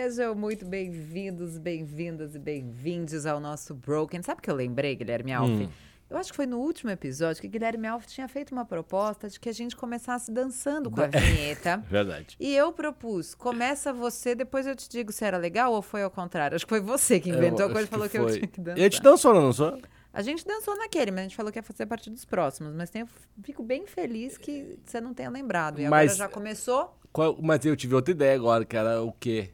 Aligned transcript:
Sejam 0.00 0.32
muito 0.32 0.64
bem-vindos, 0.64 1.58
bem-vindas 1.58 2.36
e 2.36 2.38
bem-vindos 2.38 3.26
ao 3.26 3.40
nosso 3.40 3.74
Broken. 3.74 4.22
Sabe 4.22 4.38
o 4.38 4.42
que 4.42 4.48
eu 4.48 4.54
lembrei, 4.54 4.94
Guilherme 4.94 5.32
Alf? 5.32 5.50
Hum. 5.50 5.68
Eu 6.08 6.16
acho 6.16 6.30
que 6.30 6.36
foi 6.36 6.46
no 6.46 6.58
último 6.58 6.88
episódio 6.92 7.42
que 7.42 7.48
Guilherme 7.48 7.88
Alf 7.88 8.06
tinha 8.06 8.28
feito 8.28 8.52
uma 8.52 8.64
proposta 8.64 9.28
de 9.28 9.40
que 9.40 9.48
a 9.48 9.52
gente 9.52 9.74
começasse 9.74 10.30
dançando 10.30 10.88
com 10.88 11.00
a 11.00 11.08
vinheta. 11.08 11.78
Verdade. 11.90 12.36
E 12.38 12.54
eu 12.54 12.72
propus, 12.72 13.34
começa 13.34 13.92
você, 13.92 14.36
depois 14.36 14.68
eu 14.68 14.76
te 14.76 14.88
digo 14.88 15.10
se 15.10 15.24
era 15.24 15.36
legal 15.36 15.72
ou 15.72 15.82
foi 15.82 16.04
ao 16.04 16.12
contrário. 16.12 16.54
Acho 16.54 16.64
que 16.64 16.70
foi 16.70 16.80
você 16.80 17.18
que 17.18 17.30
inventou 17.30 17.66
a 17.66 17.68
Eu 17.68 17.72
coisa 17.72 17.88
e 17.88 17.90
falou 17.90 18.08
que, 18.08 18.16
que 18.16 18.18
eu 18.18 18.30
tinha 18.32 18.46
que 18.46 18.60
dançar. 18.60 18.78
E 18.78 18.80
a 18.82 18.84
gente 18.84 19.02
dançou, 19.02 19.34
não 19.34 19.40
dançou? 19.48 19.80
A 20.12 20.22
gente 20.22 20.46
dançou 20.46 20.76
naquele, 20.78 21.10
mas 21.10 21.18
a 21.18 21.22
gente 21.24 21.36
falou 21.36 21.50
que 21.50 21.58
ia 21.58 21.62
fazer 21.64 21.82
a 21.82 21.86
partir 21.88 22.10
dos 22.10 22.24
próximos. 22.24 22.72
Mas 22.72 22.88
tenho, 22.88 23.08
fico 23.42 23.64
bem 23.64 23.84
feliz 23.84 24.38
que 24.38 24.78
você 24.86 25.00
não 25.00 25.12
tenha 25.12 25.28
lembrado. 25.28 25.80
E 25.80 25.88
Mas- 25.88 26.12
agora 26.12 26.28
já 26.28 26.32
começou. 26.32 26.96
Qual- 27.12 27.36
mas 27.42 27.64
eu 27.64 27.74
tive 27.74 27.96
outra 27.96 28.12
ideia 28.12 28.36
agora, 28.36 28.64
que 28.64 28.76
era 28.76 29.02
o 29.02 29.10
quê? 29.10 29.50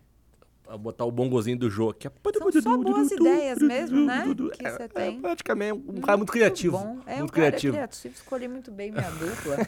A 0.66 0.78
botar 0.78 1.04
o 1.04 1.10
bongozinho 1.12 1.58
do 1.58 1.68
Jô. 1.70 1.92
Que 1.92 2.08
é... 2.08 2.12
São 2.52 2.62
só 2.62 2.76
boas 2.78 3.10
ideias 3.10 3.58
mesmo, 3.58 4.04
né? 4.06 4.24
Que 4.54 4.66
É, 4.66 4.70
você 4.70 4.82
é 4.84 4.88
tem. 4.88 5.20
praticamente 5.20 5.72
um 5.86 6.00
cara 6.00 6.16
muito 6.16 6.32
criativo. 6.32 6.78
Muito 6.78 6.96
bom. 6.96 7.02
É 7.06 7.16
um 7.16 7.18
muito 7.18 7.32
cara 7.32 7.48
criativo. 7.48 7.74
criativo. 7.74 8.14
Escolhi 8.14 8.48
muito 8.48 8.70
bem 8.70 8.90
minha 8.90 9.10
dupla. 9.12 9.58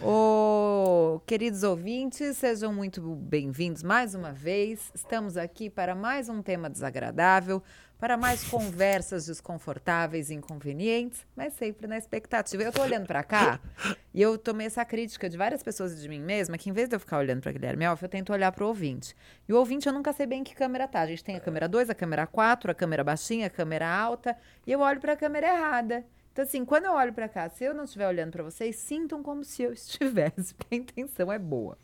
Ô, 0.02 1.20
queridos 1.26 1.62
ouvintes, 1.62 2.36
sejam 2.36 2.72
muito 2.74 3.00
bem-vindos 3.00 3.82
mais 3.82 4.14
uma 4.14 4.30
vez. 4.32 4.90
Estamos 4.94 5.38
aqui 5.38 5.70
para 5.70 5.94
mais 5.94 6.28
um 6.28 6.42
tema 6.42 6.68
desagradável, 6.68 7.62
para 7.98 8.16
mais 8.16 8.44
conversas 8.44 9.26
desconfortáveis 9.26 10.30
e 10.30 10.34
inconvenientes, 10.34 11.26
mas 11.34 11.54
sempre 11.54 11.86
na 11.86 11.96
expectativa. 11.96 12.62
Eu 12.62 12.72
tô 12.72 12.82
olhando 12.82 13.06
para 13.06 13.22
cá 13.22 13.60
e 14.12 14.20
eu 14.20 14.36
tomei 14.36 14.66
essa 14.66 14.84
crítica 14.84 15.28
de 15.28 15.36
várias 15.36 15.62
pessoas 15.62 15.92
e 15.92 16.00
de 16.00 16.08
mim 16.08 16.20
mesma, 16.20 16.58
que 16.58 16.68
em 16.68 16.72
vez 16.72 16.88
de 16.88 16.96
eu 16.96 17.00
ficar 17.00 17.18
olhando 17.18 17.40
para 17.40 17.52
Guilherme 17.52 17.84
Alf, 17.86 18.02
eu 18.02 18.08
tento 18.08 18.32
olhar 18.32 18.52
para 18.52 18.64
o 18.64 18.68
ouvinte. 18.68 19.16
E 19.48 19.52
o 19.52 19.56
ouvinte 19.56 19.86
eu 19.86 19.92
nunca 19.92 20.12
sei 20.12 20.26
bem 20.26 20.44
que 20.44 20.54
câmera 20.54 20.86
tá. 20.86 21.00
A 21.00 21.06
gente 21.06 21.24
tem 21.24 21.36
a 21.36 21.40
câmera 21.40 21.68
2, 21.68 21.90
a 21.90 21.94
câmera 21.94 22.26
4, 22.26 22.70
a 22.70 22.74
câmera 22.74 23.02
baixinha, 23.02 23.46
a 23.46 23.50
câmera 23.50 23.88
alta, 23.88 24.36
e 24.66 24.72
eu 24.72 24.80
olho 24.80 25.00
para 25.00 25.14
a 25.14 25.16
câmera 25.16 25.46
errada. 25.48 26.04
Então, 26.32 26.44
assim, 26.44 26.66
quando 26.66 26.84
eu 26.84 26.92
olho 26.92 27.14
para 27.14 27.30
cá, 27.30 27.48
se 27.48 27.64
eu 27.64 27.72
não 27.72 27.84
estiver 27.84 28.06
olhando 28.06 28.32
para 28.32 28.42
vocês, 28.42 28.76
sintam 28.76 29.22
como 29.22 29.42
se 29.42 29.62
eu 29.62 29.72
estivesse, 29.74 30.54
porque 30.54 30.74
a 30.74 30.78
intenção 30.78 31.32
é 31.32 31.38
boa. 31.38 31.78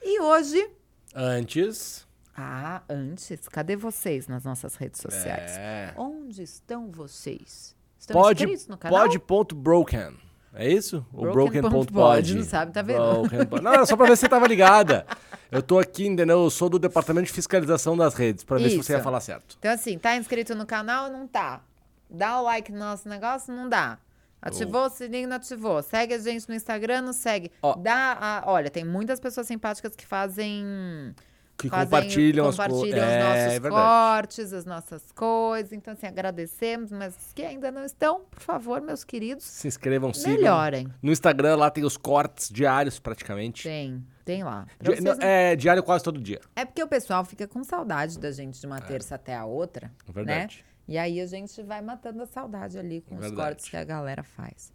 E 0.00 0.20
hoje. 0.20 0.70
Antes. 1.12 2.06
Ah, 2.36 2.82
antes, 2.88 3.48
cadê 3.48 3.76
vocês 3.76 4.26
nas 4.26 4.44
nossas 4.44 4.74
redes 4.76 5.00
sociais? 5.00 5.52
É. 5.56 5.94
Onde 5.96 6.42
estão 6.42 6.90
vocês? 6.90 7.76
Estão 7.98 8.20
Pode, 8.20 8.42
inscritos 8.44 8.66
no 8.66 8.76
canal? 8.76 8.98
pode 9.00 9.18
ponto 9.18 9.54
broken. 9.54 10.16
É 10.56 10.68
isso? 10.70 11.04
O 11.12 11.22
Broken 11.22 11.62
broken 11.62 12.34
não 12.36 12.44
sabe, 12.44 12.72
tá 12.72 12.80
vendo? 12.80 12.98
Broken 13.28 13.60
Não, 13.60 13.72
era 13.72 13.84
só 13.84 13.96
pra 13.96 14.06
ver 14.06 14.16
se 14.16 14.20
você 14.20 14.28
tava 14.28 14.46
ligada. 14.46 15.04
Eu 15.50 15.60
tô 15.60 15.80
aqui, 15.80 16.06
entendeu? 16.06 16.44
Eu 16.44 16.50
sou 16.50 16.68
do 16.68 16.78
departamento 16.78 17.26
de 17.26 17.32
fiscalização 17.32 17.96
das 17.96 18.14
redes, 18.14 18.44
pra 18.44 18.58
ver 18.58 18.70
se 18.70 18.76
você 18.76 18.92
ia 18.92 18.96
Isso. 18.98 19.04
falar 19.04 19.20
certo. 19.20 19.56
Então, 19.58 19.72
assim, 19.72 19.98
tá 19.98 20.16
inscrito 20.16 20.54
no 20.54 20.64
canal? 20.64 21.10
Não 21.10 21.26
tá. 21.26 21.60
Dá 22.08 22.40
o 22.40 22.44
like 22.44 22.70
no 22.70 22.78
nosso 22.78 23.08
negócio? 23.08 23.52
Não 23.52 23.68
dá. 23.68 23.98
Ativou 24.40 24.86
o 24.86 24.90
sininho? 24.90 25.26
Não 25.28 25.36
ativou. 25.36 25.82
Segue 25.82 26.14
a 26.14 26.18
gente 26.18 26.48
no 26.48 26.54
Instagram? 26.54 27.00
Não 27.02 27.12
segue. 27.12 27.50
Ó. 27.60 27.74
Dá 27.74 28.16
a- 28.20 28.42
olha, 28.46 28.70
tem 28.70 28.84
muitas 28.84 29.18
pessoas 29.18 29.46
simpáticas 29.48 29.96
que 29.96 30.06
fazem... 30.06 31.14
Que 31.56 31.68
fazem- 31.68 31.84
compartilham, 31.84 32.48
as 32.48 32.56
co- 32.56 32.62
compartilham 32.64 32.98
os 33.06 33.12
É, 33.12 33.22
nossos 33.22 33.64
é 33.66 33.70
cortes, 33.70 34.52
as 34.52 34.64
nossas 34.64 35.12
coisas. 35.12 35.72
Então, 35.72 35.92
assim, 35.94 36.06
agradecemos, 36.06 36.90
mas 36.90 37.16
os 37.16 37.32
que 37.32 37.42
ainda 37.42 37.70
não 37.70 37.84
estão, 37.84 38.24
por 38.30 38.40
favor, 38.40 38.80
meus 38.80 39.04
queridos, 39.04 39.44
Se 39.44 39.68
inscrevam, 39.68 40.12
sigam. 40.12 40.32
melhorem. 40.34 40.88
No 41.00 41.12
Instagram 41.12 41.56
lá 41.56 41.70
tem 41.70 41.84
os 41.84 41.96
cortes 41.96 42.48
diários, 42.50 42.98
praticamente. 42.98 43.62
Tem, 43.62 44.04
tem 44.24 44.42
lá. 44.42 44.66
Di- 44.80 45.00
não, 45.00 45.12
É 45.20 45.54
diário 45.54 45.82
quase 45.82 46.02
todo 46.02 46.20
dia. 46.20 46.40
É 46.56 46.64
porque 46.64 46.82
o 46.82 46.88
pessoal 46.88 47.24
fica 47.24 47.46
com 47.46 47.62
saudade 47.62 48.18
da 48.18 48.32
gente 48.32 48.60
de 48.60 48.66
uma 48.66 48.80
terça 48.80 49.14
até 49.14 49.34
a 49.36 49.44
outra, 49.44 49.92
É 50.08 50.12
verdade. 50.12 50.56
né? 50.58 50.64
E 50.86 50.98
aí 50.98 51.20
a 51.20 51.26
gente 51.26 51.62
vai 51.62 51.80
matando 51.80 52.20
a 52.22 52.26
saudade 52.26 52.78
ali 52.78 53.00
com 53.00 53.14
os 53.14 53.20
Verdade. 53.20 53.40
cortes 53.42 53.68
que 53.70 53.76
a 53.76 53.84
galera 53.84 54.22
faz. 54.22 54.70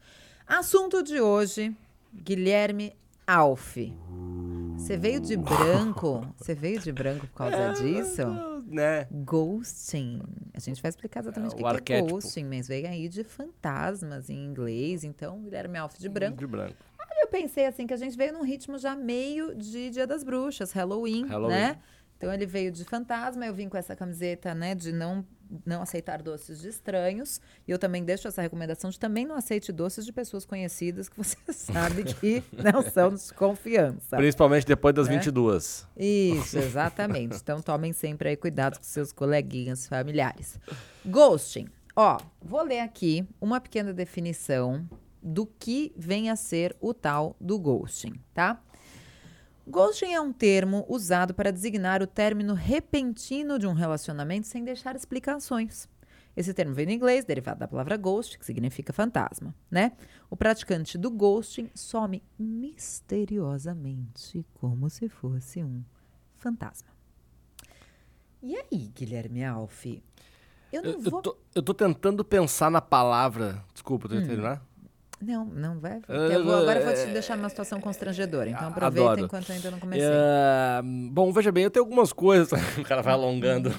Assunto 0.48 1.04
de 1.04 1.20
hoje, 1.22 1.76
Guilherme 2.14 2.96
Alf. 3.30 3.78
Você 4.76 4.98
veio 4.98 5.20
de 5.20 5.38
branco? 5.38 6.26
Você 6.38 6.56
veio 6.56 6.80
de 6.80 6.92
branco 6.92 7.28
por 7.28 7.46
É, 7.48 7.52
causa 7.52 7.84
disso? 7.84 8.24
Né? 8.66 9.08
Ghosting. 9.12 10.22
A 10.54 10.60
gente 10.60 10.82
vai 10.82 10.90
explicar 10.90 11.20
exatamente 11.20 11.54
É, 11.54 11.56
o 11.68 11.76
que, 11.76 11.82
que 11.82 11.94
é 11.94 12.02
ghosting, 12.02 12.46
mas 12.46 12.68
veio 12.68 12.88
aí 12.88 13.08
de 13.08 13.24
fantasmas 13.24 14.30
em 14.30 14.46
inglês. 14.46 15.04
Então, 15.04 15.42
Guilherme 15.42 15.78
Alf 15.78 15.98
de 16.00 16.10
branco. 16.10 16.38
De 16.38 16.48
branco. 16.48 16.76
Eu 17.22 17.28
pensei 17.28 17.68
assim 17.68 17.86
que 17.86 17.94
a 17.94 17.98
gente 17.98 18.18
veio 18.18 18.34
num 18.34 18.44
ritmo 18.44 18.80
já 18.80 18.96
meio 18.96 19.54
de 19.54 19.90
Dia 19.92 20.08
das 20.08 20.24
Bruxas, 20.24 20.72
Halloween, 20.72 21.28
Halloween. 21.28 21.54
né? 21.54 21.78
Então 22.20 22.34
ele 22.34 22.46
veio 22.46 22.70
de 22.70 22.84
fantasma, 22.84 23.46
eu 23.46 23.54
vim 23.54 23.70
com 23.70 23.78
essa 23.78 23.96
camiseta, 23.96 24.54
né, 24.54 24.76
de 24.76 24.92
não 24.92 25.26
não 25.66 25.82
aceitar 25.82 26.22
doces 26.22 26.62
de 26.62 26.68
estranhos. 26.68 27.42
E 27.68 27.72
eu 27.72 27.80
também 27.80 28.04
deixo 28.04 28.28
essa 28.28 28.40
recomendação 28.40 28.92
de 28.92 29.00
também 29.00 29.26
não 29.26 29.36
aceite 29.36 29.72
doces 29.72 30.06
de 30.06 30.14
pessoas 30.14 30.46
conhecidas 30.46 31.10
que 31.10 31.18
você 31.18 31.38
sabe 31.52 32.04
que 32.04 32.44
não 32.52 32.84
são 32.84 33.16
de 33.16 33.34
confiança. 33.34 34.18
Principalmente 34.18 34.68
depois 34.68 34.94
das 34.94 35.08
Né? 35.08 35.16
22. 35.16 35.88
Isso, 35.98 36.60
exatamente. 36.60 37.38
Então 37.38 37.62
tomem 37.62 37.94
sempre 37.94 38.30
aí 38.30 38.38
cuidado 38.38 38.78
com 38.78 38.84
seus 38.84 39.12
coleguinhas 39.12 39.88
familiares. 39.88 40.60
Ghosting. 41.04 41.68
Ó, 41.96 42.20
vou 42.42 42.62
ler 42.62 42.82
aqui 42.82 43.28
uma 43.42 43.60
pequena 43.60 43.92
definição 43.92 44.88
do 45.22 45.46
que 45.46 45.94
vem 45.98 46.30
a 46.30 46.36
ser 46.36 46.76
o 46.80 46.94
tal 46.94 47.36
do 47.42 47.58
ghosting, 47.58 48.14
tá? 48.34 48.62
Ghosting 49.70 50.14
é 50.14 50.20
um 50.22 50.32
termo 50.34 50.86
usado 50.90 51.34
para 51.34 51.52
designar 51.52 52.02
o 52.02 52.08
término 52.08 52.54
repentino 52.54 53.60
de 53.60 53.68
um 53.68 53.74
relacionamento 53.74 54.48
sem 54.48 54.64
deixar 54.64 54.96
explicações. 54.96 55.88
Esse 56.36 56.54
termo 56.54 56.74
vem 56.74 56.86
do 56.88 56.92
inglês, 56.92 57.24
derivado 57.26 57.60
da 57.60 57.68
palavra 57.68 57.96
ghost, 57.98 58.38
que 58.40 58.46
significa 58.46 58.94
fantasma, 58.94 59.54
né? 59.70 59.92
O 60.30 60.38
praticante 60.38 60.98
do 60.98 61.12
ghosting 61.12 61.70
some 61.76 62.24
misteriosamente, 62.38 64.46
como 64.56 64.90
se 64.90 65.08
fosse 65.10 65.64
um 65.64 65.84
fantasma. 66.38 66.88
E 68.42 68.56
aí, 68.56 68.92
Guilherme 68.96 69.44
Alf? 69.44 69.86
Eu 70.72 70.82
não 70.84 70.92
Eu, 70.92 71.02
vou. 71.02 71.20
eu, 71.20 71.22
tô, 71.22 71.38
eu 71.56 71.62
tô 71.64 71.74
tentando 71.74 72.24
pensar 72.24 72.72
na 72.72 72.80
palavra. 72.80 73.62
Desculpa, 73.74 74.06
Hum. 74.08 74.10
tô 74.10 74.16
tentando 74.16 74.30
terminar? 74.30 74.66
Não, 75.22 75.46
não 75.46 75.80
vai. 75.80 76.02
Eu 76.08 76.46
vou, 76.46 76.56
agora 76.56 76.80
eu 76.80 76.86
vou 76.86 76.94
te 76.94 77.12
deixar 77.12 77.36
numa 77.36 77.50
situação 77.50 77.82
constrangedora. 77.82 78.50
Então 78.50 78.70
aproveita 78.70 79.12
Adoro. 79.12 79.26
enquanto 79.26 79.50
eu 79.50 79.56
ainda 79.56 79.72
não 79.72 79.80
comecei. 79.80 80.08
É, 80.08 80.82
bom, 81.12 81.32
veja 81.34 81.52
bem, 81.52 81.66
eu 81.66 81.72
tenho 81.72 81.84
algumas 81.84 82.14
coisas. 82.14 82.50
o 82.80 82.84
cara 82.84 83.02
vai 83.02 83.14
alongando. 83.14 83.70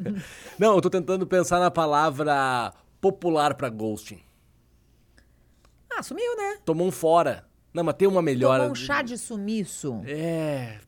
Não, 0.58 0.74
eu 0.74 0.80
tô 0.80 0.88
tentando 0.88 1.26
pensar 1.26 1.60
na 1.60 1.70
palavra 1.70 2.72
popular 3.00 3.54
pra 3.54 3.68
ghosting. 3.68 4.20
Ah, 5.90 6.02
sumiu, 6.02 6.34
né? 6.36 6.58
Tomou 6.64 6.86
um 6.86 6.90
fora. 6.90 7.44
Não, 7.74 7.84
mas 7.84 7.94
tem 7.94 8.08
uma 8.08 8.22
melhor. 8.22 8.58
Tomou 8.58 8.72
um 8.72 8.74
chá 8.74 9.02
de 9.02 9.18
sumiço. 9.18 10.02
É. 10.06 10.78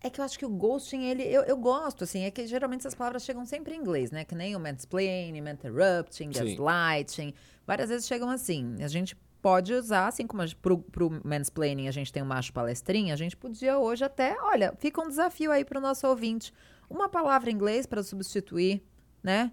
É 0.00 0.10
que 0.10 0.20
eu 0.20 0.24
acho 0.24 0.38
que 0.38 0.44
o 0.44 0.50
ghosting, 0.50 1.04
ele, 1.04 1.22
eu, 1.22 1.42
eu 1.42 1.56
gosto, 1.56 2.02
assim, 2.02 2.24
é 2.24 2.30
que 2.30 2.44
geralmente 2.46 2.80
essas 2.80 2.94
palavras 2.94 3.22
chegam 3.24 3.44
sempre 3.44 3.74
em 3.74 3.78
inglês, 3.78 4.10
né? 4.10 4.24
Que 4.24 4.34
nem 4.34 4.54
o 4.56 4.60
mansplaining, 4.60 5.48
interrupting, 5.48 6.30
gaslighting. 6.30 7.32
Várias 7.64 7.88
vezes 7.88 8.06
chegam 8.06 8.28
assim. 8.28 8.76
A 8.80 8.88
gente 8.88 9.16
pode 9.42 9.74
usar, 9.74 10.06
assim 10.06 10.26
como 10.26 10.42
pro, 10.56 10.78
pro 10.78 11.20
mansplaining 11.24 11.88
a 11.88 11.90
gente 11.90 12.12
tem 12.12 12.22
o 12.22 12.26
macho 12.26 12.52
palestrinha, 12.52 13.12
a 13.12 13.16
gente 13.16 13.36
podia 13.36 13.76
hoje 13.76 14.04
até, 14.04 14.36
olha, 14.40 14.72
fica 14.78 15.02
um 15.02 15.08
desafio 15.08 15.50
aí 15.50 15.64
pro 15.64 15.80
nosso 15.80 16.06
ouvinte. 16.06 16.54
Uma 16.88 17.08
palavra 17.08 17.50
em 17.50 17.54
inglês 17.54 17.84
para 17.84 18.02
substituir, 18.02 18.82
né? 19.22 19.50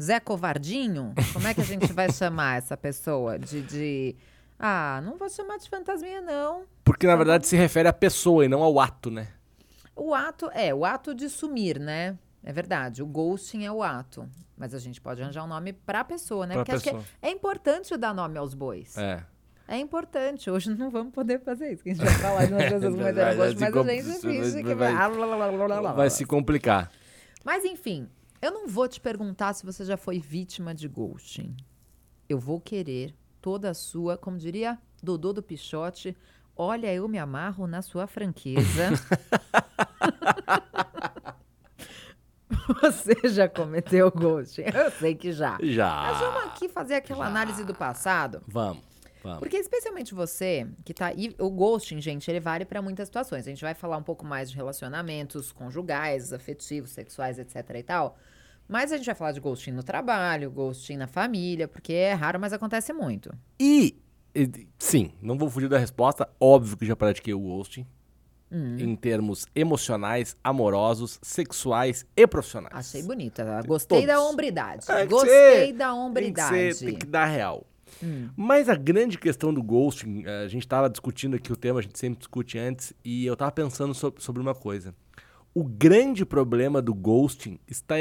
Zé 0.00 0.20
Covardinho? 0.20 1.14
Como 1.32 1.46
é 1.46 1.54
que 1.54 1.60
a 1.60 1.64
gente 1.64 1.92
vai 1.92 2.10
chamar 2.12 2.58
essa 2.58 2.76
pessoa? 2.76 3.38
De, 3.38 3.62
de. 3.62 4.16
Ah, 4.58 5.00
não 5.04 5.16
vou 5.16 5.28
chamar 5.28 5.58
de 5.58 5.68
fantasminha, 5.68 6.20
não. 6.20 6.64
Porque 6.84 7.06
na 7.06 7.16
verdade 7.16 7.46
se 7.46 7.56
refere 7.56 7.88
à 7.88 7.92
pessoa 7.92 8.44
e 8.44 8.48
não 8.48 8.62
ao 8.62 8.78
ato, 8.78 9.10
né? 9.10 9.28
O 9.94 10.14
ato 10.14 10.50
é 10.52 10.74
o 10.74 10.84
ato 10.84 11.14
de 11.14 11.28
sumir, 11.28 11.78
né? 11.78 12.18
É 12.44 12.52
verdade. 12.52 13.02
O 13.02 13.06
ghosting 13.06 13.64
é 13.64 13.72
o 13.72 13.82
ato. 13.82 14.28
Mas 14.56 14.72
a 14.72 14.78
gente 14.78 15.00
pode 15.00 15.20
arranjar 15.20 15.44
um 15.44 15.48
nome 15.48 15.72
pra 15.72 16.04
pessoa, 16.04 16.46
né? 16.46 16.54
Pra 16.54 16.64
Porque 16.64 16.76
acho 16.76 16.84
pessoa. 16.84 17.02
que 17.02 17.26
é, 17.26 17.28
é 17.28 17.32
importante 17.32 17.96
dar 17.96 18.14
nome 18.14 18.38
aos 18.38 18.54
bois. 18.54 18.96
É. 18.96 19.22
É. 19.68 19.78
importante. 19.78 20.50
Hoje 20.50 20.70
não 20.74 20.90
vamos 20.90 21.12
poder 21.12 21.40
fazer 21.40 21.72
isso. 21.72 21.82
Que 21.82 21.90
a 21.90 21.94
gente 21.94 22.04
vai 22.04 22.14
falar 22.14 22.46
de 22.46 22.52
umas 22.52 22.70
vai 23.58 23.70
gosto, 23.70 23.88
se 23.88 23.94
mas 23.94 24.08
a 24.08 24.12
gente 24.12 24.20
finge 24.20 24.62
que 24.62 24.74
vai- 24.74 24.92
vai. 24.94 26.10
se 26.10 26.24
complicar. 26.24 26.90
Mas 27.44 27.64
enfim, 27.64 28.08
eu 28.42 28.50
não 28.52 28.66
vou 28.68 28.86
te 28.88 29.00
perguntar 29.00 29.52
se 29.54 29.64
você 29.64 29.84
já 29.84 29.96
foi 29.96 30.18
vítima 30.18 30.74
de 30.74 30.86
ghosting. 30.88 31.56
Eu 32.28 32.38
vou 32.38 32.60
querer 32.60 33.14
toda 33.40 33.70
a 33.70 33.74
sua, 33.74 34.16
como 34.16 34.36
diria 34.36 34.78
Dodô 35.02 35.32
do 35.32 35.42
Pichote, 35.42 36.16
olha, 36.56 36.92
eu 36.92 37.06
me 37.06 37.18
amarro 37.18 37.66
na 37.66 37.82
sua 37.82 38.06
franqueza. 38.06 38.90
Você 42.80 43.28
já 43.28 43.48
cometeu 43.48 44.10
ghosting? 44.10 44.62
Eu 44.74 44.90
sei 44.92 45.14
que 45.14 45.30
já. 45.32 45.56
Mas 45.60 45.70
Já. 45.74 46.12
vamos 46.12 46.44
aqui 46.50 46.68
fazer 46.68 46.94
aquela 46.94 47.26
análise 47.26 47.64
do 47.64 47.74
passado. 47.74 48.42
Vamos. 48.46 48.82
Vamos. 49.26 49.38
Porque 49.40 49.56
especialmente 49.56 50.14
você 50.14 50.66
que 50.84 50.94
tá. 50.94 51.12
E 51.12 51.34
o 51.38 51.50
ghosting, 51.50 52.00
gente, 52.00 52.30
ele 52.30 52.40
vale 52.40 52.64
para 52.64 52.80
muitas 52.80 53.08
situações. 53.08 53.46
A 53.46 53.50
gente 53.50 53.60
vai 53.62 53.74
falar 53.74 53.96
um 53.96 54.02
pouco 54.02 54.24
mais 54.24 54.50
de 54.50 54.56
relacionamentos 54.56 55.52
conjugais, 55.52 56.32
afetivos, 56.32 56.90
sexuais, 56.90 57.38
etc 57.38 57.56
e 57.74 57.82
tal. 57.82 58.16
Mas 58.68 58.90
a 58.92 58.96
gente 58.96 59.06
vai 59.06 59.14
falar 59.14 59.32
de 59.32 59.40
ghosting 59.40 59.70
no 59.72 59.82
trabalho, 59.82 60.50
ghosting 60.50 60.96
na 60.96 61.06
família, 61.06 61.68
porque 61.68 61.92
é 61.92 62.12
raro, 62.12 62.40
mas 62.40 62.52
acontece 62.52 62.92
muito. 62.92 63.32
E, 63.60 63.96
sim, 64.78 65.12
não 65.22 65.38
vou 65.38 65.48
fugir 65.48 65.68
da 65.68 65.78
resposta. 65.78 66.28
Óbvio 66.40 66.76
que 66.76 66.84
já 66.86 66.96
pratiquei 66.96 67.32
o 67.34 67.40
ghosting. 67.40 67.86
Em 68.48 68.94
termos 68.94 69.44
emocionais, 69.56 70.36
amorosos, 70.42 71.18
sexuais 71.20 72.06
e 72.16 72.26
profissionais. 72.28 72.74
Achei 72.76 73.02
bonita. 73.02 73.44
Gostei 73.66 74.02
Todos. 74.02 74.14
da 74.14 74.22
hombridade. 74.22 74.84
É 74.88 75.04
Gostei 75.04 75.66
ser- 75.66 75.72
da 75.72 75.86
Tem 75.88 75.94
que, 75.96 76.00
hombridade. 76.00 76.74
ser, 76.74 76.86
tem 76.86 76.94
que 76.96 77.06
dar 77.06 77.26
real. 77.26 77.66
Hum. 78.02 78.28
Mas 78.36 78.68
a 78.68 78.74
grande 78.74 79.18
questão 79.18 79.52
do 79.52 79.62
ghosting, 79.62 80.22
eh, 80.26 80.44
a 80.44 80.48
gente 80.48 80.62
estava 80.62 80.88
discutindo 80.90 81.36
aqui 81.36 81.52
o 81.52 81.56
tema, 81.56 81.78
a 81.80 81.82
gente 81.82 81.98
sempre 81.98 82.18
discute 82.18 82.58
antes, 82.58 82.92
e 83.04 83.24
eu 83.26 83.32
estava 83.34 83.50
pensando 83.52 83.94
so- 83.94 84.14
sobre 84.18 84.40
uma 84.42 84.54
coisa. 84.54 84.94
O 85.54 85.64
grande 85.64 86.26
problema 86.26 86.82
do 86.82 86.92
ghosting 86.94 87.58
está 87.66 87.94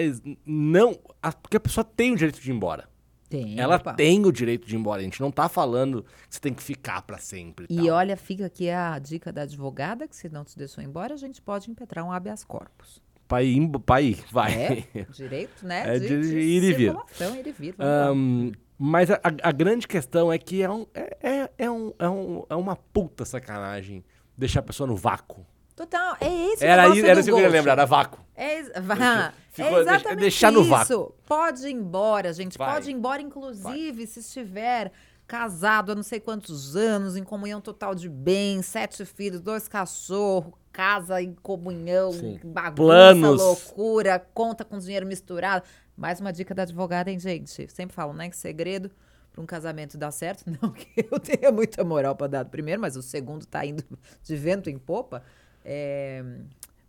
não. 0.45 0.99
a- 1.21 1.31
porque 1.31 1.57
a 1.57 1.59
pessoa 1.59 1.83
tem 1.85 2.11
o 2.11 2.15
direito 2.17 2.41
de 2.41 2.51
ir 2.51 2.53
embora. 2.53 2.89
Tem. 3.29 3.59
Ela 3.59 3.77
opa. 3.77 3.93
tem 3.93 4.23
o 4.25 4.31
direito 4.31 4.67
de 4.67 4.75
ir 4.75 4.77
embora. 4.79 5.01
A 5.01 5.03
gente 5.03 5.19
não 5.19 5.31
tá 5.31 5.49
falando 5.49 6.03
que 6.03 6.35
você 6.35 6.39
tem 6.39 6.53
que 6.53 6.61
ficar 6.61 7.01
para 7.01 7.17
sempre. 7.17 7.65
E 7.69 7.77
tal. 7.77 7.95
olha, 7.95 8.15
fica 8.17 8.45
aqui 8.45 8.69
a 8.69 8.99
dica 8.99 9.31
da 9.33 9.41
advogada, 9.43 10.07
que 10.07 10.15
se 10.15 10.29
não 10.29 10.43
te 10.43 10.57
deixou 10.57 10.83
embora, 10.83 11.13
a 11.13 11.17
gente 11.17 11.41
pode 11.41 11.71
impetrar 11.71 12.05
um 12.05 12.11
habeas 12.11 12.43
corpus. 12.43 13.01
Pra 13.27 13.41
ir, 13.41 14.23
vai. 14.31 14.53
É, 14.53 15.05
direito, 15.11 15.65
né? 15.65 15.95
É 15.95 15.99
de 15.99 16.13
ir 16.13 16.63
e 16.63 16.73
vir. 16.73 16.93
ir 16.93 17.47
e 17.47 17.51
vir. 17.51 17.75
Ahn, 17.79 18.51
mas 18.77 19.09
a, 19.11 19.19
a- 19.43 19.51
grande 19.51 19.87
questão 19.87 20.31
é 20.31 20.37
que 20.37 20.61
é, 20.61 20.69
um, 20.69 20.85
é, 20.93 21.17
é, 21.21 21.49
é 21.59 21.71
um, 21.71 21.93
é, 21.97 22.09
um- 22.09 22.43
é 22.49 22.55
uma 22.55 22.75
puta 22.75 23.23
sacanagem 23.25 24.03
deixar 24.37 24.59
a 24.59 24.63
pessoa 24.63 24.85
no 24.87 24.95
vácuo. 24.95 25.45
Total, 25.75 26.15
é 26.21 26.27
esse 26.53 26.63
o 26.63 26.67
Era, 26.67 26.87
isso, 26.89 27.05
era 27.05 27.19
isso 27.19 27.23
que 27.27 27.31
eu 27.31 27.35
queria 27.35 27.49
lembrar, 27.51 27.73
era 27.73 27.85
vácuo. 27.85 28.23
É, 28.33 28.79
vá, 28.79 29.33
Ficou- 29.51 29.77
é 29.77 29.81
exatamente 29.81 30.19
deixar 30.19 30.51
no 30.51 30.61
isso. 30.61 30.69
vácuo. 30.69 31.15
Pode 31.25 31.67
ir 31.67 31.71
embora, 31.71 32.31
gente. 32.33 32.57
Vai. 32.57 32.73
Pode 32.73 32.89
ir 32.89 32.93
embora, 32.93 33.21
inclusive, 33.21 34.07
se 34.07 34.19
estiver 34.21 34.91
casado 35.27 35.91
há 35.91 35.95
não 35.95 36.03
sei 36.03 36.19
quantos 36.19 36.75
anos, 36.75 37.17
em 37.17 37.23
comunhão 37.23 37.59
total 37.59 37.93
de 37.95 38.07
bens, 38.07 38.67
sete 38.67 39.03
filhos, 39.05 39.41
dois 39.41 39.67
cachorros, 39.67 40.53
casa 40.71 41.21
em 41.21 41.33
comunhão, 41.41 42.11
Sim. 42.13 42.39
bagunça, 42.43 42.75
Planos. 42.75 43.41
loucura, 43.41 44.19
conta 44.33 44.63
com 44.63 44.77
dinheiro 44.77 45.05
misturado. 45.05 45.65
Mais 45.97 46.19
uma 46.19 46.31
dica 46.33 46.53
da 46.53 46.63
advogada, 46.63 47.09
hein, 47.09 47.19
gente? 47.19 47.67
Sempre 47.71 47.95
falo, 47.95 48.13
né, 48.13 48.29
que 48.29 48.35
segredo 48.37 48.91
para 49.31 49.41
um 49.41 49.45
casamento 49.45 49.97
dar 49.97 50.11
certo, 50.11 50.43
não 50.61 50.71
que 50.71 50.87
eu 51.11 51.19
tenha 51.19 51.51
muita 51.51 51.83
moral 51.83 52.15
para 52.15 52.27
dar 52.27 52.43
do 52.43 52.49
primeiro, 52.49 52.81
mas 52.81 52.95
o 52.95 53.01
segundo 53.01 53.45
tá 53.45 53.65
indo 53.65 53.83
de 54.23 54.35
vento 54.35 54.69
em 54.69 54.77
popa. 54.77 55.23
É, 55.63 56.23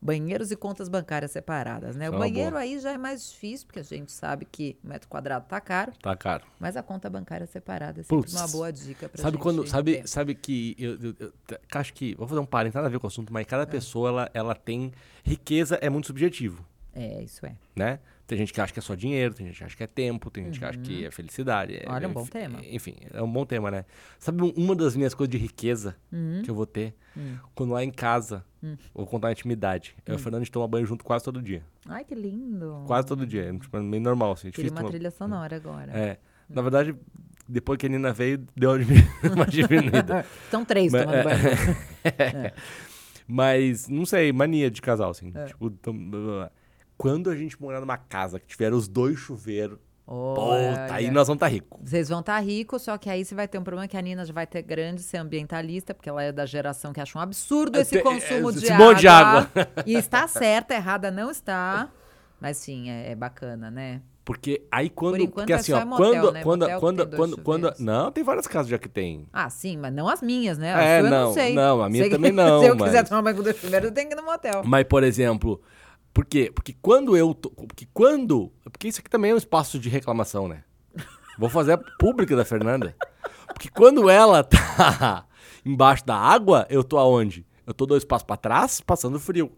banheiros 0.02 0.50
e 0.52 0.56
contas 0.56 0.88
bancárias 0.88 1.30
separadas, 1.30 1.96
né? 1.96 2.06
É 2.06 2.10
O 2.10 2.18
banheiro 2.18 2.50
boa. 2.50 2.60
aí 2.62 2.78
já 2.78 2.92
é 2.92 2.98
mais 2.98 3.30
difícil, 3.30 3.66
porque 3.66 3.80
a 3.80 3.82
gente 3.82 4.12
sabe 4.12 4.44
que 4.44 4.76
o 4.84 4.88
metro 4.88 5.08
quadrado 5.08 5.46
tá 5.48 5.60
caro, 5.60 5.92
Tá 6.00 6.14
caro. 6.14 6.44
mas 6.60 6.76
a 6.76 6.82
conta 6.82 7.08
bancária 7.08 7.46
separada 7.46 8.00
é 8.00 8.02
sempre 8.04 8.16
Putz. 8.18 8.34
uma 8.34 8.46
boa 8.46 8.70
dica 8.72 9.08
pra 9.08 9.22
Sabe 9.22 9.36
gente 9.36 9.42
quando. 9.42 9.66
Sabe, 9.66 10.02
sabe 10.06 10.34
que. 10.34 10.76
Eu, 10.78 10.92
eu- 11.02 11.14
eu- 11.18 11.32
acho 11.72 11.94
que. 11.94 12.14
Vou 12.14 12.28
fazer 12.28 12.40
um 12.40 12.46
parênteses, 12.46 12.74
nada 12.76 12.86
a 12.86 12.90
ver 12.90 12.98
com 13.00 13.06
o 13.06 13.08
assunto, 13.08 13.32
mas 13.32 13.46
cada 13.46 13.66
pessoa 13.66 14.10
ela, 14.10 14.30
ela 14.34 14.54
tem. 14.54 14.92
Riqueza 15.24 15.76
é 15.80 15.88
muito 15.88 16.06
subjetivo, 16.08 16.64
É, 16.94 17.22
isso 17.22 17.44
é. 17.46 17.56
né? 17.74 17.98
Tem 18.26 18.36
gente 18.36 18.52
que 18.52 18.60
acha 18.60 18.72
que 18.72 18.78
é 18.80 18.82
só 18.82 18.94
dinheiro, 18.96 19.32
tem 19.34 19.46
gente 19.46 19.58
que 19.58 19.64
acha 19.64 19.76
que 19.76 19.82
é 19.84 19.86
tempo, 19.86 20.30
tem 20.32 20.44
gente 20.46 20.58
que 20.58 20.64
acha 20.64 20.78
que 20.78 21.04
é 21.04 21.10
felicidade. 21.12 21.76
é- 21.76 21.84
Olha, 21.86 22.08
um 22.08 22.12
bom 22.12 22.22
enfim, 22.22 22.30
tema. 22.32 22.58
Enfim, 22.70 22.96
é 23.12 23.22
um 23.22 23.30
bom 23.30 23.46
tema, 23.46 23.70
né? 23.70 23.84
Sabe 24.18 24.42
um- 24.42 24.50
uma 24.56 24.74
das 24.74 24.96
minhas 24.96 25.14
coisas 25.14 25.30
de 25.30 25.38
riqueza 25.38 25.94
Uhum. 26.12 26.42
que 26.44 26.50
eu 26.50 26.54
vou 26.54 26.66
ter? 26.66 26.92
Hum. 27.16 27.36
Quando 27.54 27.72
lá 27.72 27.84
em 27.84 27.90
casa, 27.92 28.44
vou 28.92 29.06
contar 29.06 29.28
a 29.28 29.32
intimidade. 29.32 29.94
Eu 30.04 30.14
e 30.14 30.16
o 30.16 30.18
Fernando 30.18 30.40
a 30.40 30.44
gente 30.44 30.52
toma 30.52 30.66
banho 30.66 30.84
junto 30.84 31.04
quase 31.04 31.24
todo 31.24 31.40
dia. 31.40 31.62
Ai, 31.88 32.04
que 32.04 32.16
lindo. 32.16 32.82
Quase 32.86 33.06
todo 33.06 33.24
dia. 33.24 33.44
É 33.44 33.52
tipo, 33.58 33.78
meio 33.80 34.02
normal, 34.02 34.32
assim. 34.32 34.50
Queria 34.50 34.72
uma 34.72 34.78
tomar- 34.78 34.90
trilha 34.90 35.10
sonora 35.12 35.54
agora. 35.54 35.92
É. 35.92 36.18
Na 36.50 36.62
verdade, 36.62 36.96
depois 37.48 37.78
que 37.78 37.86
a 37.86 37.88
Nina 37.88 38.12
veio, 38.12 38.44
deu 38.56 38.70
uma 38.72 38.78
diminu- 38.80 39.06
uma 39.36 39.46
diminuída. 39.46 40.26
São 40.50 40.64
três 40.66 40.90
Mas- 40.92 41.02
tomando 41.04 41.16
é. 41.18 41.22
banho. 41.22 42.52
Mas, 43.28 43.88
não 43.88 44.04
sei, 44.06 44.32
mania 44.32 44.70
de 44.70 44.80
casal, 44.80 45.10
assim. 45.10 45.32
É. 45.34 45.46
Tipo, 45.46 45.70
quando 46.96 47.30
a 47.30 47.36
gente 47.36 47.60
morar 47.60 47.80
numa 47.80 47.96
casa 47.98 48.38
que 48.40 48.46
tiver 48.46 48.72
os 48.72 48.88
dois 48.88 49.18
chuveiros, 49.18 49.78
puta, 50.06 50.94
aí 50.94 51.10
nós 51.10 51.26
vamos 51.26 51.36
estar 51.38 51.46
tá 51.46 51.52
ricos. 51.52 51.78
Vocês 51.82 52.08
vão 52.08 52.20
estar 52.20 52.38
ricos, 52.40 52.82
só 52.82 52.96
que 52.96 53.10
aí 53.10 53.24
você 53.24 53.34
vai 53.34 53.46
ter 53.48 53.58
um 53.58 53.64
problema 53.64 53.88
que 53.88 53.96
a 53.96 54.00
Nina 54.00 54.24
já 54.24 54.32
vai 54.32 54.46
ter 54.46 54.62
grande 54.62 55.02
ser 55.02 55.18
ambientalista, 55.18 55.92
porque 55.94 56.08
ela 56.08 56.22
é 56.22 56.32
da 56.32 56.46
geração 56.46 56.92
que 56.92 57.00
acha 57.00 57.18
um 57.18 57.22
absurdo 57.22 57.78
É, 57.78 57.82
esse 57.82 57.96
te- 57.98 58.02
consumo 58.02 58.50
é, 58.50 58.52
de 58.52 58.58
esse 58.58 58.72
água. 58.72 58.86
monte 58.86 59.00
de 59.00 59.08
água. 59.08 59.50
E 59.84 59.94
está 59.94 60.26
certa, 60.28 60.74
errada 60.74 61.10
não 61.10 61.30
está. 61.30 61.88
Mas 62.40 62.56
sim, 62.58 62.90
é, 62.90 63.12
é 63.12 63.14
bacana, 63.14 63.70
né? 63.70 64.00
Porque 64.24 64.66
aí 64.72 64.90
quando. 64.90 65.12
Por 65.12 65.20
enquanto 65.20 65.34
porque 65.46 65.52
é 65.52 65.56
assim, 65.56 65.72
só 65.72 65.78
ó, 65.82 65.86
motel, 65.86 66.10
quando. 66.22 66.32
né? 66.32 66.42
Quando, 66.42 66.60
Motel 66.62 66.74
que 66.76 66.80
quando, 66.80 67.16
quando, 67.16 67.42
quando. 67.42 67.72
Não, 67.78 68.10
tem 68.10 68.24
várias 68.24 68.46
casas 68.48 68.68
já 68.68 68.76
que 68.76 68.88
tem. 68.88 69.26
Ah, 69.32 69.48
sim, 69.48 69.76
mas 69.76 69.94
não 69.94 70.08
as 70.08 70.20
minhas, 70.20 70.58
né? 70.58 70.74
A 70.74 70.82
É, 70.82 71.02
não, 71.02 71.10
não 71.10 71.32
sei. 71.32 71.54
não, 71.54 71.80
a 71.82 71.88
minha 71.88 72.04
Se- 72.04 72.10
também 72.10 72.32
não, 72.32 72.60
Se 72.60 72.66
eu 72.66 72.74
mas- 72.76 72.88
quiser 72.90 73.08
tomar 73.08 73.22
banho 73.22 73.36
com 73.36 73.42
dois 73.44 73.56
chuveiros, 73.56 73.88
eu 73.88 73.94
tenho 73.94 74.08
que 74.08 74.14
ir 74.14 74.16
no 74.16 74.24
motel. 74.24 74.62
Mas, 74.64 74.84
por 74.84 75.04
exemplo, 75.04 75.62
por 76.16 76.24
quê? 76.24 76.50
Porque 76.54 76.72
quando 76.80 77.14
eu. 77.14 77.34
tô- 77.34 77.50
Porque 77.50 77.86
quando. 77.92 78.50
Porque 78.64 78.88
isso 78.88 79.00
aqui 79.00 79.10
também 79.10 79.32
é 79.32 79.34
um 79.34 79.36
espaço 79.36 79.78
de 79.78 79.90
reclamação, 79.90 80.48
né? 80.48 80.64
Vou 81.38 81.50
fazer 81.50 81.72
a 81.72 81.78
pública 81.98 82.34
da 82.34 82.42
Fernanda. 82.42 82.96
Porque 83.48 83.68
quando 83.68 84.08
ela 84.08 84.42
tá 84.42 85.26
embaixo 85.62 86.06
da 86.06 86.16
água, 86.16 86.66
eu 86.70 86.82
tô 86.82 86.96
aonde? 86.96 87.46
Eu 87.66 87.74
tô 87.74 87.84
dois 87.84 88.02
passos 88.02 88.24
pra 88.26 88.38
trás, 88.38 88.80
passando 88.80 89.20
frio. 89.20 89.52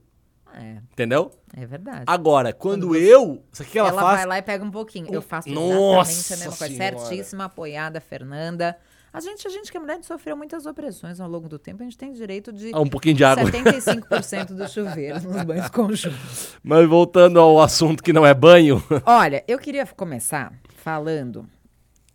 É, 0.53 0.79
Entendeu? 0.93 1.31
é 1.57 1.65
verdade. 1.65 2.03
Agora, 2.09 2.53
quando, 2.53 2.89
Quando 2.89 2.97
eu. 2.97 3.45
Isso 3.53 3.63
aqui 3.63 3.79
ela, 3.79 3.91
ela 3.91 4.03
faz. 4.03 4.17
vai 4.19 4.27
lá 4.27 4.39
e 4.39 4.43
pega 4.43 4.65
um 4.65 4.71
pouquinho. 4.73 5.07
Eu 5.13 5.23
faço 5.23 5.49
exatamente 5.49 5.73
Nossa 5.77 6.35
a 6.35 6.37
mesma 6.39 6.57
coisa. 6.57 6.75
Senhora. 6.75 6.99
Certíssima, 6.99 7.45
apoiada, 7.45 8.01
Fernanda. 8.01 8.77
A 9.13 9.21
gente, 9.21 9.47
a 9.47 9.51
gente 9.51 9.71
que 9.71 9.77
é 9.77 9.81
mulher, 9.81 9.99
sofreu 10.03 10.37
muitas 10.37 10.67
opressões 10.67 11.19
ao 11.21 11.29
longo 11.29 11.49
do 11.49 11.59
tempo. 11.59 11.83
A 11.83 11.85
gente 11.85 11.97
tem 11.97 12.13
direito 12.13 12.53
de 12.53 12.71
Ah, 12.75 12.81
um 12.81 12.89
pouquinho 12.89 13.15
de 13.15 13.25
água. 13.25 13.51
75% 13.51 14.55
dos 14.55 14.71
chuveiros 14.73 15.25
nos 15.25 15.43
banhos 15.45 15.69
conjuntos. 15.71 16.57
Mas 16.63 16.87
voltando 16.89 17.41
ao 17.41 17.61
assunto 17.61 18.03
que 18.03 18.13
não 18.13 18.27
é 18.27 18.35
banho. 18.35 18.83
Olha, 19.07 19.43
eu 19.49 19.59
queria 19.59 19.87
começar 19.87 20.53
falando 20.77 21.49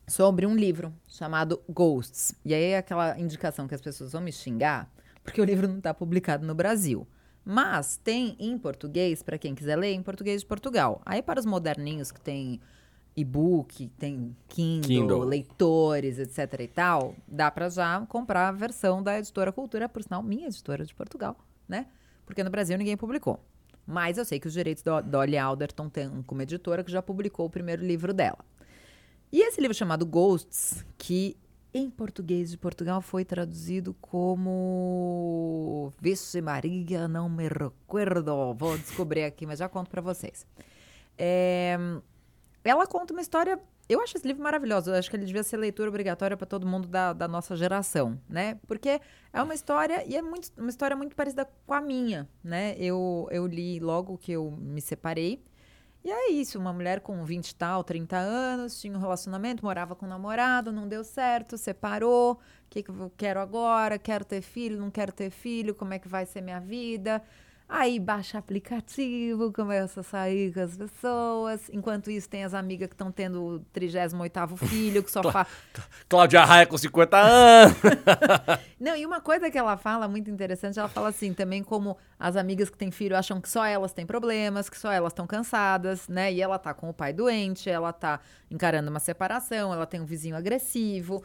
sobre 0.07 0.45
um 0.45 0.55
livro 0.55 0.93
chamado 1.07 1.61
Ghosts. 1.67 2.35
E 2.45 2.53
aí 2.53 2.63
é 2.71 2.77
aquela 2.77 3.19
indicação 3.19 3.67
que 3.67 3.73
as 3.75 3.81
pessoas 3.81 4.11
vão 4.11 4.21
me 4.21 4.31
xingar, 4.31 4.87
porque 5.23 5.41
o 5.41 5.45
livro 5.45 5.67
não 5.67 5.77
está 5.77 5.93
publicado 5.93 6.45
no 6.45 6.53
Brasil. 6.53 7.07
Mas 7.45 7.97
tem 7.97 8.35
em 8.39 8.57
português, 8.57 9.21
para 9.21 9.37
quem 9.37 9.53
quiser 9.55 9.75
ler, 9.75 9.93
em 9.93 10.01
português 10.01 10.41
de 10.41 10.47
Portugal. 10.47 11.01
Aí 11.05 11.21
para 11.21 11.39
os 11.39 11.45
moderninhos 11.45 12.11
que 12.11 12.21
tem 12.21 12.61
e-book, 13.15 13.87
tem 13.97 14.35
Kindle, 14.47 14.87
Kindle. 14.87 15.23
leitores, 15.23 16.17
etc 16.19 16.59
e 16.61 16.67
tal, 16.67 17.15
dá 17.27 17.51
para 17.51 17.69
já 17.69 18.05
comprar 18.07 18.49
a 18.49 18.51
versão 18.51 19.03
da 19.03 19.17
editora 19.17 19.51
Cultura, 19.51 19.87
por 19.87 20.03
sinal, 20.03 20.23
minha 20.23 20.47
editora 20.47 20.85
de 20.85 20.93
Portugal, 20.93 21.37
né? 21.67 21.87
Porque 22.25 22.43
no 22.43 22.49
Brasil 22.49 22.77
ninguém 22.77 22.97
publicou. 22.97 23.39
Mas 23.85 24.17
eu 24.17 24.25
sei 24.25 24.39
que 24.39 24.47
os 24.47 24.53
direitos 24.53 24.81
da 24.83 25.01
Dolly 25.01 25.37
Alderton 25.37 25.89
tem 25.89 26.23
como 26.23 26.41
editora 26.41 26.83
que 26.83 26.91
já 26.91 27.01
publicou 27.01 27.45
o 27.45 27.49
primeiro 27.49 27.85
livro 27.85 28.13
dela. 28.13 28.39
E 29.31 29.41
esse 29.41 29.59
livro 29.59 29.75
chamado 29.75 30.05
Ghosts, 30.05 30.85
que 30.97 31.35
em 31.73 31.89
português 31.89 32.51
de 32.51 32.57
Portugal 32.57 33.01
foi 33.01 33.25
traduzido 33.25 33.95
como 33.99 35.91
Vixe 35.99 36.39
Maria, 36.39 37.07
não 37.07 37.27
me 37.27 37.47
recuerdo. 37.47 38.53
Vou 38.53 38.77
descobrir 38.77 39.23
aqui, 39.23 39.45
mas 39.45 39.59
já 39.59 39.67
conto 39.67 39.89
para 39.89 40.01
vocês. 40.01 40.45
É, 41.17 41.77
ela 42.63 42.87
conta 42.87 43.13
uma 43.13 43.21
história. 43.21 43.59
Eu 43.89 44.01
acho 44.01 44.17
esse 44.17 44.25
livro 44.25 44.41
maravilhoso. 44.41 44.89
Eu 44.91 44.95
acho 44.95 45.09
que 45.09 45.15
ele 45.15 45.25
devia 45.25 45.43
ser 45.43 45.57
leitura 45.57 45.89
obrigatória 45.89 46.37
para 46.37 46.47
todo 46.47 46.65
mundo 46.65 46.87
da, 46.87 47.11
da 47.13 47.27
nossa 47.27 47.55
geração, 47.55 48.19
né? 48.29 48.59
Porque 48.67 49.01
é 49.31 49.41
uma 49.41 49.53
história 49.53 50.03
e 50.07 50.15
é 50.15 50.21
muito, 50.21 50.49
uma 50.57 50.69
história 50.69 50.95
muito 50.95 51.15
parecida 51.15 51.47
com 51.65 51.73
a 51.73 51.81
minha, 51.81 52.29
né? 52.43 52.75
Eu, 52.77 53.27
eu 53.31 53.45
li 53.45 53.79
logo 53.79 54.17
que 54.17 54.31
eu 54.31 54.51
me 54.51 54.81
separei. 54.81 55.43
E 56.05 56.11
é 56.11 56.31
isso, 56.31 56.59
uma 56.59 56.73
mulher 56.73 56.99
com 56.99 57.23
20 57.23 57.49
e 57.49 57.55
tal, 57.55 57.81
30 57.81 58.17
anos, 58.17 58.79
tinha 58.81 58.93
um 58.93 58.99
relacionamento, 58.99 59.63
morava 59.63 59.95
com 59.95 60.05
um 60.05 60.09
namorado, 60.09 60.69
não 60.69 60.85
deu 60.85 61.01
certo, 61.01 61.57
separou. 61.57 62.33
O 62.33 62.39
que, 62.69 62.83
que 62.83 62.89
eu 62.89 63.11
quero 63.15 63.39
agora? 63.39 63.97
Quero 63.97 64.25
ter 64.25 64.41
filho, 64.41 64.77
não 64.77 64.91
quero 64.91 65.13
ter 65.13 65.29
filho, 65.29 65.73
como 65.73 65.93
é 65.93 65.99
que 65.99 66.07
vai 66.09 66.25
ser 66.25 66.41
minha 66.41 66.59
vida? 66.59 67.23
Aí 67.67 67.99
baixa 67.99 68.37
aplicativo, 68.37 69.51
começa 69.51 70.01
a 70.01 70.03
sair 70.03 70.53
com 70.53 70.59
as 70.59 70.77
pessoas. 70.77 71.69
Enquanto 71.71 72.11
isso, 72.11 72.29
tem 72.29 72.43
as 72.43 72.53
amigas 72.53 72.87
que 72.87 72.93
estão 72.93 73.11
tendo 73.11 73.43
o 73.43 73.59
38 73.71 74.57
filho, 74.57 75.01
que 75.01 75.09
só 75.09 75.23
faz. 75.31 75.47
Cláudia 76.07 76.43
Raia 76.43 76.67
com 76.67 76.77
50 76.77 77.17
anos. 77.17 77.77
Não, 78.79 78.95
e 78.95 79.05
uma 79.05 79.21
coisa 79.21 79.49
que 79.49 79.57
ela 79.57 79.77
fala 79.77 80.07
muito 80.07 80.29
interessante, 80.29 80.77
ela 80.77 80.89
fala 80.89 81.09
assim, 81.09 81.33
também 81.33 81.63
como 81.63 81.97
as 82.19 82.35
amigas 82.35 82.69
que 82.69 82.77
têm 82.77 82.91
filho 82.91 83.17
acham 83.17 83.41
que 83.41 83.49
só 83.49 83.65
elas 83.65 83.93
têm 83.93 84.05
problemas, 84.05 84.69
que 84.69 84.77
só 84.77 84.91
elas 84.91 85.11
estão 85.11 85.25
cansadas, 85.25 86.07
né? 86.07 86.31
E 86.31 86.41
ela 86.41 86.59
tá 86.59 86.73
com 86.73 86.89
o 86.89 86.93
pai 86.93 87.13
doente, 87.13 87.69
ela 87.69 87.91
tá 87.91 88.19
encarando 88.51 88.89
uma 88.89 88.99
separação, 88.99 89.73
ela 89.73 89.85
tem 89.85 89.99
um 89.99 90.05
vizinho 90.05 90.35
agressivo. 90.35 91.23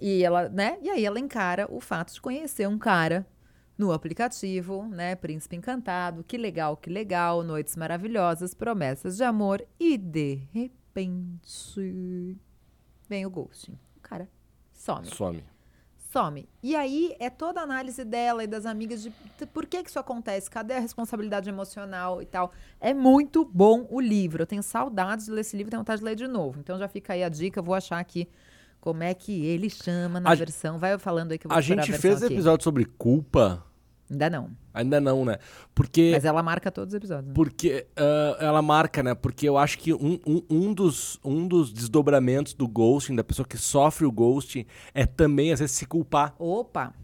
E 0.00 0.22
ela, 0.22 0.48
né? 0.48 0.78
E 0.80 0.90
aí 0.90 1.04
ela 1.04 1.18
encara 1.18 1.66
o 1.68 1.80
fato 1.80 2.12
de 2.12 2.20
conhecer 2.20 2.68
um 2.68 2.78
cara 2.78 3.26
no 3.78 3.92
aplicativo, 3.92 4.84
né? 4.88 5.14
Príncipe 5.14 5.54
encantado, 5.56 6.24
que 6.24 6.36
legal, 6.36 6.76
que 6.76 6.90
legal, 6.90 7.42
noites 7.44 7.76
maravilhosas, 7.76 8.52
promessas 8.52 9.16
de 9.16 9.22
amor 9.22 9.64
e 9.78 9.96
de 9.96 10.40
repente 10.52 12.36
vem 13.08 13.24
o 13.24 13.30
ghosting. 13.30 13.78
O 13.96 14.00
cara 14.02 14.28
some. 14.72 15.06
Some. 15.06 15.44
Some. 16.10 16.48
E 16.62 16.74
aí 16.74 17.14
é 17.20 17.28
toda 17.28 17.60
a 17.60 17.62
análise 17.64 18.02
dela 18.04 18.42
e 18.42 18.46
das 18.46 18.64
amigas 18.64 19.02
de 19.02 19.12
por 19.52 19.66
que, 19.66 19.82
que 19.82 19.90
isso 19.90 19.98
acontece, 19.98 20.50
cadê 20.50 20.74
a 20.74 20.80
responsabilidade 20.80 21.48
emocional 21.50 22.22
e 22.22 22.26
tal. 22.26 22.50
É 22.80 22.94
muito 22.94 23.44
bom 23.44 23.86
o 23.90 24.00
livro. 24.00 24.42
Eu 24.42 24.46
tenho 24.46 24.62
saudades 24.62 25.26
de 25.26 25.32
ler 25.32 25.42
esse 25.42 25.56
livro, 25.56 25.70
tenho 25.70 25.80
vontade 25.82 25.98
de 26.00 26.04
ler 26.06 26.16
de 26.16 26.26
novo. 26.26 26.58
Então 26.60 26.78
já 26.78 26.88
fica 26.88 27.12
aí 27.12 27.22
a 27.22 27.28
dica, 27.28 27.60
vou 27.60 27.74
achar 27.74 27.98
aqui 27.98 28.26
como 28.80 29.02
é 29.02 29.12
que 29.12 29.44
ele 29.44 29.68
chama 29.68 30.18
na 30.18 30.30
A- 30.30 30.34
versão. 30.34 30.78
Vai 30.78 30.96
falando 30.98 31.32
aí 31.32 31.38
que 31.38 31.46
eu 31.46 31.50
vou 31.50 31.58
A 31.58 31.60
gente 31.60 31.76
versão 31.90 32.00
fez 32.00 32.22
aqui. 32.22 32.32
episódio 32.34 32.64
sobre 32.64 32.84
culpa. 32.86 33.64
Ainda 34.10 34.30
não. 34.30 34.50
Ainda 34.72 35.00
não, 35.00 35.24
né? 35.24 35.38
Porque. 35.74 36.10
Mas 36.14 36.24
ela 36.24 36.42
marca 36.42 36.70
todos 36.70 36.94
os 36.94 36.96
episódios. 36.96 37.28
né? 37.28 37.34
Porque 37.34 37.86
ah, 37.96 38.36
ela 38.40 38.62
marca, 38.62 39.02
né? 39.02 39.14
Porque 39.14 39.48
eu 39.48 39.58
acho 39.58 39.78
que 39.78 39.92
um, 39.92 40.18
um, 40.26 40.42
um, 40.48 40.72
dos, 40.72 41.18
um 41.24 41.46
dos 41.46 41.72
desdobramentos 41.72 42.54
do 42.54 42.66
ghosting, 42.66 43.14
da 43.14 43.24
pessoa 43.24 43.46
que 43.46 43.58
sofre 43.58 44.06
o 44.06 44.12
ghosting, 44.12 44.64
é 44.94 45.04
também, 45.04 45.52
às 45.52 45.60
vezes, 45.60 45.76
se 45.76 45.86
culpar, 45.86 46.34
Opa! 46.38 46.94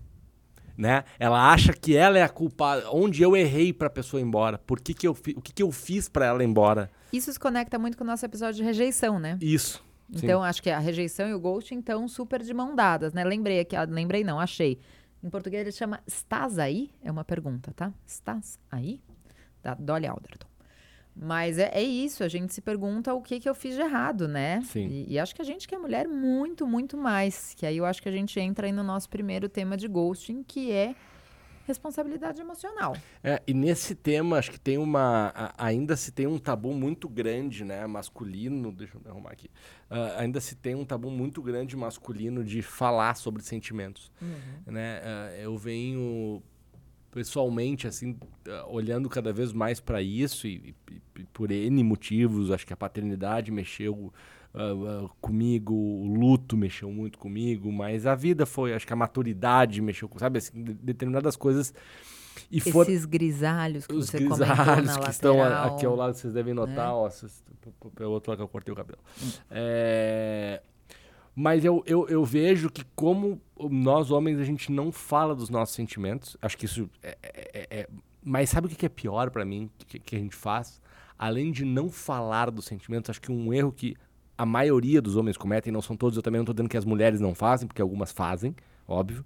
né? 0.77 1.05
Ela 1.19 1.53
acha 1.53 1.73
que 1.73 1.97
ela 1.97 2.19
é 2.19 2.23
a 2.23 2.29
culpada. 2.29 2.91
Onde 2.91 3.23
eu 3.23 3.37
errei 3.37 3.73
pra 3.73 3.91
pessoa 3.91 4.21
ir 4.21 4.25
embora? 4.25 4.59
Por 4.59 4.81
que 4.81 4.95
que 4.95 5.07
eu 5.07 5.15
fi, 5.15 5.35
o 5.37 5.41
que, 5.41 5.53
que 5.53 5.63
eu 5.63 5.71
fiz 5.71 6.09
pra 6.09 6.27
ela 6.27 6.43
ir 6.43 6.47
embora? 6.47 6.91
Isso 7.13 7.33
se 7.33 7.39
conecta 7.39 7.79
muito 7.79 7.97
com 7.97 8.05
o 8.05 8.07
nosso 8.07 8.25
episódio 8.25 8.57
de 8.57 8.63
rejeição, 8.63 9.19
né? 9.19 9.39
Isso. 9.41 9.85
Sim. 10.13 10.27
Então, 10.27 10.43
acho 10.43 10.63
que 10.63 10.71
a 10.71 10.79
rejeição 10.79 11.29
e 11.29 11.35
o 11.35 11.41
ghosting 11.41 11.79
estão 11.79 12.07
super 12.09 12.43
de 12.43 12.53
mão 12.53 12.75
dadas, 12.75 13.13
né? 13.13 13.25
Lembrei 13.25 13.61
aqui, 13.61 13.75
ah, 13.75 13.85
lembrei 13.89 14.23
não, 14.23 14.39
achei. 14.39 14.79
Em 15.25 15.31
português 15.31 15.63
ele 15.63 15.73
chama 15.73 16.01
Estás 16.07 16.59
aí? 16.59 16.91
É 17.03 17.11
uma 17.11 17.25
pergunta, 17.25 17.73
tá? 17.75 17.91
Estás 18.07 18.59
aí? 18.71 19.01
Da 19.63 19.73
Dolly 19.73 20.07
Alderton. 20.07 20.47
Mas 21.17 21.59
é, 21.59 21.71
é 21.73 21.83
isso, 21.83 22.23
a 22.23 22.29
gente 22.29 22.53
se 22.53 22.61
pergunta 22.61 23.15
o 23.15 23.23
que, 23.23 23.41
que 23.41 23.49
eu 23.49 23.55
fiz 23.55 23.75
de 23.75 23.81
errado, 23.81 24.29
né? 24.29 24.61
Sim. 24.63 24.87
E, 24.87 25.13
e 25.13 25.19
acho 25.19 25.35
que 25.35 25.41
a 25.41 25.45
gente 25.45 25.67
que 25.67 25.75
é 25.75 25.79
mulher 25.79 26.07
muito, 26.07 26.67
muito 26.67 26.99
mais. 26.99 27.55
Que 27.55 27.65
aí 27.65 27.79
eu 27.79 27.87
acho 27.87 28.03
que 28.03 28.09
a 28.09 28.13
gente 28.13 28.39
entra 28.39 28.67
aí 28.67 28.73
no 28.73 28.83
nosso 28.83 29.09
primeiro 29.09 29.49
tema 29.49 29.79
de 29.79 29.89
ghosting, 29.89 30.43
que 30.43 30.71
é 30.71 30.95
responsabilidade 31.67 32.41
emocional. 32.41 32.97
É, 33.23 33.43
e 33.47 33.55
nesse 33.55 33.95
tema, 33.95 34.39
acho 34.39 34.51
que 34.51 34.61
tem 34.61 34.79
uma. 34.79 35.33
a- 35.35 35.55
ainda 35.67 35.97
se 35.97 36.13
tem 36.13 36.27
um 36.27 36.39
tabu 36.39 36.73
muito 36.75 37.09
grande, 37.09 37.65
né? 37.65 37.87
Masculino. 37.87 38.71
Deixa 38.73 38.97
eu 38.97 39.01
me 39.01 39.09
arrumar 39.09 39.31
aqui. 39.33 39.49
Ah, 39.91 40.17
ainda 40.19 40.41
se 40.41 40.55
tem 40.55 40.75
um 40.75 40.85
tabu 40.85 41.11
muito 41.11 41.43
grande 41.43 41.77
masculino 41.77 42.45
de 42.45 42.63
falar 42.63 43.15
sobre 43.17 43.43
sentimentos. 43.43 44.11
Né? 44.67 45.01
Ah, 45.05 45.31
eu 45.39 45.57
venho 45.57 46.43
pessoalmente, 47.11 47.87
assim, 47.87 48.17
ah, 48.49 48.67
olhando 48.69 49.09
cada 49.09 49.33
vez 49.33 49.53
mais 49.53 49.81
para 49.81 50.03
isso 50.03 50.47
e, 50.47 50.75
e- 50.91 51.01
e 51.21 51.25
por 51.33 51.51
N 51.51 51.83
motivos. 51.85 52.51
Acho 52.51 52.67
que 52.67 52.73
a 52.73 52.77
paternidade 52.77 53.51
mexeu. 53.53 54.13
Ah, 54.55 55.05
ah, 55.05 55.09
comigo, 55.21 55.75
o 55.75 56.15
luto 56.15 56.57
mexeu 56.57 56.91
muito 56.91 57.19
comigo, 57.19 57.71
mas 57.73 58.07
a 58.07 58.15
vida 58.15 58.47
foi, 58.47 58.73
acho 58.73 58.87
que 58.87 58.93
a 58.93 58.97
maturidade 58.97 59.83
mexeu 59.83 60.09
com, 60.09 60.19
sabe, 60.19 60.39
assim, 60.39 60.63
de- 60.63 60.75
determinadas 60.75 61.35
coisas. 61.37 61.75
E 62.51 62.59
Esses 62.59 63.05
grisalhos 63.05 63.87
que 63.87 63.95
os 63.95 64.07
você 64.11 64.19
grisalhos 64.19 64.87
lateral. 64.89 65.03
que 65.05 65.11
estão 65.11 65.43
a- 65.43 65.65
aqui 65.67 65.87
ao 65.87 65.95
lado, 65.95 66.15
vocês 66.15 66.33
devem 66.33 66.53
notar, 66.55 66.75
né? 66.75 66.93
ó, 66.93 67.09
vocês- 67.09 67.45
p- 67.61 67.71
p- 67.71 67.91
pelo 67.95 68.11
outro 68.13 68.31
lado 68.31 68.39
que 68.39 68.43
eu 68.45 68.49
cortei 68.49 68.73
o 68.73 68.77
cabelo. 68.77 68.99
É, 69.51 70.61
Mas 71.37 71.65
eu, 71.65 71.83
eu, 71.87 72.09
eu 72.09 72.25
vejo 72.25 72.71
que 72.71 72.85
como 72.95 73.41
nós 73.71 74.11
homens, 74.13 74.39
a 74.39 74.45
gente 74.45 74.71
não 74.71 74.93
fala 74.93 75.35
dos 75.35 75.51
nossos 75.51 75.75
sentimentos, 75.75 76.37
acho 76.41 76.57
que 76.57 76.65
isso 76.65 76.89
é... 77.03 77.17
é- 77.23 77.51
é- 77.55 77.81
é- 77.81 77.89
Mas 78.23 78.51
sabe 78.51 78.67
o 78.69 78.71
que 78.71 78.87
é 78.87 78.89
pior 78.89 79.31
pra 79.31 79.45
mim, 79.45 79.69
que, 79.87 79.99
que 79.99 80.15
a 80.17 80.19
gente 80.19 80.35
faz? 80.37 80.81
Além 81.19 81.51
de 81.53 81.65
não 81.65 81.91
falar 81.91 82.51
dos 82.51 82.65
sentimentos, 82.67 83.11
acho 83.11 83.21
que 83.21 83.31
um 83.33 83.53
erro 83.53 83.71
que 83.73 83.97
a 84.37 84.45
maioria 84.45 85.01
dos 85.01 85.17
homens 85.17 85.37
cometem, 85.37 85.73
não 85.73 85.83
são 85.83 85.97
todos, 85.97 86.17
eu 86.17 86.23
também 86.23 86.39
não 86.39 86.45
tô 86.45 86.53
dizendo 86.53 86.69
que 86.69 86.77
as 86.77 86.85
mulheres 86.85 87.21
não 87.21 87.35
fazem, 87.35 87.67
porque 87.67 87.83
algumas 87.83 88.13
fazem, 88.13 88.55
óbvio. 88.87 89.25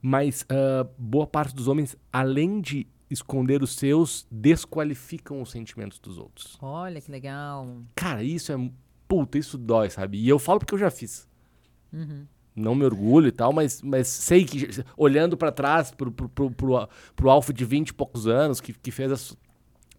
Mas 0.00 0.44
ah, 0.48 0.86
boa 0.96 1.26
parte 1.26 1.54
dos 1.54 1.68
homens, 1.68 1.96
além 2.12 2.60
de 2.60 2.86
esconder 3.10 3.62
os 3.62 3.74
seus, 3.74 4.26
desqualificam 4.30 5.42
os 5.42 5.50
sentimentos 5.50 5.98
dos 5.98 6.16
outros. 6.16 6.56
Olha 6.60 7.00
que 7.00 7.10
legal. 7.10 7.82
Cara, 7.94 8.22
isso 8.22 8.52
é. 8.52 8.70
Puta, 9.08 9.36
isso 9.38 9.58
dói, 9.58 9.90
sabe? 9.90 10.18
E 10.18 10.28
eu 10.28 10.38
falo 10.38 10.60
porque 10.60 10.74
eu 10.74 10.78
já 10.78 10.90
fiz. 10.90 11.28
Uhum. 11.92 12.24
Não 12.54 12.74
me 12.76 12.84
orgulho 12.84 13.26
e 13.26 13.32
tal, 13.32 13.52
mas, 13.52 13.82
mas 13.82 14.06
sei 14.06 14.44
que, 14.44 14.68
olhando 14.96 15.36
pra 15.36 15.50
trás, 15.50 15.90
pro, 15.90 16.12
pro, 16.12 16.28
pro, 16.28 16.50
pro, 16.50 16.88
pro 17.16 17.30
Alfa 17.30 17.52
de 17.52 17.64
20 17.64 17.88
e 17.88 17.94
poucos 17.94 18.28
anos, 18.28 18.60
que, 18.60 18.72
que 18.72 18.90
fez 18.92 19.10
as, 19.10 19.36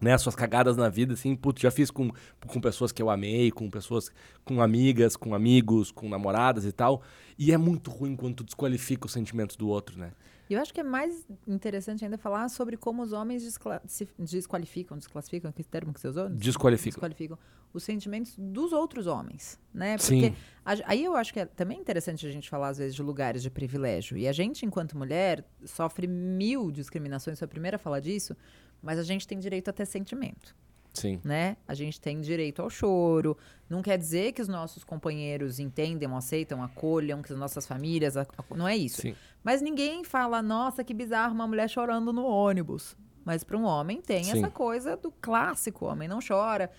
né, 0.02 0.12
as 0.12 0.20
suas 0.20 0.34
cagadas 0.34 0.76
na 0.76 0.88
vida, 0.88 1.14
assim, 1.14 1.34
putz, 1.36 1.62
já 1.62 1.70
fiz 1.70 1.90
com, 1.90 2.10
com 2.46 2.60
pessoas 2.60 2.90
que 2.92 3.00
eu 3.00 3.08
amei, 3.08 3.50
com 3.50 3.70
pessoas, 3.70 4.10
com 4.44 4.60
amigas, 4.60 5.16
com 5.16 5.34
amigos, 5.34 5.90
com 5.92 6.08
namoradas 6.08 6.64
e 6.64 6.72
tal. 6.72 7.02
E 7.38 7.52
é 7.52 7.56
muito 7.56 7.90
ruim 7.90 8.16
quando 8.16 8.36
tu 8.36 8.44
desqualifica 8.44 9.06
os 9.06 9.12
sentimentos 9.12 9.56
do 9.56 9.68
outro, 9.68 9.98
né? 9.98 10.12
E 10.50 10.54
eu 10.54 10.60
acho 10.60 10.74
que 10.74 10.80
é 10.80 10.84
mais 10.84 11.24
interessante 11.48 12.04
ainda 12.04 12.18
falar 12.18 12.48
sobre 12.50 12.76
como 12.76 13.00
os 13.02 13.12
homens 13.12 13.42
descla- 13.42 13.80
se 13.86 14.06
desqualificam, 14.18 14.98
desclassificam, 14.98 15.50
que 15.52 15.62
termo 15.64 15.94
que 15.94 16.00
você 16.00 16.08
usou? 16.08 16.28
Desqualificam. 16.28 16.90
Desqualificam 16.90 17.38
os 17.72 17.82
sentimentos 17.84 18.34
dos 18.36 18.70
outros 18.72 19.06
homens, 19.06 19.58
né? 19.72 19.96
Porque 19.96 20.26
Sim. 20.30 20.34
a- 20.62 20.76
aí 20.84 21.04
eu 21.04 21.16
acho 21.16 21.32
que 21.32 21.40
é 21.40 21.46
também 21.46 21.78
interessante 21.78 22.26
a 22.26 22.30
gente 22.30 22.50
falar, 22.50 22.68
às 22.68 22.76
vezes, 22.78 22.94
de 22.94 23.02
lugares 23.02 23.40
de 23.42 23.48
privilégio. 23.48 24.18
E 24.18 24.28
a 24.28 24.32
gente, 24.32 24.66
enquanto 24.66 24.98
mulher, 24.98 25.42
sofre 25.64 26.06
mil 26.06 26.70
discriminações, 26.70 27.38
sou 27.38 27.46
a 27.46 27.48
primeira 27.48 27.76
a 27.76 27.78
falar 27.78 28.00
disso, 28.00 28.36
mas 28.82 28.98
a 28.98 29.02
gente 29.02 29.26
tem 29.26 29.38
direito 29.38 29.68
a 29.68 29.72
ter 29.72 29.86
sentimento 29.86 30.54
Sim. 30.92 31.20
né? 31.24 31.56
A 31.66 31.74
gente 31.74 32.00
tem 32.00 32.20
direito 32.20 32.60
ao 32.60 32.68
choro. 32.68 33.36
Não 33.68 33.82
quer 33.82 33.96
dizer 33.96 34.32
que 34.32 34.42
os 34.42 34.48
nossos 34.48 34.84
companheiros 34.84 35.58
entendam, 35.58 36.16
aceitam, 36.16 36.62
acolham, 36.62 37.22
que 37.22 37.32
as 37.32 37.38
nossas 37.38 37.66
famílias. 37.66 38.14
Não 38.54 38.68
é 38.68 38.76
isso. 38.76 39.00
Sim. 39.00 39.14
Mas 39.42 39.62
ninguém 39.62 40.04
fala, 40.04 40.42
nossa, 40.42 40.84
que 40.84 40.92
bizarro 40.92 41.34
uma 41.34 41.46
mulher 41.46 41.68
chorando 41.68 42.12
no 42.12 42.24
ônibus. 42.26 42.96
Mas 43.24 43.42
para 43.42 43.56
um 43.56 43.64
homem 43.64 44.00
tem 44.00 44.24
Sim. 44.24 44.38
essa 44.38 44.50
coisa 44.50 44.96
do 44.96 45.10
clássico: 45.10 45.84
o 45.84 45.88
homem 45.88 46.08
não 46.08 46.18
chora. 46.26 46.70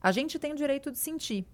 A 0.00 0.12
gente 0.12 0.38
tem 0.38 0.52
o 0.52 0.56
direito 0.56 0.90
de 0.90 0.98
sentir. 0.98 1.44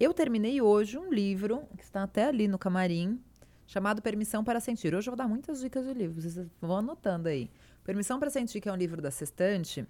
Eu 0.00 0.12
terminei 0.12 0.60
hoje 0.60 0.98
um 0.98 1.12
livro, 1.12 1.62
que 1.76 1.84
está 1.84 2.02
até 2.02 2.24
ali 2.24 2.48
no 2.48 2.58
camarim, 2.58 3.20
chamado 3.66 4.02
Permissão 4.02 4.42
para 4.42 4.58
Sentir. 4.58 4.94
Hoje 4.94 5.08
eu 5.08 5.12
vou 5.12 5.16
dar 5.16 5.28
muitas 5.28 5.60
dicas 5.60 5.86
de 5.86 5.92
livros, 5.92 6.24
vocês 6.24 6.46
vão 6.60 6.78
anotando 6.78 7.28
aí. 7.28 7.50
Permissão 7.84 8.18
para 8.18 8.30
Sentir, 8.30 8.60
que 8.60 8.68
é 8.68 8.72
um 8.72 8.76
livro 8.76 9.00
da 9.02 9.10
Sextante, 9.10 9.86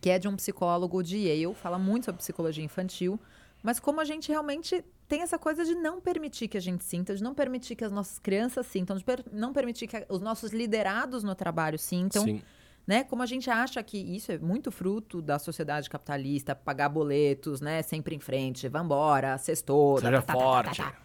que 0.00 0.08
é 0.10 0.18
de 0.18 0.26
um 0.28 0.36
psicólogo 0.36 1.02
de 1.02 1.18
Yale, 1.18 1.54
fala 1.54 1.78
muito 1.78 2.06
sobre 2.06 2.18
psicologia 2.20 2.64
infantil, 2.64 3.20
mas 3.62 3.78
como 3.78 4.00
a 4.00 4.04
gente 4.04 4.30
realmente 4.30 4.82
tem 5.06 5.20
essa 5.20 5.38
coisa 5.38 5.64
de 5.64 5.74
não 5.74 6.00
permitir 6.00 6.48
que 6.48 6.56
a 6.56 6.60
gente 6.60 6.82
sinta, 6.84 7.14
de 7.14 7.22
não 7.22 7.34
permitir 7.34 7.76
que 7.76 7.84
as 7.84 7.92
nossas 7.92 8.18
crianças 8.18 8.66
sintam, 8.66 8.96
de 8.96 9.04
per- 9.04 9.24
não 9.30 9.52
permitir 9.52 9.86
que 9.86 10.06
os 10.08 10.20
nossos 10.20 10.52
liderados 10.52 11.22
no 11.22 11.34
trabalho 11.34 11.78
sintam, 11.78 12.24
Sim. 12.24 12.42
né? 12.86 13.04
Como 13.04 13.22
a 13.22 13.26
gente 13.26 13.50
acha 13.50 13.82
que 13.82 13.98
isso 13.98 14.32
é 14.32 14.38
muito 14.38 14.72
fruto 14.72 15.20
da 15.20 15.38
sociedade 15.38 15.90
capitalista, 15.90 16.54
pagar 16.54 16.88
boletos, 16.88 17.60
né? 17.60 17.82
Sempre 17.82 18.16
em 18.16 18.18
frente, 18.20 18.66
vambora, 18.68 19.36
sextou, 19.36 19.96
tá, 19.96 20.06
Seja 20.08 20.22
tá, 20.22 20.32
tá, 20.32 20.32
tá, 20.32 20.40
forte. 20.40 20.76
tá, 20.78 20.90
tá. 20.92 20.96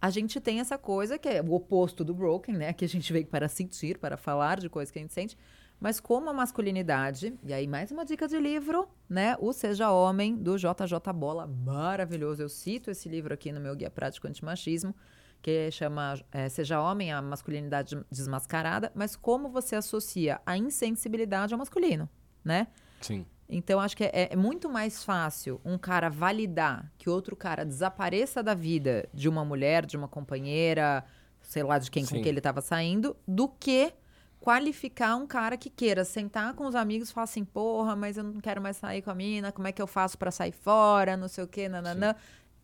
A 0.00 0.08
gente 0.08 0.40
tem 0.40 0.60
essa 0.60 0.78
coisa 0.78 1.18
que 1.18 1.28
é 1.28 1.42
o 1.42 1.52
oposto 1.52 2.02
do 2.02 2.14
broken, 2.14 2.56
né? 2.56 2.72
Que 2.72 2.84
a 2.84 2.88
gente 2.88 3.12
veio 3.12 3.26
para 3.26 3.48
sentir, 3.48 3.98
para 3.98 4.16
falar 4.16 4.58
de 4.58 4.68
coisas 4.68 4.90
que 4.90 4.98
a 4.98 5.02
gente 5.02 5.12
sente. 5.12 5.36
Mas 5.78 5.98
como 5.98 6.28
a 6.28 6.32
masculinidade, 6.32 7.34
e 7.42 7.52
aí 7.52 7.66
mais 7.66 7.90
uma 7.90 8.04
dica 8.04 8.28
de 8.28 8.38
livro, 8.38 8.88
né? 9.08 9.36
O 9.40 9.52
Seja 9.52 9.90
Homem, 9.90 10.36
do 10.36 10.56
JJ 10.56 11.12
Bola, 11.14 11.46
maravilhoso. 11.46 12.42
Eu 12.42 12.48
cito 12.48 12.90
esse 12.90 13.08
livro 13.08 13.32
aqui 13.32 13.50
no 13.50 13.60
meu 13.60 13.74
Guia 13.74 13.90
Prático 13.90 14.26
Antimachismo, 14.26 14.94
que 15.42 15.70
chama 15.70 16.20
é, 16.32 16.48
Seja 16.48 16.80
Homem, 16.80 17.12
a 17.12 17.22
Masculinidade 17.22 17.98
Desmascarada, 18.10 18.92
mas 18.94 19.16
como 19.16 19.48
você 19.48 19.74
associa 19.74 20.40
a 20.44 20.56
insensibilidade 20.56 21.54
ao 21.54 21.58
masculino, 21.58 22.08
né? 22.44 22.66
Sim. 23.00 23.24
Então, 23.50 23.80
acho 23.80 23.96
que 23.96 24.04
é, 24.04 24.28
é 24.30 24.36
muito 24.36 24.68
mais 24.68 25.02
fácil 25.02 25.60
um 25.64 25.76
cara 25.76 26.08
validar 26.08 26.90
que 26.96 27.10
outro 27.10 27.34
cara 27.34 27.64
desapareça 27.64 28.42
da 28.42 28.54
vida 28.54 29.08
de 29.12 29.28
uma 29.28 29.44
mulher, 29.44 29.84
de 29.84 29.96
uma 29.96 30.06
companheira, 30.06 31.04
sei 31.42 31.62
lá 31.62 31.78
de 31.78 31.90
quem 31.90 32.04
Sim. 32.04 32.16
com 32.16 32.22
quem 32.22 32.28
ele 32.30 32.38
estava 32.38 32.60
saindo, 32.60 33.16
do 33.26 33.48
que 33.48 33.92
qualificar 34.40 35.16
um 35.16 35.26
cara 35.26 35.56
que 35.56 35.68
queira 35.68 36.04
sentar 36.04 36.54
com 36.54 36.66
os 36.66 36.74
amigos 36.74 37.10
e 37.10 37.12
falar 37.12 37.24
assim, 37.24 37.44
porra, 37.44 37.94
mas 37.94 38.16
eu 38.16 38.24
não 38.24 38.40
quero 38.40 38.60
mais 38.60 38.76
sair 38.76 39.02
com 39.02 39.10
a 39.10 39.14
mina, 39.14 39.52
como 39.52 39.68
é 39.68 39.72
que 39.72 39.82
eu 39.82 39.86
faço 39.86 40.16
pra 40.16 40.30
sair 40.30 40.52
fora, 40.52 41.16
não 41.16 41.28
sei 41.28 41.44
o 41.44 41.48
quê, 41.48 41.68
nananã. 41.68 42.14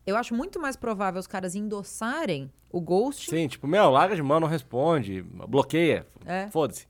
Eu 0.05 0.15
acho 0.15 0.33
muito 0.33 0.59
mais 0.59 0.75
provável 0.75 1.19
os 1.19 1.27
caras 1.27 1.53
endossarem 1.53 2.49
o 2.71 2.79
ghost. 2.79 3.29
Sim, 3.29 3.47
tipo, 3.47 3.67
meu, 3.67 3.89
larga 3.89 4.15
de 4.15 4.23
mão, 4.23 4.39
não 4.39 4.47
responde, 4.47 5.21
bloqueia. 5.21 6.07
É. 6.25 6.47
Foda-se. 6.47 6.87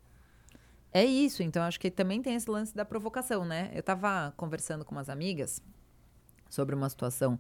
É 0.91 1.03
isso, 1.05 1.43
então 1.43 1.63
acho 1.63 1.79
que 1.79 1.91
também 1.91 2.21
tem 2.21 2.35
esse 2.35 2.49
lance 2.49 2.73
da 2.75 2.85
provocação, 2.85 3.45
né? 3.45 3.71
Eu 3.73 3.83
tava 3.83 4.33
conversando 4.37 4.85
com 4.85 4.95
umas 4.95 5.09
amigas 5.09 5.61
sobre 6.49 6.73
uma 6.75 6.89
situação 6.89 7.39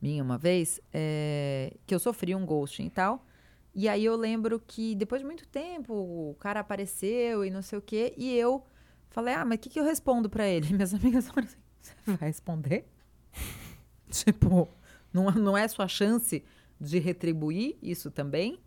minha 0.00 0.22
uma 0.22 0.38
vez, 0.38 0.80
é, 0.92 1.76
que 1.86 1.94
eu 1.94 1.98
sofri 1.98 2.34
um 2.34 2.44
ghosting 2.44 2.86
e 2.86 2.90
tal. 2.90 3.26
E 3.74 3.88
aí 3.88 4.04
eu 4.04 4.16
lembro 4.16 4.60
que 4.60 4.94
depois 4.94 5.20
de 5.22 5.26
muito 5.26 5.46
tempo 5.48 5.92
o 5.94 6.36
cara 6.38 6.60
apareceu 6.60 7.44
e 7.44 7.50
não 7.50 7.62
sei 7.62 7.78
o 7.78 7.82
quê, 7.82 8.14
e 8.16 8.32
eu 8.36 8.64
falei: 9.10 9.34
"Ah, 9.34 9.44
mas 9.44 9.56
o 9.56 9.60
que, 9.60 9.68
que 9.70 9.80
eu 9.80 9.84
respondo 9.84 10.30
pra 10.30 10.46
ele?" 10.46 10.68
Minhas 10.74 10.94
amigas 10.94 11.26
falaram 11.28 11.48
assim: 11.48 11.58
"Você 11.80 11.94
vai 12.06 12.28
responder?" 12.28 12.86
tipo, 14.10 14.68
não, 15.12 15.30
não 15.32 15.56
é 15.58 15.66
sua 15.68 15.88
chance 15.88 16.44
de 16.80 16.98
retribuir 16.98 17.76
isso 17.82 18.10
também? 18.10 18.60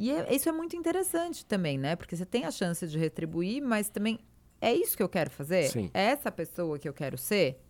E 0.00 0.10
é- 0.10 0.34
isso 0.34 0.48
é 0.48 0.52
muito 0.52 0.74
interessante 0.74 1.44
também, 1.44 1.76
né? 1.76 1.94
Porque 1.94 2.16
você 2.16 2.24
tem 2.24 2.46
a 2.46 2.50
chance 2.50 2.86
de 2.88 2.98
retribuir, 2.98 3.60
mas 3.62 3.90
também 3.90 4.18
é 4.58 4.72
isso 4.72 4.96
que 4.96 5.02
eu 5.02 5.08
quero 5.10 5.28
fazer? 5.30 5.64
Sim. 5.68 5.90
É 5.92 6.04
essa 6.04 6.32
pessoa 6.32 6.78
que 6.78 6.88
eu 6.88 6.94
quero 6.94 7.18
ser? 7.18 7.60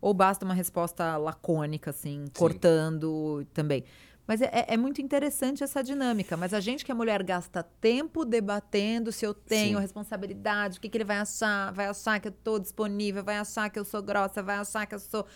Ou 0.00 0.12
basta 0.12 0.44
uma 0.44 0.54
resposta 0.54 1.16
lacônica, 1.16 1.90
assim, 1.90 2.24
cortando 2.36 3.44
também? 3.54 3.84
Mas 4.28 4.42
é, 4.42 4.50
é- 4.52 4.74
é 4.74 4.76
muito 4.76 5.00
interessante 5.00 5.64
essa 5.64 5.82
dinâmica. 5.82 6.36
Mas 6.36 6.52
a 6.52 6.60
gente 6.60 6.84
que 6.84 6.92
é 6.92 6.94
mulher 6.94 7.22
gasta 7.22 7.62
tempo 7.62 8.26
debatendo 8.26 9.10
se 9.10 9.24
eu 9.24 9.32
tenho 9.32 9.76
Sim. 9.78 9.80
responsabilidade, 9.82 10.76
o 10.76 10.80
que, 10.82 10.88
que 10.90 10.98
ele 10.98 11.04
vai 11.04 11.16
achar, 11.16 11.72
vai 11.72 11.86
achar 11.86 12.20
que 12.20 12.28
eu 12.28 12.32
tô 12.32 12.58
disponível, 12.58 13.24
vai 13.24 13.38
achar 13.38 13.70
que 13.70 13.78
eu 13.78 13.86
sou 13.86 14.02
grossa, 14.02 14.42
vai 14.42 14.56
achar 14.56 14.84
que 14.86 14.94
eu 14.94 14.98
sou 14.98 15.26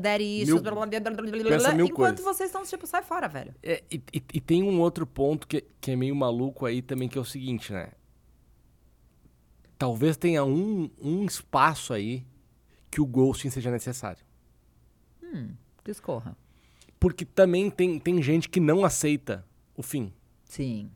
daddy 0.00 0.24
issues, 0.42 0.54
Mil- 0.54 0.62
blá, 0.62 0.72
blá, 0.72 0.86
blá, 0.86 1.00
blá, 1.00 1.10
blá, 1.10 1.30
blá, 1.30 1.42
pensa 1.44 1.58
blá, 1.68 1.74
mil 1.74 1.86
enquanto 1.86 2.16
coisas. 2.22 2.36
vocês 2.36 2.48
estão 2.48 2.62
tipo, 2.64 2.86
sai 2.86 3.02
fora, 3.02 3.28
velho. 3.28 3.54
É, 3.62 3.84
e, 3.90 3.96
e- 4.14 4.22
e 4.34 4.40
tem 4.40 4.62
um 4.62 4.80
outro 4.80 5.06
ponto 5.06 5.46
que, 5.46 5.60
que 5.78 5.90
é 5.90 5.96
meio 5.96 6.16
maluco 6.16 6.64
aí 6.64 6.80
também, 6.80 7.08
que 7.10 7.18
é 7.18 7.20
o 7.20 7.24
seguinte, 7.24 7.70
né? 7.70 7.90
Talvez 9.78 10.16
tenha 10.16 10.42
um, 10.42 10.90
um 10.98 11.24
espaço 11.26 11.92
aí 11.92 12.26
que 12.90 12.98
o 12.98 13.04
ghosting 13.06 13.50
seja 13.50 13.70
necessário. 13.70 14.24
Discorra. 15.84 16.34
Porque 16.98 17.24
também 17.24 17.70
tem, 17.70 17.98
tem 17.98 18.22
gente 18.22 18.48
que 18.48 18.60
não 18.60 18.84
aceita 18.84 19.44
o 19.76 19.82
fim. 19.82 20.12
Sim. 20.44 20.90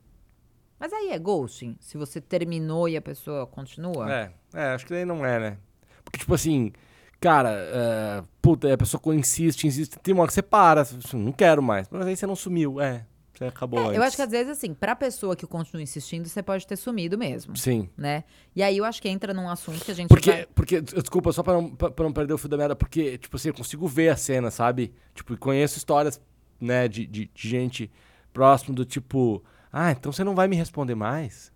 Mas 0.79 0.91
aí 0.91 1.09
é 1.09 1.19
ghosting. 1.19 1.77
Se 1.79 1.97
você 1.97 2.19
terminou 2.19 2.89
e 2.89 2.97
a 2.97 3.01
pessoa 3.01 3.45
continua. 3.45 4.11
É, 4.11 4.31
é, 4.53 4.73
acho 4.73 4.85
que 4.85 4.93
daí 4.93 5.05
não 5.05 5.25
é, 5.25 5.39
né? 5.39 5.57
Porque, 6.03 6.17
tipo 6.17 6.33
assim, 6.33 6.71
cara, 7.19 7.51
é, 7.51 8.23
puta, 8.41 8.73
a 8.73 8.77
pessoa 8.77 9.15
insiste, 9.15 9.67
insiste, 9.67 9.99
tem 9.99 10.13
uma 10.13 10.23
hora 10.23 10.29
que 10.29 10.33
você 10.33 10.41
para, 10.41 10.83
você, 10.83 11.15
não 11.15 11.31
quero 11.31 11.61
mais. 11.61 11.87
Mas 11.89 12.07
aí 12.07 12.15
você 12.15 12.25
não 12.25 12.35
sumiu, 12.35 12.81
é, 12.81 13.05
você 13.41 13.45
acabou 13.49 13.79
É, 13.79 13.83
antes. 13.85 13.97
eu 13.97 14.03
acho 14.03 14.15
que 14.15 14.21
às 14.21 14.29
vezes, 14.31 14.51
assim, 14.57 14.73
pra 14.73 14.95
pessoa 14.95 15.35
que 15.35 15.45
continua 15.47 15.81
insistindo, 15.81 16.27
você 16.27 16.43
pode 16.43 16.65
ter 16.67 16.75
sumido 16.75 17.17
mesmo. 17.17 17.55
Sim. 17.57 17.89
Né? 17.97 18.23
E 18.55 18.61
aí 18.61 18.77
eu 18.77 18.85
acho 18.85 19.01
que 19.01 19.09
entra 19.09 19.33
num 19.33 19.49
assunto 19.49 19.83
que 19.83 19.91
a 19.91 19.95
gente 19.95 20.09
Porque, 20.09 20.31
vai. 20.31 20.45
porque, 20.53 20.81
desculpa, 20.81 21.31
só 21.31 21.41
pra 21.43 21.53
não, 21.53 21.69
pra, 21.75 21.89
pra 21.89 22.05
não 22.05 22.13
perder 22.13 22.33
o 22.33 22.37
fio 22.37 22.49
da 22.49 22.57
merda, 22.57 22.75
porque, 22.75 23.17
tipo 23.17 23.35
assim, 23.35 23.47
eu 23.49 23.53
consigo 23.53 23.87
ver 23.87 24.09
a 24.09 24.15
cena, 24.15 24.51
sabe? 24.51 24.93
Tipo, 25.15 25.33
e 25.33 25.37
conheço 25.37 25.77
histórias, 25.77 26.21
né, 26.59 26.87
de, 26.87 27.05
de, 27.07 27.31
de 27.33 27.49
gente 27.49 27.91
próximo 28.31 28.75
do 28.75 28.85
tipo, 28.85 29.43
ah, 29.73 29.91
então 29.91 30.11
você 30.11 30.23
não 30.23 30.35
vai 30.35 30.47
me 30.47 30.55
responder 30.55 30.95
mais? 30.95 31.51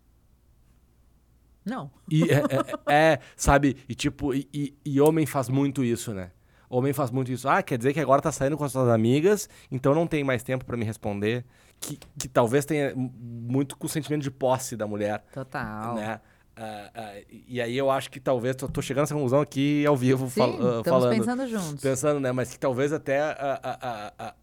Não. 1.63 1.89
E 2.09 2.23
é, 2.23 2.41
é- 2.87 2.93
é, 3.13 3.19
sabe? 3.35 3.77
E 3.89 3.95
tipo, 3.95 4.33
e, 4.33 4.47
e- 4.53 4.73
e 4.85 5.01
homem 5.01 5.25
faz 5.25 5.49
muito 5.49 5.83
isso, 5.83 6.13
né? 6.13 6.31
Homem 6.69 6.93
faz 6.93 7.11
muito 7.11 7.31
isso. 7.31 7.47
Ah, 7.47 7.61
quer 7.61 7.77
dizer 7.77 7.93
que 7.93 7.99
agora 7.99 8.21
tá 8.21 8.31
saindo 8.31 8.57
com 8.57 8.63
as 8.63 8.71
suas 8.71 8.89
amigas, 8.89 9.47
então 9.71 9.93
não 9.93 10.07
tem 10.07 10.23
mais 10.23 10.43
tempo 10.43 10.65
pra 10.65 10.75
me 10.75 10.83
responder. 10.83 11.45
Que, 11.87 11.99
que 12.17 12.27
talvez 12.27 12.65
tenha 12.65 12.93
muito 12.95 13.77
com 13.77 13.85
o 13.85 13.89
sentimento 13.89 14.23
de 14.23 14.31
posse 14.31 14.75
da 14.75 14.87
mulher, 14.87 15.23
Total. 15.33 15.93
né? 15.95 16.19
Ah, 16.57 16.89
ah, 16.95 17.13
e 17.47 17.61
aí 17.61 17.77
eu 17.77 17.91
acho 17.91 18.09
que 18.09 18.19
talvez, 18.19 18.55
tô, 18.55 18.67
tô 18.67 18.81
chegando 18.81 19.03
nessa 19.03 19.13
conclusão 19.13 19.41
aqui 19.41 19.85
ao 19.85 19.95
vivo 19.95 20.27
Sim, 20.29 20.39
fal- 20.39 20.49
ah, 20.49 20.77
estamos 20.79 20.83
falando. 20.85 21.17
pensando 21.19 21.47
juntos. 21.47 21.81
Pensando, 21.83 22.19
né? 22.19 22.31
Mas 22.31 22.51
que 22.53 22.57
talvez 22.59 22.93
até 22.93 23.19
a- 23.19 23.59
a- 23.61 23.77
a- 23.81 24.13
a- 24.29 24.35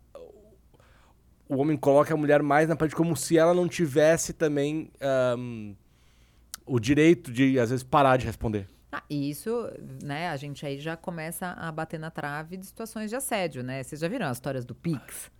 o 1.49 1.57
homem 1.57 1.77
coloque 1.77 2.13
a 2.13 2.17
mulher 2.17 2.43
mais 2.43 2.69
na 2.69 2.77
parte 2.77 2.95
como 2.95 3.17
se 3.17 3.37
ela 3.39 3.53
não 3.55 3.67
tivesse 3.69 4.33
também 4.33 4.91
ahm, 5.01 5.73
o 6.67 6.79
direito 6.79 7.33
de, 7.33 7.59
às 7.59 7.71
vezes, 7.71 7.83
parar 7.83 8.17
de 8.19 8.27
responder. 8.27 8.69
Ah, 8.93 9.03
isso, 9.09 9.69
né, 10.05 10.29
a 10.29 10.37
gente 10.37 10.65
aí 10.67 10.79
já 10.79 10.97
começa 10.97 11.47
a 11.59 11.73
bater 11.73 11.99
na 11.99 12.11
trave 12.11 12.57
de 12.59 12.67
situações 12.67 13.09
de 13.11 13.17
assédio, 13.17 13.63
né? 13.63 13.83
Vocês 13.83 14.01
já 14.01 14.07
viram 14.09 14.27
as 14.27 14.37
histórias 14.37 14.65
do 14.67 14.75
Pix? 14.75 15.31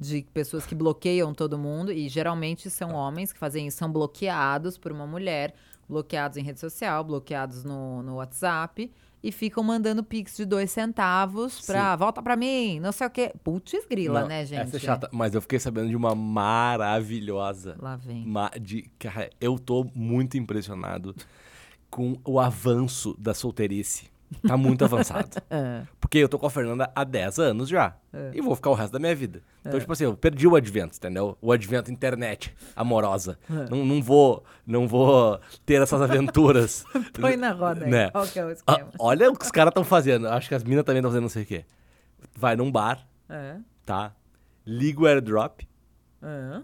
De 0.00 0.22
pessoas 0.32 0.64
que 0.64 0.74
bloqueiam 0.74 1.34
todo 1.34 1.58
mundo, 1.58 1.92
e 1.92 2.08
geralmente 2.08 2.70
são 2.70 2.94
homens 2.94 3.32
que 3.32 3.38
fazem 3.38 3.66
isso, 3.66 3.76
são 3.76 3.92
bloqueados 3.92 4.78
por 4.78 4.90
uma 4.92 5.06
mulher, 5.06 5.54
bloqueados 5.86 6.38
em 6.38 6.42
rede 6.42 6.58
social, 6.58 7.04
bloqueados 7.04 7.64
no, 7.64 8.02
no 8.02 8.14
WhatsApp, 8.14 8.90
e 9.22 9.30
ficam 9.30 9.62
mandando 9.62 10.02
Pix 10.02 10.38
de 10.38 10.46
dois 10.46 10.70
centavos 10.70 11.60
pra 11.66 11.94
volta 11.96 12.22
pra 12.22 12.34
mim, 12.34 12.80
não 12.80 12.92
sei 12.92 13.06
o 13.06 13.10
quê. 13.10 13.34
Putz 13.44 13.84
grila, 13.90 14.22
Não, 14.22 14.28
né, 14.28 14.46
gente? 14.46 14.60
Essa 14.68 14.76
é 14.78 14.80
chata. 14.80 15.10
Mas 15.12 15.34
eu 15.34 15.42
fiquei 15.42 15.58
sabendo 15.58 15.90
de 15.90 15.96
uma 15.96 16.14
maravilhosa. 16.14 17.76
Lá 17.78 17.96
vem. 17.96 18.24
Ma- 18.26 18.50
de, 18.58 18.90
cara, 18.98 19.28
eu 19.38 19.58
tô 19.58 19.84
muito 19.94 20.38
impressionado 20.38 21.14
com 21.90 22.16
o 22.24 22.40
avanço 22.40 23.14
da 23.18 23.34
solteirice. 23.34 24.08
Tá 24.46 24.56
muito 24.56 24.84
avançado. 24.84 25.28
Ah, 25.50 25.82
Porque 26.00 26.18
eu 26.18 26.28
tô 26.28 26.38
com 26.38 26.46
a 26.46 26.50
Fernanda 26.50 26.90
há 26.94 27.02
10 27.04 27.38
anos 27.40 27.68
já. 27.68 27.96
É. 28.12 28.30
E 28.34 28.40
vou 28.40 28.54
ficar 28.54 28.70
o 28.70 28.74
resto 28.74 28.92
da 28.92 28.98
minha 28.98 29.14
vida. 29.14 29.42
Então, 29.64 29.78
tipo 29.78 29.92
assim, 29.92 30.04
eu 30.04 30.16
perdi 30.16 30.46
o 30.46 30.54
advento, 30.54 30.96
entendeu? 30.96 31.36
O 31.42 31.50
advento 31.52 31.90
internet 31.90 32.54
amorosa. 32.76 33.38
É. 33.50 33.68
Não, 33.70 33.84
não 33.84 34.00
vou 34.02 34.44
não 34.66 34.86
vou 34.86 35.40
ter 35.66 35.82
essas 35.82 36.00
aventuras. 36.00 36.84
põe 37.20 37.36
na 37.36 37.50
roda 37.52 37.84
aí. 37.84 37.90
Né? 37.90 38.10
Qual 38.10 38.26
que 38.26 38.38
é 38.38 38.44
o 38.44 38.48
Ah, 38.48 38.52
esquema? 38.52 38.90
olha 38.98 39.30
o 39.30 39.36
que 39.36 39.44
os 39.44 39.50
caras 39.50 39.70
estão 39.72 39.84
fazendo. 39.84 40.28
Acho 40.28 40.48
que 40.48 40.54
as 40.54 40.62
minas 40.64 40.84
também 40.84 41.00
estão 41.00 41.10
fazendo 41.10 41.22
não 41.22 41.28
sei 41.28 41.42
o 41.42 41.46
quê. 41.46 41.64
Vai 42.36 42.54
num 42.56 42.70
bar, 42.70 43.06
É, 43.28 43.56
tá? 43.84 44.14
Liga 44.66 45.02
o 45.02 45.06
airdrop. 45.06 45.60
é. 46.22 46.62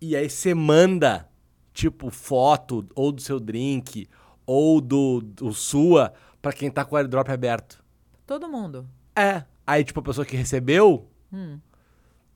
E 0.00 0.14
aí 0.14 0.28
você 0.28 0.52
manda, 0.54 1.26
tipo, 1.72 2.10
foto 2.10 2.86
ou 2.94 3.10
do 3.10 3.22
seu 3.22 3.40
drink 3.40 4.06
ou 4.44 4.80
do, 4.80 5.22
do 5.22 5.52
sua 5.54 6.12
pra 6.46 6.52
quem 6.52 6.70
tá 6.70 6.84
com 6.84 6.94
o 6.94 6.98
airdrop 6.98 7.28
aberto. 7.28 7.82
Todo 8.24 8.48
mundo. 8.48 8.88
É. 9.16 9.42
Aí, 9.66 9.82
tipo, 9.82 9.98
a 9.98 10.02
pessoa 10.04 10.24
que 10.24 10.36
recebeu, 10.36 11.10
Hum. 11.32 11.58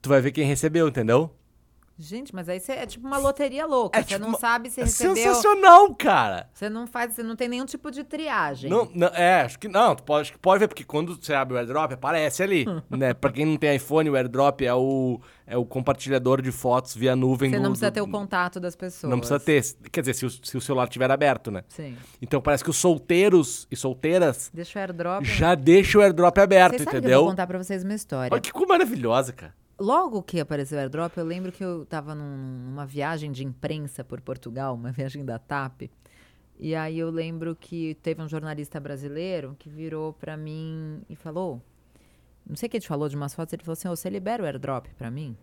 tu 0.01 0.09
vai 0.09 0.19
ver 0.19 0.33
quem 0.33 0.45
recebeu, 0.45 0.85
entendeu? 0.89 1.33
Gente, 2.01 2.33
mas 2.33 2.49
aí 2.49 2.59
você 2.59 2.71
é 2.71 2.85
tipo 2.85 3.05
uma 3.05 3.17
loteria 3.19 3.65
louca. 3.65 3.99
É 3.99 4.01
você 4.01 4.07
tipo 4.09 4.21
não 4.21 4.29
uma- 4.29 4.39
sabe 4.39 4.69
se 4.71 4.81
É 4.81 4.85
recebeu. 4.85 5.15
sensacional, 5.15 5.93
cara. 5.93 6.49
Você 6.53 6.67
não 6.69 6.87
faz, 6.87 7.13
você 7.13 7.21
não 7.21 7.35
tem 7.35 7.47
nenhum 7.47 7.65
tipo 7.65 7.91
de 7.91 8.03
triagem. 8.03 8.69
Não, 8.69 8.89
não, 8.93 9.07
é, 9.09 9.41
acho 9.41 9.59
que 9.59 9.67
não, 9.67 9.95
tu 9.95 10.01
pode, 10.03 10.21
acho 10.21 10.31
que 10.33 10.39
pode 10.39 10.59
ver, 10.59 10.67
porque 10.67 10.83
quando 10.83 11.15
você 11.15 11.33
abre 11.33 11.53
o 11.53 11.57
airdrop, 11.59 11.91
aparece 11.93 12.41
ali, 12.41 12.65
né? 12.89 13.13
Pra 13.13 13.31
quem 13.31 13.45
não 13.45 13.55
tem 13.55 13.75
iPhone, 13.75 14.09
o 14.09 14.15
airdrop 14.15 14.61
é 14.61 14.73
o, 14.73 15.19
é 15.45 15.55
o 15.55 15.63
compartilhador 15.63 16.41
de 16.41 16.51
fotos 16.51 16.95
via 16.95 17.15
nuvem 17.15 17.51
Você 17.51 17.57
do- 17.57 17.63
não 17.63 17.69
precisa 17.71 17.91
do- 17.91 17.93
ter 17.93 18.01
o 18.01 18.07
contato 18.07 18.59
das 18.59 18.75
pessoas. 18.75 19.11
Não 19.11 19.19
precisa 19.19 19.39
ter. 19.39 19.63
Quer 19.91 20.01
dizer, 20.01 20.13
se 20.15 20.25
o, 20.25 20.29
se 20.29 20.57
o 20.57 20.61
celular 20.61 20.85
estiver 20.85 21.11
aberto, 21.11 21.51
né? 21.51 21.63
Sim. 21.69 21.95
Então 22.21 22.41
parece 22.41 22.63
que 22.63 22.69
os 22.71 22.77
solteiros 22.77 23.67
e 23.69 23.75
solteiras 23.75 24.49
Deixa 24.53 24.79
o 24.79 24.81
airdrop. 24.81 25.23
já 25.23 25.53
deixam 25.55 26.01
o 26.01 26.03
airdrop 26.03 26.37
aberto, 26.39 26.77
que 26.77 26.81
eu 26.81 26.87
entendeu? 26.87 27.19
vou 27.21 27.29
contar 27.29 27.45
pra 27.45 27.57
vocês 27.61 27.83
uma 27.83 27.93
história. 27.93 28.29
Olha 28.33 28.41
que 28.41 28.51
coisa 28.51 28.67
maravilhosa, 28.73 29.31
cara. 29.33 29.53
Logo 29.81 30.21
que 30.21 30.39
apareceu 30.39 30.77
o 30.77 30.81
airdrop, 30.81 31.17
eu 31.17 31.25
lembro 31.25 31.51
que 31.51 31.63
eu 31.63 31.85
tava 31.87 32.13
num- 32.13 32.67
numa 32.69 32.85
viagem 32.85 33.31
de 33.31 33.43
imprensa 33.43 34.03
por 34.03 34.21
Portugal, 34.21 34.75
uma 34.75 34.91
viagem 34.93 35.25
da 35.25 35.39
TAP. 35.39 35.89
E 36.59 36.75
aí 36.75 36.99
eu 36.99 37.09
lembro 37.09 37.55
que 37.55 37.95
teve 37.95 38.21
um 38.21 38.29
jornalista 38.29 38.79
brasileiro 38.79 39.55
que 39.57 39.67
virou 39.69 40.13
pra 40.13 40.37
mim 40.37 41.01
e 41.09 41.15
falou: 41.15 41.59
Não 42.47 42.55
sei 42.55 42.67
o 42.67 42.69
que 42.69 42.77
ele 42.77 42.85
falou 42.85 43.09
de 43.09 43.15
umas 43.15 43.33
fotos, 43.33 43.53
ele 43.53 43.63
falou 43.63 43.73
assim: 43.73 43.87
"Ô, 43.87 43.95
você 43.95 44.07
libera 44.09 44.43
o 44.43 44.45
airdrop 44.45 44.85
pra 44.95 45.09
mim? 45.09 45.35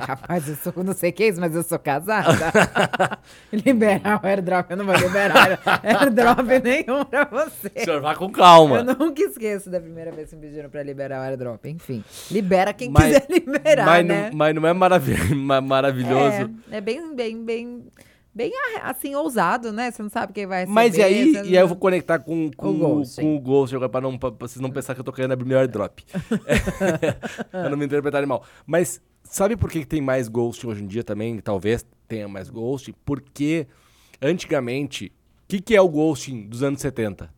Rapaz, 0.00 0.48
eu 0.48 0.56
sou 0.56 0.84
não 0.84 0.92
sei 0.92 1.10
o 1.10 1.12
que 1.12 1.22
é 1.24 1.28
isso, 1.28 1.40
mas 1.40 1.54
eu 1.54 1.62
sou 1.62 1.78
casada. 1.78 2.52
liberar 3.52 4.20
o 4.22 4.26
airdrop, 4.26 4.70
eu 4.70 4.76
não 4.76 4.84
vou 4.86 4.94
liberar 4.96 5.58
airdrop 5.82 6.40
nenhum 6.62 7.04
pra 7.04 7.24
você. 7.24 7.70
O 7.76 7.84
senhor 7.84 8.00
vá 8.00 8.14
com 8.14 8.30
calma. 8.30 8.78
Eu 8.78 8.84
nunca 8.96 9.22
esqueço 9.22 9.70
da 9.70 9.80
primeira 9.80 10.10
vez 10.12 10.30
que 10.30 10.36
me 10.36 10.42
pediram 10.42 10.68
pra 10.70 10.82
liberar 10.82 11.20
o 11.20 11.22
airdrop. 11.22 11.64
Enfim, 11.66 12.04
libera 12.30 12.72
quem 12.72 12.90
Mas- 12.90 13.04
quiser 13.04 13.26
liberar, 13.30 13.86
mas, 13.86 14.06
né? 14.06 14.28
não, 14.30 14.36
mas 14.36 14.54
não 14.54 14.66
é 14.66 14.72
marav- 14.72 15.34
ma- 15.34 15.60
maravilhoso. 15.60 16.50
É, 16.70 16.76
é 16.78 16.80
bem, 16.80 17.14
bem, 17.14 17.44
bem, 17.44 17.84
bem 18.34 18.52
assim, 18.82 19.14
ousado, 19.14 19.72
né? 19.72 19.90
Você 19.90 20.02
não 20.02 20.10
sabe 20.10 20.32
quem 20.32 20.46
vai 20.46 20.60
receber. 20.60 20.74
Mas 20.74 20.96
e 20.96 21.02
aí, 21.02 21.24
você 21.24 21.30
e 21.30 21.32
não- 21.32 21.40
aí 21.42 21.54
eu 21.56 21.68
vou 21.68 21.76
conectar 21.76 22.18
com, 22.18 22.50
com, 22.56 22.68
O 22.70 22.78
Ghost, 22.78 23.20
com 23.20 23.36
o 23.36 23.40
Ghost 23.40 23.74
agora, 23.76 23.88
pra, 23.88 24.00
não, 24.00 24.18
pra 24.18 24.30
vocês 24.30 24.60
não 24.60 24.70
pensar 24.70 24.94
que 24.94 25.00
eu 25.00 25.04
tô 25.04 25.12
querendo 25.12 25.32
abrir 25.32 25.46
meu 25.46 25.58
airdrop. 25.58 26.00
pra 27.50 27.68
não 27.70 27.76
me 27.76 27.84
interpretarem 27.84 28.26
mal. 28.28 28.44
Mas 28.66 29.00
sabe 29.22 29.56
por 29.56 29.70
que 29.70 29.80
que 29.80 29.86
tem 29.86 30.00
mais 30.00 30.28
Ghost 30.28 30.66
hoje 30.66 30.82
em 30.82 30.86
dia 30.86 31.04
também? 31.04 31.38
Talvez 31.40 31.84
tenha 32.08 32.28
mais 32.28 32.48
Ghost. 32.50 32.94
Porque 33.04 33.66
antigamente, 34.20 35.12
o 35.44 35.48
que, 35.48 35.60
que 35.60 35.76
é 35.76 35.80
o 35.80 35.88
Ghosting 35.88 36.46
dos 36.48 36.62
anos 36.62 36.80
70? 36.80 37.32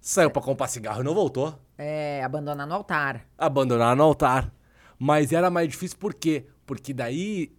Saiu 0.00 0.30
pra 0.30 0.40
comprar 0.40 0.68
cigarro 0.68 1.00
e 1.02 1.04
não 1.04 1.14
voltou. 1.14 1.58
É, 1.76 2.22
abandonar 2.24 2.66
no 2.66 2.74
altar. 2.74 3.26
Abandonar 3.36 3.94
no 3.94 4.02
altar. 4.04 4.52
Mas 4.98 5.32
era 5.32 5.50
mais 5.50 5.68
difícil 5.68 5.98
por 5.98 6.14
quê? 6.14 6.46
Porque 6.68 6.92
daí 6.92 7.50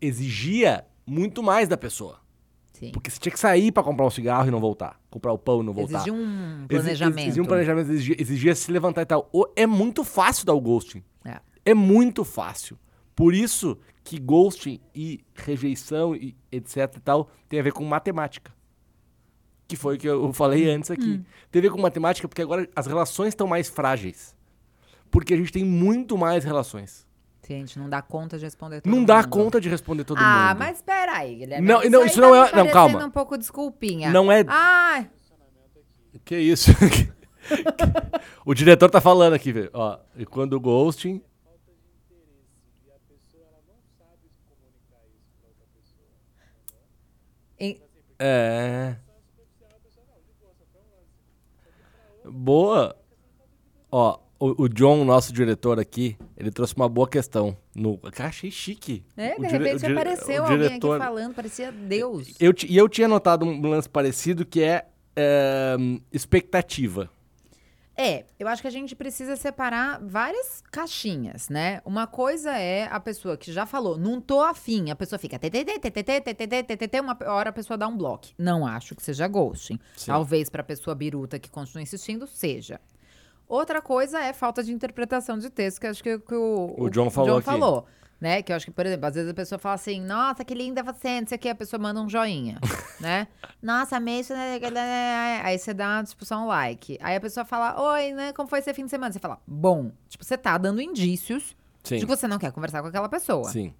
exigia 0.00 0.86
muito 1.04 1.42
mais 1.42 1.68
da 1.68 1.76
pessoa. 1.76 2.20
Sim. 2.72 2.92
Porque 2.92 3.10
você 3.10 3.18
tinha 3.18 3.32
que 3.32 3.38
sair 3.40 3.72
pra 3.72 3.82
comprar 3.82 4.06
um 4.06 4.10
cigarro 4.10 4.46
e 4.46 4.52
não 4.52 4.60
voltar. 4.60 5.00
Comprar 5.10 5.32
o 5.32 5.38
pão 5.38 5.62
e 5.62 5.66
não 5.66 5.72
voltar. 5.72 5.96
Exigia 5.96 6.12
um 6.12 6.66
planejamento. 6.68 7.18
Exigia 7.18 7.42
um 7.42 7.46
planejamento, 7.46 7.90
exigia, 7.90 8.16
exigia 8.20 8.54
se 8.54 8.70
levantar 8.70 9.02
e 9.02 9.06
tal. 9.06 9.28
É 9.56 9.66
muito 9.66 10.04
fácil 10.04 10.46
dar 10.46 10.54
o 10.54 10.60
ghosting. 10.60 11.02
É. 11.24 11.40
É 11.64 11.74
muito 11.74 12.24
fácil. 12.24 12.78
Por 13.16 13.34
isso 13.34 13.76
que 14.04 14.16
ghosting 14.16 14.78
e 14.94 15.24
rejeição 15.34 16.14
e 16.14 16.36
etc 16.52 16.76
e 16.96 17.00
tal 17.00 17.28
tem 17.48 17.58
a 17.58 17.64
ver 17.64 17.72
com 17.72 17.84
matemática. 17.84 18.54
Que 19.66 19.74
foi 19.74 19.96
o 19.96 19.98
que 19.98 20.08
eu 20.08 20.32
falei 20.32 20.70
antes 20.70 20.88
aqui. 20.88 21.20
Tem 21.50 21.58
a 21.58 21.62
ver 21.62 21.70
com 21.72 21.80
matemática 21.80 22.28
porque 22.28 22.42
agora 22.42 22.70
as 22.76 22.86
relações 22.86 23.30
estão 23.30 23.48
mais 23.48 23.68
frágeis. 23.68 24.36
Porque 25.10 25.34
a 25.34 25.36
gente 25.36 25.50
tem 25.50 25.64
muito 25.64 26.16
mais 26.16 26.44
relações. 26.44 27.10
Sim, 27.42 27.54
a 27.54 27.58
gente 27.58 27.78
não 27.78 27.88
dá 27.88 28.00
conta 28.00 28.38
de 28.38 28.44
responder 28.44 28.80
todo 28.80 28.90
não 28.90 28.98
mundo. 29.00 29.08
dá 29.08 29.24
conta 29.24 29.60
de 29.60 29.68
responder 29.68 30.04
todo 30.04 30.18
ah, 30.20 30.48
mundo. 30.50 30.58
mas 30.60 30.80
peraí, 30.80 31.34
Guilherme. 31.34 31.66
Não, 31.66 31.82
não, 31.90 32.00
aí 32.02 32.06
isso 32.06 32.20
tá 32.20 32.20
não 32.22 32.30
me 32.30 32.36
é- 32.36 32.40
não, 32.40 32.48
parecendo 32.50 32.72
calma. 32.72 33.04
um 33.06 33.10
pouco 33.10 33.36
desculpinha. 33.36 34.10
Não 34.12 34.30
é- 34.30 34.44
Ah, 34.46 35.04
Que 36.24 36.36
isso? 36.38 36.70
o 38.46 38.54
diretor 38.54 38.88
tá 38.88 39.00
falando 39.00 39.32
aqui, 39.34 39.52
velho. 39.52 39.70
Ó, 39.74 39.98
e 40.16 40.24
quando 40.24 40.52
o 40.52 40.60
ghosting. 40.60 41.20
em- 47.58 47.80
É. 48.18 48.96
Boa. 52.24 52.96
Ó, 53.90 54.18
o, 54.44 54.62
o 54.64 54.68
John, 54.68 55.04
nosso 55.04 55.32
diretor 55.32 55.78
aqui, 55.78 56.16
ele 56.36 56.50
trouxe 56.50 56.74
uma 56.74 56.88
boa 56.88 57.08
questão. 57.08 57.56
No, 57.74 57.96
cara, 57.98 58.28
achei 58.28 58.50
chique. 58.50 59.04
é, 59.16 59.36
de 59.36 59.46
repente 59.46 59.78
dire- 59.80 59.92
apareceu 59.92 60.42
alguém 60.42 60.58
diretor- 60.58 60.96
aqui 60.96 61.04
falando, 61.04 61.34
parecia 61.34 61.70
Deus. 61.70 62.34
Eu, 62.40 62.52
e 62.68 62.76
eu 62.76 62.88
tinha 62.88 63.06
notado 63.08 63.44
um 63.44 63.60
lance 63.68 63.88
parecido 63.88 64.44
que 64.44 64.62
é, 64.62 64.86
é, 65.14 65.76
expectativa. 66.12 67.08
É, 67.94 68.24
eu 68.38 68.48
acho 68.48 68.62
que 68.62 68.68
a 68.68 68.70
gente 68.70 68.96
precisa 68.96 69.36
separar 69.36 70.00
várias 70.02 70.62
caixinhas, 70.72 71.50
né? 71.50 71.82
Uma 71.84 72.06
coisa 72.06 72.50
é 72.56 72.88
a 72.90 72.98
pessoa 72.98 73.36
que 73.36 73.52
já 73.52 73.66
falou, 73.66 73.98
não 73.98 74.18
tô 74.18 74.40
afim, 74.40 74.90
a 74.90 74.96
pessoa 74.96 75.18
fica 75.18 75.36
uma 77.00 77.16
hora 77.26 77.50
a 77.50 77.52
pessoa 77.52 77.76
dá 77.76 77.86
um 77.86 77.96
bloco. 77.96 78.28
Não 78.38 78.66
acho 78.66 78.94
que 78.94 79.02
seja 79.02 79.28
ghosting. 79.28 79.78
Talvez 80.06 80.48
pra 80.48 80.62
pessoa 80.62 80.94
biruta 80.94 81.38
que 81.38 81.50
continua 81.50 81.82
insistindo, 81.82 82.26
seja. 82.26 82.80
Outra 83.52 83.82
coisa 83.82 84.18
é 84.18 84.32
falta 84.32 84.64
de 84.64 84.72
interpretação 84.72 85.36
de 85.36 85.50
texto, 85.50 85.78
que 85.78 85.86
acho 85.86 86.02
que, 86.02 86.18
que 86.20 86.34
o, 86.34 86.74
O 86.78 86.88
John 86.88 87.10
falou 87.10 87.36
aqui. 87.36 87.44
falou. 87.44 87.86
Né? 88.18 88.40
Que 88.40 88.50
eu 88.50 88.56
acho 88.56 88.64
que, 88.64 88.72
por 88.72 88.86
exemplo, 88.86 89.04
às 89.04 89.14
vezes 89.14 89.28
a 89.30 89.34
pessoa 89.34 89.58
fala 89.58 89.74
assim, 89.74 90.00
nossa, 90.00 90.42
que 90.42 90.54
linda 90.54 90.82
você, 90.82 91.20
não 91.20 91.28
sei 91.28 91.36
o 91.36 91.38
que, 91.38 91.50
a 91.50 91.54
pessoa 91.54 91.78
manda 91.78 92.00
um 92.00 92.08
joinha, 92.08 92.58
né? 92.98 93.28
Nossa, 93.60 93.98
amei 93.98 94.20
isso, 94.20 94.32
né? 94.32 94.58
Aí 95.44 95.58
você 95.58 95.74
dá, 95.74 96.02
tipo, 96.02 96.24
só 96.24 96.38
um 96.38 96.46
like. 96.46 96.96
Aí 97.02 97.14
a 97.14 97.20
pessoa 97.20 97.44
fala, 97.44 97.78
oi, 97.92 98.12
né? 98.12 98.32
Como 98.32 98.48
foi 98.48 98.60
esse 98.60 98.72
fim 98.72 98.86
de 98.86 98.90
semana? 98.90 99.12
Você 99.12 99.18
fala, 99.18 99.38
bom. 99.46 99.92
Tipo, 100.08 100.24
você 100.24 100.38
tá 100.38 100.56
dando 100.56 100.80
indícios 100.80 101.54
Sim. 101.84 101.96
de 101.98 102.06
que 102.06 102.16
você 102.16 102.26
não 102.26 102.38
quer 102.38 102.52
conversar 102.52 102.80
com 102.80 102.88
aquela 102.88 103.08
pessoa. 103.10 103.50
Sim. 103.50 103.74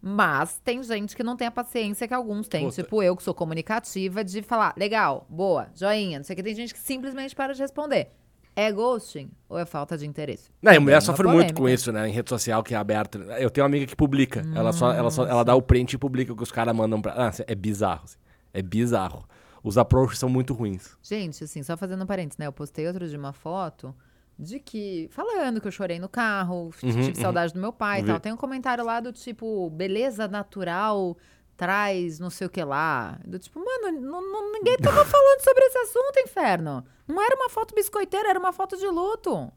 Mas 0.00 0.58
tem 0.64 0.82
gente 0.82 1.14
que 1.14 1.22
não 1.22 1.36
tem 1.36 1.48
a 1.48 1.50
paciência 1.50 2.08
que 2.08 2.14
alguns 2.14 2.48
têm. 2.48 2.64
Puta. 2.64 2.82
Tipo, 2.82 3.02
eu 3.02 3.14
que 3.14 3.22
sou 3.22 3.34
comunicativa, 3.34 4.24
de 4.24 4.40
falar, 4.40 4.72
legal, 4.74 5.26
boa, 5.28 5.68
joinha, 5.74 6.18
não 6.18 6.24
sei 6.24 6.32
o 6.32 6.36
que. 6.38 6.42
Tem 6.42 6.54
gente 6.54 6.72
que 6.72 6.80
simplesmente 6.80 7.36
para 7.36 7.52
de 7.52 7.60
responder. 7.60 8.10
É 8.56 8.70
ghosting 8.70 9.30
ou 9.48 9.58
é 9.58 9.64
falta 9.64 9.98
de 9.98 10.06
interesse? 10.06 10.48
Não, 10.62 10.72
a 10.72 10.78
mulher 10.80 10.98
é 10.98 11.00
sofre 11.00 11.26
muito 11.26 11.48
com 11.48 11.54
polêmica. 11.62 11.74
isso, 11.82 11.90
né? 11.92 12.08
Em 12.08 12.12
rede 12.12 12.28
social 12.30 12.62
que 12.62 12.74
é 12.74 12.76
aberta. 12.76 13.18
Eu 13.38 13.50
tenho 13.50 13.64
uma 13.64 13.68
amiga 13.70 13.86
que 13.86 13.96
publica. 13.96 14.44
Ela 14.54 14.72
só, 14.72 14.92
ela 14.92 15.10
só 15.10 15.26
ela 15.26 15.42
dá 15.44 15.54
o 15.54 15.62
print 15.62 15.94
e 15.94 15.98
publica 15.98 16.32
o 16.32 16.36
que 16.36 16.42
os 16.42 16.52
caras 16.52 16.74
mandam 16.74 17.02
pra. 17.02 17.12
Ah, 17.16 17.32
é 17.46 17.54
bizarro. 17.54 18.02
assim. 18.04 18.16
É 18.52 18.62
bizarro. 18.62 19.24
Os 19.62 19.76
approaches 19.78 20.18
são 20.18 20.28
muito 20.28 20.54
ruins. 20.54 20.96
Gente, 21.02 21.42
assim, 21.42 21.62
só 21.62 21.76
fazendo 21.76 22.04
um 22.04 22.06
parênteses, 22.06 22.38
né? 22.38 22.46
Eu 22.46 22.52
postei 22.52 22.86
outro 22.86 23.08
de 23.08 23.16
uma 23.16 23.32
foto 23.32 23.94
de 24.38 24.60
que. 24.60 25.08
Falando 25.10 25.60
que 25.60 25.66
eu 25.66 25.72
chorei 25.72 25.98
no 25.98 26.08
carro, 26.08 26.70
Uhum, 26.82 26.90
tive 26.90 27.14
saudade 27.16 27.52
do 27.52 27.60
meu 27.60 27.72
pai 27.72 28.00
e 28.02 28.04
tal. 28.04 28.20
Tem 28.20 28.32
um 28.32 28.36
comentário 28.36 28.84
lá 28.84 29.00
do 29.00 29.10
tipo, 29.12 29.68
beleza 29.70 30.28
natural 30.28 31.16
traz 31.56 32.18
não 32.18 32.30
sei 32.30 32.46
o 32.46 32.50
que 32.50 32.62
lá. 32.64 33.18
Do 33.24 33.38
tipo, 33.38 33.58
mano, 33.58 34.00
não- 34.00 34.20
não- 34.32 34.52
ninguém 34.52 34.76
tava 34.78 35.04
falando 35.06 35.40
sobre 35.42 35.64
esse 35.64 35.78
assunto, 35.78 36.18
inferno. 36.20 36.84
Não 37.06 37.22
era 37.22 37.34
uma 37.36 37.48
foto 37.50 37.74
biscoiteira, 37.74 38.30
era 38.30 38.38
uma 38.38 38.52
foto 38.52 38.76
de 38.76 38.86
luto. 38.86 39.52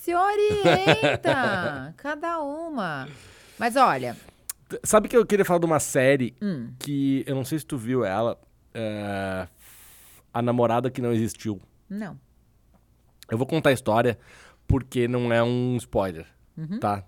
Se 0.00 0.14
orienta! 0.14 1.94
cada 1.98 2.40
uma. 2.42 3.08
Mas 3.58 3.76
olha, 3.76 4.16
Sabe 4.84 5.08
que 5.08 5.16
eu 5.16 5.26
queria 5.26 5.44
falar 5.44 5.58
de 5.58 5.66
uma 5.66 5.80
série 5.80 6.32
hum, 6.40 6.72
que 6.78 7.24
eu 7.26 7.34
não 7.34 7.44
sei 7.44 7.58
se 7.58 7.66
tu 7.66 7.76
viu 7.76 8.04
ela. 8.04 8.40
é, 8.72 9.48
A 10.32 10.40
Namorada 10.40 10.88
que 10.90 11.02
Não 11.02 11.12
Existiu. 11.12 11.60
não. 11.88 12.16
Eu 13.28 13.36
vou 13.38 13.46
contar 13.46 13.70
a 13.70 13.72
história 13.72 14.16
porque 14.68 15.06
não 15.08 15.32
é 15.32 15.42
um 15.42 15.76
spoiler, 15.76 16.26
Uhum. 16.56 16.78
tá? 16.80 17.04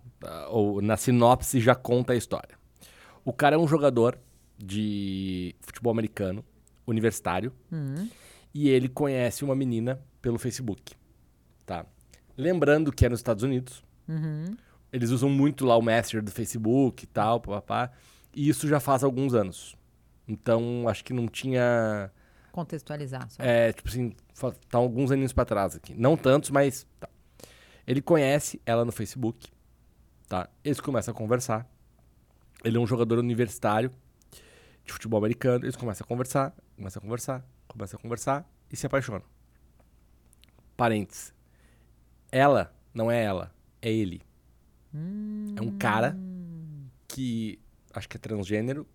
Ou 0.51 0.81
na 0.83 0.97
sinopse 0.97 1.61
já 1.61 1.75
conta 1.75 2.13
a 2.13 2.17
história. 2.17 2.57
O 3.25 3.33
cara 3.33 3.57
é 3.57 3.59
um 3.59 3.69
jogador 3.69 4.19
de 4.59 5.55
futebol 5.61 5.91
americano, 5.91 6.45
universitário, 6.87 7.53
Hum, 7.71 8.09
e 8.55 8.69
ele 8.69 8.89
conhece 8.89 9.45
uma 9.45 9.55
menina 9.55 10.01
pelo 10.21 10.39
Facebook, 10.39 10.95
tá? 11.65 11.87
Lembrando 12.37 12.93
que 12.93 13.07
é 13.07 13.09
nos 13.09 13.21
Estados 13.21 13.43
Unidos, 13.43 13.83
uhum. 14.09 14.57
eles 14.93 15.11
usam 15.11 15.31
muito 15.31 15.65
lá 15.65 15.77
o 15.77 15.83
Messenger 15.83 16.23
do 16.23 16.31
Facebook 16.31 17.05
e 17.05 17.07
tal, 17.07 17.41
papá, 17.41 17.91
e 18.35 18.49
isso 18.49 18.69
já 18.69 18.79
faz 18.81 19.03
alguns 19.03 19.35
anos. 19.35 19.77
Então, 20.27 20.89
acho 20.89 21.05
que 21.05 21.13
não 21.13 21.27
tinha 21.27 22.11
Contextualizar 22.53 23.29
só. 23.31 23.43
é, 23.43 23.73
tipo 23.73 23.89
assim, 23.89 24.15
tá 24.69 24.79
alguns 24.79 25.11
aninhos 25.11 25.33
pra 25.33 25.45
trás 25.45 25.75
aqui. 25.75 25.95
Não 25.95 26.17
tantos, 26.17 26.51
mas 26.51 26.87
tá. 27.01 27.09
Ele 27.87 28.01
conhece 28.01 28.61
ela 28.65 28.85
no 28.85 28.93
Facebook, 28.93 29.49
tá? 30.29 30.49
Eles 30.63 30.81
começam 30.81 31.13
a 31.13 31.17
conversar. 31.17 31.67
Ele 32.65 32.77
é 32.77 32.81
um 32.81 32.87
jogador 32.87 33.19
universitário 33.19 33.91
de 34.85 34.93
futebol 34.93 35.19
americano. 35.19 35.65
Eles 35.65 35.77
começam 35.77 36.05
a 36.05 36.09
conversar, 36.09 36.55
começam 36.77 37.01
a 37.01 37.03
conversar, 37.03 37.45
começam 37.69 37.99
a 37.99 38.03
conversar 38.03 38.49
e 38.71 38.77
se 38.77 38.87
apaixonam. 38.87 39.23
Parênteses. 40.77 41.33
Ela 42.31 42.73
não 42.95 43.11
é 43.11 43.23
ela, 43.23 43.53
é 43.81 43.91
ele. 43.93 44.23
É 45.57 45.61
um 45.63 45.77
cara 45.79 46.17
que 47.09 47.59
acho 47.95 48.09
que 48.09 48.17
é 48.17 48.21
transgênero, 48.21 48.87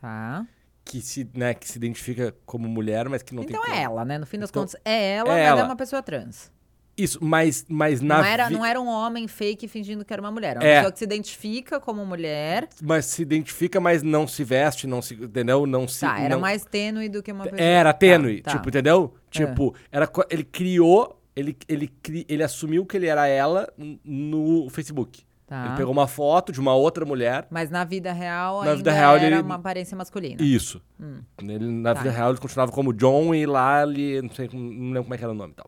Tá. 0.00 0.46
que 0.84 1.00
se, 1.00 1.28
né, 1.34 1.54
que 1.54 1.68
se 1.68 1.76
identifica 1.76 2.34
como 2.46 2.68
mulher, 2.68 3.08
mas 3.08 3.22
que 3.22 3.34
não 3.34 3.42
então 3.42 3.60
tem 3.60 3.70
é 3.72 3.74
como. 3.74 3.84
ela, 3.84 4.04
né? 4.04 4.18
No 4.18 4.26
fim 4.26 4.38
das 4.38 4.50
Então, 4.50 4.62
contas, 4.62 4.80
é 4.84 5.14
ela, 5.16 5.30
é 5.30 5.32
mas 5.42 5.48
ela. 5.48 5.60
é 5.60 5.64
uma 5.64 5.76
pessoa 5.76 6.02
trans. 6.02 6.52
Isso, 6.98 7.18
mas, 7.22 7.64
mas 7.68 8.00
na 8.00 8.18
Não 8.18 8.24
era, 8.24 8.48
vi- 8.48 8.54
não 8.54 8.64
era 8.66 8.80
um 8.80 8.88
homem 8.88 9.28
fake 9.28 9.68
fingindo 9.68 10.04
que 10.04 10.12
era 10.12 10.20
uma 10.20 10.30
mulher. 10.32 10.56
É 10.56 10.58
uma 10.58 10.64
É. 10.66 10.74
pessoa 10.76 10.92
que 10.92 10.98
se 10.98 11.04
identifica 11.04 11.78
como 11.80 12.04
mulher. 12.04 12.68
mas 12.82 13.06
se 13.06 13.22
identifica, 13.22 13.80
mas 13.80 14.02
não 14.02 14.26
se 14.26 14.42
veste, 14.44 14.86
não 14.86 15.00
se, 15.00 15.14
entendeu? 15.14 15.64
Não 15.66 15.86
se 15.86 16.00
Tá, 16.00 16.18
era 16.20 16.34
não- 16.34 16.40
mais 16.40 16.64
tênue 16.64 17.08
do 17.08 17.22
que 17.22 17.30
uma 17.32 17.44
pessoa. 17.44 17.60
era 17.62 17.92
Tá, 17.92 17.98
tênue, 17.98 18.42
tá. 18.42 18.50
tipo, 18.52 18.68
entendeu? 18.68 19.14
Tipo, 19.30 19.74
era 19.92 20.06
co- 20.06 20.26
ele 20.28 20.42
criou, 20.44 21.20
ele 21.36 21.56
ele 21.68 21.86
cri- 22.02 22.26
ele 22.28 22.42
assumiu 22.42 22.84
que 22.84 22.96
ele 22.96 23.06
era 23.06 23.26
ela 23.28 23.68
no 24.04 24.68
Facebook. 24.70 25.22
Tá. 25.46 25.64
Ele 25.66 25.76
pegou 25.76 25.92
uma 25.92 26.06
foto 26.06 26.52
de 26.52 26.60
uma 26.60 26.74
outra 26.74 27.06
mulher. 27.06 27.46
Mas 27.48 27.70
na 27.70 27.82
vida 27.82 28.12
real 28.12 28.62
Na 28.64 28.74
vida 28.74 28.92
real, 28.92 29.16
era 29.16 29.26
ele- 29.28 29.40
uma 29.40 29.54
aparência 29.54 29.96
masculina. 29.96 30.36
Isso. 30.42 30.82
Hum. 31.00 31.20
Ele, 31.42 31.64
na 31.66 31.94
Tá. 31.94 32.02
vida 32.02 32.14
real 32.14 32.30
ele 32.30 32.38
continuava 32.38 32.70
como 32.70 32.92
John 32.92 33.34
e 33.34 33.46
lá 33.46 33.82
ele, 33.82 34.20
não 34.20 34.30
sei, 34.30 34.48
não 34.52 34.88
lembro 34.88 35.04
como 35.04 35.14
é 35.14 35.16
que 35.18 35.24
era 35.24 35.32
o 35.32 35.36
nome 35.36 35.52
e 35.52 35.56
tal. 35.56 35.66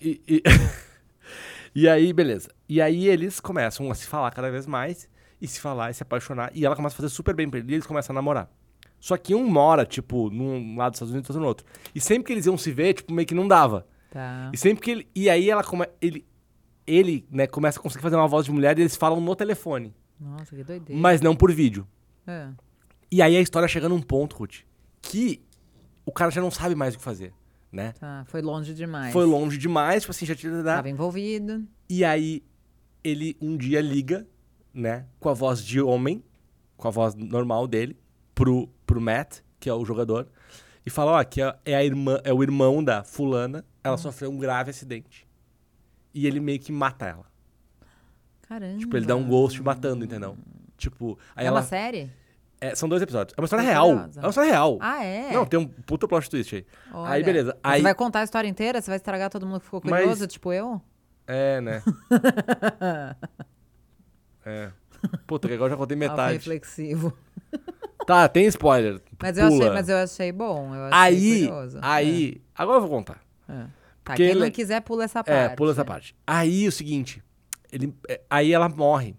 E, 0.00 0.20
e- 0.28 0.36
e- 0.36 0.42
e 1.74 1.88
aí, 1.88 2.12
beleza. 2.12 2.50
E 2.68 2.80
aí 2.80 3.06
eles 3.08 3.40
começam 3.40 3.90
a 3.90 3.94
se 3.94 4.06
falar 4.06 4.30
cada 4.30 4.50
vez 4.50 4.66
mais, 4.66 5.08
e 5.40 5.46
se 5.46 5.60
falar 5.60 5.90
e 5.90 5.94
se 5.94 6.02
apaixonar, 6.02 6.50
e 6.54 6.64
ela 6.64 6.76
começa 6.76 6.94
a 6.94 6.98
fazer 6.98 7.08
super 7.08 7.34
bem 7.34 7.48
pra 7.48 7.58
ele, 7.60 7.70
e 7.72 7.74
eles 7.74 7.86
começam 7.86 8.12
a 8.12 8.16
namorar. 8.16 8.50
Só 9.00 9.16
que 9.16 9.34
um 9.34 9.48
mora, 9.48 9.86
tipo, 9.86 10.28
num 10.30 10.76
lado 10.76 10.90
dos 10.92 10.96
Estados 10.96 11.12
Unidos, 11.12 11.30
outro 11.30 11.40
no 11.40 11.46
outro. 11.48 11.66
E 11.94 12.00
sempre 12.00 12.24
que 12.24 12.32
eles 12.32 12.46
iam 12.46 12.58
se 12.58 12.72
ver, 12.72 12.94
tipo, 12.94 13.12
meio 13.12 13.26
que 13.26 13.34
não 13.34 13.46
dava. 13.46 13.86
Tá. 14.10 14.50
E 14.52 14.56
sempre 14.56 14.82
que 14.82 14.90
ele. 14.90 15.08
E 15.14 15.30
aí 15.30 15.48
ela 15.48 15.62
come, 15.62 15.86
ele, 16.00 16.26
ele, 16.86 17.24
né, 17.30 17.46
começa 17.46 17.78
a 17.78 17.82
conseguir 17.82 18.02
fazer 18.02 18.16
uma 18.16 18.26
voz 18.26 18.44
de 18.46 18.50
mulher 18.50 18.76
e 18.76 18.82
eles 18.82 18.96
falam 18.96 19.20
no 19.20 19.36
telefone. 19.36 19.94
Nossa, 20.20 20.56
que 20.56 20.64
doideira. 20.64 21.00
Mas 21.00 21.20
não 21.20 21.36
por 21.36 21.52
vídeo. 21.52 21.86
É. 22.26 22.48
E 23.10 23.22
aí 23.22 23.36
a 23.36 23.40
história 23.40 23.68
chega 23.68 23.88
num 23.88 24.02
ponto, 24.02 24.34
Ruth, 24.36 24.62
que 25.00 25.40
o 26.04 26.10
cara 26.10 26.30
já 26.32 26.40
não 26.40 26.50
sabe 26.50 26.74
mais 26.74 26.94
o 26.94 26.98
que 26.98 27.04
fazer, 27.04 27.32
né? 27.70 27.92
Tá, 27.92 28.24
foi 28.26 28.40
longe 28.42 28.74
demais. 28.74 29.12
Foi 29.12 29.24
longe 29.24 29.58
demais, 29.58 30.02
tipo 30.02 30.10
assim, 30.10 30.26
já 30.26 30.34
tinha... 30.34 30.62
Tava 30.62 30.88
envolvido. 30.88 31.66
E 31.88 32.04
aí 32.04 32.42
ele 33.02 33.36
um 33.40 33.56
dia 33.56 33.80
liga, 33.80 34.26
né, 34.72 35.06
com 35.20 35.28
a 35.28 35.34
voz 35.34 35.62
de 35.62 35.80
homem, 35.80 36.22
com 36.76 36.88
a 36.88 36.90
voz 36.90 37.14
normal 37.14 37.66
dele, 37.66 37.96
pro, 38.34 38.68
pro 38.86 39.00
Matt, 39.00 39.40
que 39.58 39.68
é 39.68 39.74
o 39.74 39.84
jogador, 39.84 40.28
e 40.84 40.90
fala, 40.90 41.12
ó, 41.12 41.24
que 41.24 41.42
é, 41.42 41.54
é 41.64 41.74
a 41.74 41.84
irmã, 41.84 42.20
é 42.24 42.32
o 42.32 42.42
irmão 42.42 42.82
da 42.82 43.02
fulana, 43.04 43.64
ela 43.82 43.94
Hum. 43.94 43.98
sofreu 43.98 44.30
um 44.30 44.38
grave 44.38 44.70
acidente. 44.70 45.26
E 46.14 46.26
ele 46.26 46.40
meio 46.40 46.58
que 46.58 46.72
mata 46.72 47.06
ela. 47.06 47.26
Caramba. 48.42 48.78
Tipo, 48.78 48.96
ele 48.96 49.06
dá 49.06 49.14
um 49.14 49.26
ghost 49.28 49.62
matando, 49.62 50.04
entendeu? 50.04 50.36
Tipo, 50.76 51.18
aí 51.36 51.44
é 51.44 51.48
ela... 51.48 51.60
uma 51.60 51.66
série? 51.66 52.10
É, 52.60 52.74
são 52.74 52.88
dois 52.88 53.00
episódios. 53.02 53.34
É 53.36 53.40
uma 53.40 53.44
história 53.44 53.64
real. 53.64 53.90
É 53.90 54.20
uma 54.20 54.28
história 54.28 54.50
real. 54.50 54.78
Ah, 54.80 55.04
é? 55.04 55.32
Não, 55.32 55.46
tem 55.46 55.58
um 55.60 55.66
puta 55.66 56.06
plot 56.08 56.28
twist 56.28 56.54
aí. 56.56 56.66
Olha. 56.92 57.10
Aí, 57.12 57.22
beleza. 57.22 57.56
Mas 57.62 57.72
Aí, 57.74 57.78
Você 57.80 57.82
vai 57.84 57.94
contar 57.94 58.20
a 58.20 58.24
história 58.24 58.48
inteira? 58.48 58.80
Você 58.80 58.90
vai 58.90 58.96
estragar 58.96 59.30
todo 59.30 59.46
mundo 59.46 59.60
que 59.60 59.64
ficou 59.66 59.80
Mas- 59.84 60.00
curioso, 60.00 60.26
tipo 60.26 60.52
eu? 60.52 60.80
É, 61.26 61.60
né? 61.60 61.82
é. 64.44 64.70
Puta, 65.26 65.46
que 65.46 65.54
agora 65.54 65.68
eu 65.68 65.76
já 65.76 65.76
contei 65.76 65.96
Alfa 65.96 66.10
metade. 66.10 66.32
reflexivo. 66.34 67.16
Tá, 68.06 68.26
tem 68.28 68.46
spoiler. 68.46 69.00
Mas 69.22 69.36
eu, 69.38 69.46
achei, 69.46 69.70
mas 69.70 69.88
eu 69.88 69.96
achei 69.98 70.32
bom. 70.32 70.74
Eu 70.74 70.84
achei 70.84 70.98
Aí, 70.98 71.46
curioso. 71.48 71.78
aí, 71.82 72.42
agora 72.54 72.78
eu 72.78 72.80
vou 72.80 72.90
contar. 72.90 73.20
É. 73.48 73.52
É. 73.52 73.66
Tá, 74.02 74.14
quem 74.14 74.30
ele- 74.30 74.40
não 74.40 74.50
quiser, 74.50 74.80
pula 74.80 75.04
essa 75.04 75.22
parte. 75.22 75.52
É, 75.52 75.54
pula 75.54 75.72
essa 75.72 75.84
parte. 75.84 76.16
Aí 76.26 76.66
o 76.66 76.72
seguinte, 76.72 77.22
ele, 77.70 77.94
é, 78.08 78.20
aí 78.30 78.52
ela 78.52 78.68
morre, 78.68 79.14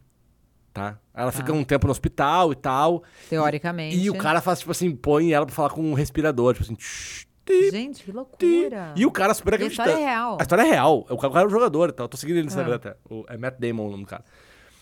tá? 0.74 0.98
Ela 1.14 1.32
fica 1.32 1.52
um 1.54 1.64
tempo 1.64 1.88
no 1.88 1.92
hospital 1.92 2.52
e 2.52 2.56
tal. 2.56 3.04
Teoricamente. 3.30 3.98
E 3.98 4.10
o 4.10 4.18
cara 4.18 4.42
faz, 4.42 4.60
tipo 4.60 4.72
assim, 4.72 4.96
põe 4.96 5.32
ela 5.34 5.46
pra 5.46 5.56
falar 5.56 5.70
com 5.70 5.82
um 5.82 5.94
respirador, 5.94 6.54
tipo 6.54 6.64
assim. 6.66 6.76
tsh, 6.76 7.26
ti, 7.46 7.72
Gente, 7.72 8.04
que 8.04 8.12
loucura. 8.12 8.94
E 8.96 9.06
o 9.06 9.12
cara 9.12 9.34
super 9.34 9.52
E 9.52 9.54
a 9.54 9.56
acreditando. 9.58 9.90
história 9.90 10.06
é 10.06 10.10
real. 10.10 10.38
A 10.40 10.42
história 10.44 10.62
é 10.62 10.66
real. 10.66 11.06
O 11.10 11.18
cara, 11.18 11.42
é 11.42 11.48
um 11.48 11.50
jogador, 11.50 11.92
tá? 11.92 12.04
Eu 12.04 12.08
tô 12.08 12.18
seguindo 12.18 12.36
ele 12.38 12.44
no 12.44 12.50
Ah. 12.50 12.54
Instagram 12.54 12.76
até. 12.76 12.96
O- 13.10 13.26
é 13.28 13.38
Matt 13.38 13.56
Damon 13.60 13.88
o 13.88 13.92
nome 13.92 14.04
do 14.04 14.10
cara. 14.10 14.24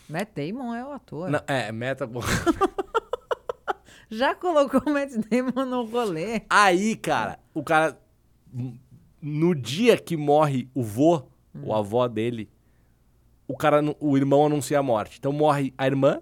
Matt 0.10 0.30
Damon 0.36 0.73
é 0.76 0.86
o 0.86 0.91
ator. 0.91 1.30
Não, 1.30 1.41
é, 1.47 1.71
Meta. 1.71 2.08
Já 4.10 4.34
colocou 4.36 4.82
o 4.86 4.93
Matt 4.93 5.12
Damon 5.30 5.65
no 5.65 5.84
rolê. 5.86 6.41
Aí, 6.50 6.95
cara, 6.95 7.39
o 7.54 7.63
cara. 7.63 7.97
No 9.21 9.54
dia 9.56 9.97
que 9.97 10.15
morre 10.15 10.69
o 10.73 10.82
vô, 10.84 11.23
o 11.62 11.73
avó 11.73 12.08
dele, 12.08 12.50
o 13.47 13.55
cara, 13.55 13.81
o 13.99 14.17
irmão 14.17 14.45
anuncia 14.45 14.79
a 14.79 14.83
morte. 14.83 15.17
Então 15.19 15.31
morre 15.31 15.73
a 15.77 15.86
irmã, 15.86 16.19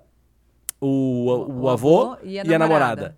o, 0.80 0.88
o, 1.30 1.62
O 1.64 1.70
avô, 1.70 2.12
avô 2.14 2.18
e 2.24 2.34
e 2.34 2.40
a, 2.40 2.42
a 2.42 2.46
namorada. 2.60 2.60
namorada. 2.60 3.18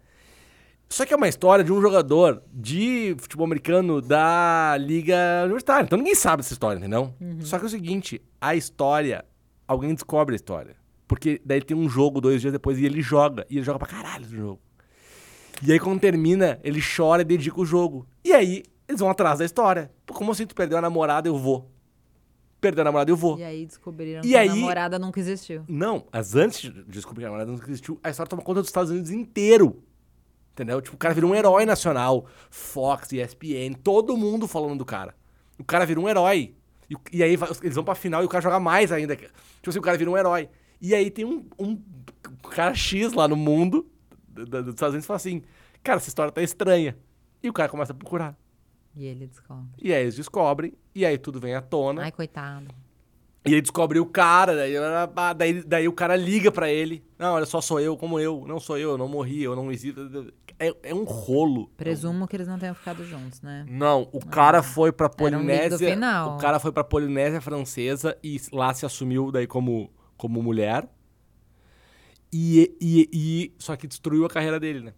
Só 0.89 1.05
que 1.05 1.13
é 1.13 1.17
uma 1.17 1.27
história 1.27 1.65
de 1.65 1.73
um 1.73 1.81
jogador 1.81 2.41
de 2.53 3.13
futebol 3.19 3.45
americano 3.45 4.01
da 4.01 4.77
Liga 4.79 5.17
Universitária. 5.43 5.83
Então 5.83 5.97
ninguém 5.97 6.15
sabe 6.15 6.41
dessa 6.41 6.53
história, 6.53 6.79
entendeu? 6.79 7.13
Só 7.41 7.57
que 7.59 7.65
é 7.65 7.67
o 7.67 7.69
seguinte, 7.69 8.21
a 8.39 8.55
história, 8.55 9.25
alguém 9.67 9.93
descobre 9.93 10.33
a 10.33 10.37
história. 10.37 10.77
Porque 11.05 11.41
daí 11.43 11.61
tem 11.61 11.75
um 11.75 11.89
jogo 11.89 12.21
dois 12.21 12.39
dias 12.39 12.53
depois 12.53 12.79
e 12.79 12.85
ele 12.85 13.01
joga. 13.01 13.45
E 13.49 13.57
ele 13.57 13.65
joga 13.65 13.79
pra 13.79 13.87
caralho 13.87 14.25
do 14.25 14.35
jogo. 14.35 14.61
E 15.61 15.73
aí 15.73 15.79
quando 15.79 15.99
termina, 15.99 16.57
ele 16.63 16.79
chora 16.81 17.21
e 17.21 17.25
dedica 17.25 17.59
o 17.59 17.65
jogo. 17.65 18.07
E 18.23 18.31
aí 18.31 18.63
eles 18.87 19.01
vão 19.01 19.09
atrás 19.09 19.39
da 19.39 19.45
história. 19.45 19.91
Pô, 20.05 20.13
como 20.13 20.31
assim 20.31 20.45
tu 20.45 20.55
perdeu 20.55 20.77
a 20.77 20.81
namorada, 20.81 21.27
eu 21.27 21.37
vou. 21.37 21.69
Perdeu 22.59 22.81
a 22.81 22.85
namorada, 22.85 23.11
eu 23.11 23.15
vou. 23.15 23.37
E 23.37 23.43
aí 23.43 23.65
descobriram 23.65 24.21
E 24.21 24.29
que 24.29 24.35
aí- 24.35 24.49
a 24.49 24.55
namorada 24.55 24.97
nunca 24.99 25.19
existiu. 25.19 25.63
Não, 25.67 26.05
mas 26.11 26.35
antes 26.35 26.61
de 26.61 26.83
descobrir 26.85 27.21
que 27.21 27.25
a 27.25 27.29
namorada 27.29 27.51
não 27.51 27.59
existiu, 27.63 27.99
a 28.03 28.09
história 28.09 28.29
toma 28.29 28.41
conta 28.41 28.61
dos 28.61 28.69
Estados 28.69 28.89
Unidos 28.91 29.11
inteiro. 29.11 29.83
Entendeu? 30.53 30.81
Tipo, 30.81 30.95
o 30.95 30.99
cara 30.99 31.13
virou 31.13 31.31
um 31.31 31.35
herói 31.35 31.65
nacional. 31.65 32.25
Fox, 32.49 33.11
ESPN, 33.11 33.75
todo 33.83 34.17
mundo 34.17 34.47
falando 34.47 34.79
do 34.79 34.85
cara. 34.85 35.15
O 35.59 35.63
cara 35.63 35.85
virou 35.85 36.05
um 36.05 36.09
herói. 36.09 36.55
E, 36.89 36.95
e 37.17 37.21
aí 37.23 37.37
eles 37.61 37.75
vão 37.75 37.83
pra 37.83 37.93
final 37.93 38.23
e 38.23 38.25
o 38.25 38.29
cara 38.29 38.41
joga 38.41 38.59
mais 38.59 38.91
ainda. 38.91 39.15
Tipo 39.15 39.31
assim, 39.69 39.77
o 39.77 39.81
cara 39.83 39.97
vira 39.97 40.09
um 40.09 40.17
herói. 40.17 40.49
E 40.81 40.95
aí 40.95 41.11
tem 41.11 41.25
um, 41.25 41.45
um 41.59 41.79
cara 42.49 42.73
X 42.73 43.13
lá 43.13 43.27
no 43.27 43.35
mundo 43.35 43.85
dos 44.27 44.69
Estados 44.69 44.93
Unidos 44.93 45.03
e 45.05 45.07
fala 45.07 45.17
assim: 45.17 45.43
Cara, 45.83 45.97
essa 45.97 46.07
história 46.09 46.31
tá 46.31 46.41
estranha. 46.41 46.97
E 47.43 47.49
o 47.49 47.53
cara 47.53 47.69
começa 47.69 47.91
a 47.91 47.95
procurar. 47.95 48.35
E 48.97 49.05
ele 49.05 49.27
descobre. 49.27 49.69
E 49.79 49.93
aí 49.93 50.01
eles 50.01 50.15
descobrem, 50.15 50.73
e 50.95 51.05
aí 51.05 51.19
tudo 51.19 51.39
vem 51.39 51.53
à 51.53 51.61
tona. 51.61 52.01
Ai, 52.01 52.11
coitado. 52.11 52.67
E 53.45 53.53
aí 53.53 53.61
descobre 53.61 53.99
o 53.99 54.05
cara, 54.07 54.55
daí, 54.55 54.73
daí, 55.37 55.63
daí 55.63 55.87
o 55.87 55.93
cara 55.93 56.15
liga 56.15 56.51
pra 56.51 56.69
ele. 56.69 57.05
Não, 57.17 57.35
olha 57.35 57.45
só, 57.45 57.61
sou 57.61 57.79
eu, 57.79 57.95
como 57.95 58.19
eu. 58.19 58.43
Não 58.47 58.59
sou 58.59 58.77
eu, 58.77 58.89
eu 58.91 58.97
não 58.97 59.07
morri, 59.07 59.43
eu 59.43 59.55
não 59.55 59.71
existo. 59.71 60.33
É, 60.59 60.75
é 60.81 60.93
um 60.95 61.03
rolo. 61.03 61.69
Presumo 61.77 62.27
que 62.27 62.35
eles 62.35 62.47
não 62.47 62.57
tenham 62.57 62.73
ficado 62.73 63.05
juntos, 63.05 63.39
né? 63.41 63.65
Não, 63.69 64.09
o 64.11 64.19
cara 64.25 64.63
foi 64.63 64.91
pra 64.91 65.05
um 65.05 65.11
Polinésia. 65.11 65.91
final. 65.91 66.35
O 66.35 66.37
cara 66.39 66.59
foi 66.59 66.71
pra 66.71 66.83
Polinésia 66.83 67.39
Francesa 67.39 68.17
e 68.23 68.41
lá 68.51 68.73
se 68.73 68.83
assumiu 68.85 69.31
daí 69.31 69.45
como, 69.45 69.93
como 70.17 70.41
mulher. 70.41 70.89
E, 72.33 72.75
e, 72.81 73.09
e 73.13 73.53
só 73.59 73.75
que 73.75 73.87
destruiu 73.87 74.25
a 74.25 74.29
carreira 74.29 74.59
dele, 74.59 74.81
né? 74.81 74.93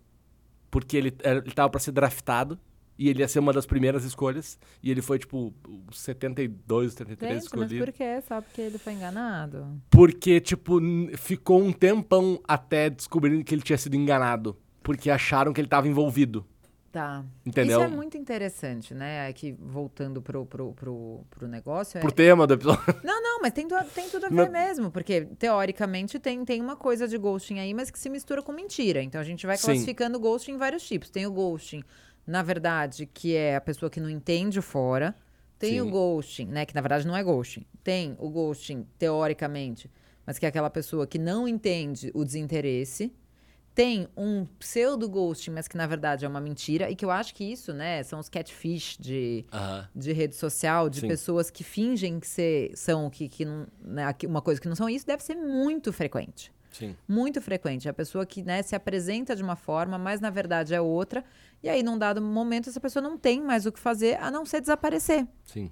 Porque 0.72 0.96
ele, 0.96 1.16
ele 1.24 1.52
tava 1.52 1.70
pra 1.70 1.80
ser 1.80 1.92
draftado 1.92 2.58
e 3.00 3.08
ele 3.10 3.22
ia 3.22 3.28
ser 3.30 3.40
uma 3.40 3.54
das 3.54 3.66
primeiras 3.66 4.04
escolhas. 4.04 4.60
E 4.84 4.92
ele 4.92 5.02
foi, 5.02 5.18
tipo, 5.18 5.54
o 5.68 5.94
72, 5.94 6.92
73 6.94 7.32
Gente, 7.32 7.36
mas 7.42 7.44
escolhido. 7.46 7.86
por 7.86 7.94
quê? 7.94 8.22
Só 8.28 8.42
porque 8.42 8.62
ele 8.62 8.78
foi 8.78 8.94
enganado? 8.94 9.66
Porque, 9.90 10.40
tipo, 10.42 10.80
ficou 11.18 11.62
um 11.64 11.72
tempão 11.72 12.40
até 12.46 12.90
descobrirem 12.90 13.42
que 13.42 13.56
ele 13.56 13.62
tinha 13.62 13.78
sido 13.78 13.96
enganado. 13.96 14.58
Porque 14.84 15.10
acharam 15.10 15.54
que 15.54 15.62
ele 15.62 15.68
tava 15.68 15.88
envolvido. 15.88 16.46
Tá. 16.92 17.24
Entendeu? 17.46 17.80
Isso 17.84 17.94
é 17.94 17.96
muito 17.96 18.18
interessante, 18.18 18.96
né? 18.96 19.28
Aqui, 19.28 19.56
voltando 19.60 20.24
pro, 20.24 20.44
pro, 20.48 20.74
pro, 20.74 21.24
pro 21.30 21.48
negócio. 21.48 22.00
é- 22.00 22.02
Pro 22.02 22.12
tema 22.12 22.48
do 22.48 22.56
episódio. 22.56 22.82
Não, 23.04 23.22
não, 23.22 23.40
mas 23.44 23.54
tem, 23.54 23.68
tu- 23.68 23.76
tem 23.94 24.10
tudo 24.10 24.26
a 24.26 24.30
ver 24.30 24.36
Não- 24.36 24.52
mesmo, 24.52 24.90
porque 24.90 25.22
teoricamente 25.38 26.18
tem, 26.18 26.44
tem 26.44 26.60
uma 26.60 26.76
coisa 26.76 27.08
de 27.08 27.16
ghosting 27.16 27.60
aí, 27.60 27.76
mas 27.76 27.92
que 27.92 28.00
se 28.00 28.10
mistura 28.10 28.42
com 28.42 28.52
mentira. 28.52 29.04
Então 29.04 29.22
a 29.22 29.24
gente 29.24 29.46
vai 29.46 29.56
Sim. 29.56 29.66
classificando 29.68 30.18
o 30.18 30.20
ghosting 30.20 30.54
em 30.54 30.58
vários 30.58 30.82
tipos. 30.82 31.12
Tem 31.12 31.28
o 31.28 31.32
ghosting, 31.32 31.84
na 32.26 32.42
verdade, 32.44 33.06
que 33.06 33.36
é 33.36 33.56
a 33.56 33.62
pessoa 33.62 33.90
que 33.90 34.00
não 34.00 34.10
entende 34.10 34.60
o 34.60 34.62
fora. 34.62 35.16
Tem 35.58 35.74
Sim. 35.74 35.82
o 35.82 35.90
ghosting, 35.90 36.46
né? 36.46 36.66
Que 36.66 36.74
na 36.74 36.80
verdade 36.82 37.06
não 37.06 37.16
é 37.18 37.24
ghosting. 37.24 37.66
Tem 37.84 38.16
o 38.20 38.30
ghosting, 38.30 38.86
teoricamente, 38.98 39.90
mas 40.26 40.40
que 40.40 40.46
é 40.46 40.50
aquela 40.50 40.70
pessoa 40.70 41.06
que 41.06 41.18
não 41.20 41.48
entende 41.48 42.12
o 42.14 42.24
desinteresse. 42.24 43.12
Tem 43.76 44.08
um 44.16 44.46
pseudo 44.58 45.08
ghosting, 45.10 45.52
mas 45.52 45.68
que 45.68 45.78
na 45.78 45.88
verdade 45.88 46.26
é 46.26 46.28
uma 46.28 46.42
mentira. 46.42 46.90
E 46.90 46.96
que 46.96 47.04
eu 47.06 47.12
acho 47.12 47.34
que 47.36 47.44
isso, 47.44 47.74
né, 47.74 48.04
são 48.04 48.20
os 48.20 48.28
catfish 48.30 48.98
de, 49.00 49.46
de 49.96 50.12
rede 50.12 50.36
social, 50.36 50.90
de 50.90 51.02
Sim. 51.02 51.08
pessoas 51.08 51.50
que 51.50 51.64
fingem 51.64 52.20
que 52.20 52.28
cê- 52.28 52.72
são 52.76 53.10
que, 53.10 53.30
que 53.30 53.46
não, 53.46 53.68
né, 53.82 54.14
uma 54.28 54.42
coisa 54.42 54.60
que 54.60 54.68
não 54.68 54.76
são. 54.76 54.90
Isso 54.90 55.06
deve 55.06 55.24
ser 55.24 55.36
muito 55.36 55.94
frequente. 55.94 56.52
Sim. 56.72 56.96
Muito 57.08 57.42
frequente. 57.42 57.88
A 57.90 57.94
pessoa 57.94 58.26
que 58.26 58.44
né, 58.44 58.62
se 58.62 58.76
apresenta 58.76 59.36
de 59.36 59.42
uma 59.44 59.56
forma, 59.56 59.98
mas 59.98 60.20
na 60.22 60.30
verdade 60.30 60.74
é 60.74 60.82
outra. 60.82 61.24
E 61.62 61.68
aí, 61.70 61.84
num 61.84 61.98
dado 61.98 62.22
momento, 62.22 62.70
essa 62.70 62.80
pessoa 62.80 63.02
não 63.04 63.18
tem 63.18 63.42
mais 63.42 63.66
o 63.66 63.72
que 63.72 63.80
fazer 63.80 64.18
a 64.22 64.32
não 64.32 64.46
ser 64.46 64.62
desaparecer. 64.62 65.28
Sim. 65.46 65.72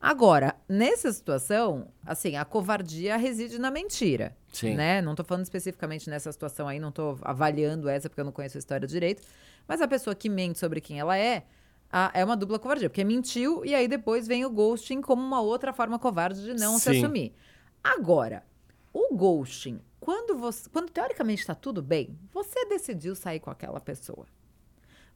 Agora, 0.00 0.54
nessa 0.68 1.12
situação, 1.12 1.88
assim, 2.06 2.36
a 2.36 2.44
covardia 2.44 3.16
reside 3.16 3.58
na 3.58 3.70
mentira. 3.70 4.36
Sim. 4.52 4.74
Né? 4.74 5.02
Não 5.02 5.14
tô 5.14 5.24
falando 5.24 5.44
especificamente 5.44 6.08
nessa 6.08 6.30
situação 6.30 6.68
aí, 6.68 6.78
não 6.78 6.92
tô 6.92 7.18
avaliando 7.22 7.88
essa 7.88 8.08
porque 8.08 8.20
eu 8.20 8.24
não 8.24 8.32
conheço 8.32 8.56
a 8.56 8.60
história 8.60 8.86
direito. 8.86 9.22
Mas 9.66 9.80
a 9.80 9.88
pessoa 9.88 10.14
que 10.14 10.28
mente 10.28 10.58
sobre 10.58 10.80
quem 10.80 10.98
ela 11.00 11.16
é, 11.18 11.44
a- 11.90 12.10
é 12.14 12.24
uma 12.24 12.36
dupla 12.36 12.58
covardia, 12.58 12.88
porque 12.88 13.02
mentiu 13.04 13.64
e 13.64 13.74
aí 13.74 13.88
depois 13.88 14.26
vem 14.26 14.44
o 14.44 14.50
ghosting 14.50 15.00
como 15.00 15.20
uma 15.22 15.40
outra 15.40 15.72
forma 15.72 15.98
covarde 15.98 16.42
de 16.44 16.54
não 16.54 16.78
se 16.78 16.92
Sim. 16.92 17.02
assumir. 17.04 17.34
Agora, 17.82 18.44
o 18.92 19.14
ghosting, 19.14 19.80
quando 20.00 20.36
você, 20.38 20.68
quando 20.70 20.90
teoricamente 20.90 21.40
está 21.42 21.54
tudo 21.54 21.82
bem, 21.82 22.16
você 22.32 22.66
decidiu 22.66 23.14
sair 23.16 23.40
com 23.40 23.50
aquela 23.50 23.80
pessoa. 23.80 24.26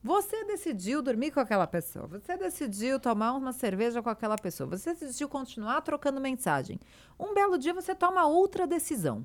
Você 0.02 0.44
decidiu 0.44 1.00
dormir 1.00 1.30
com 1.30 1.38
aquela 1.38 1.66
pessoa. 1.66 2.08
Você 2.08 2.36
decidiu 2.36 2.98
tomar 2.98 3.34
uma 3.34 3.52
cerveja 3.52 4.02
com 4.02 4.10
aquela 4.10 4.36
pessoa. 4.36 4.68
Você 4.70 4.94
decidiu 4.94 5.28
continuar 5.28 5.80
trocando 5.82 6.20
mensagem. 6.20 6.80
Um 7.18 7.32
belo 7.32 7.56
dia 7.56 7.72
você 7.72 7.94
toma 7.94 8.26
outra 8.26 8.66
decisão. 8.66 9.24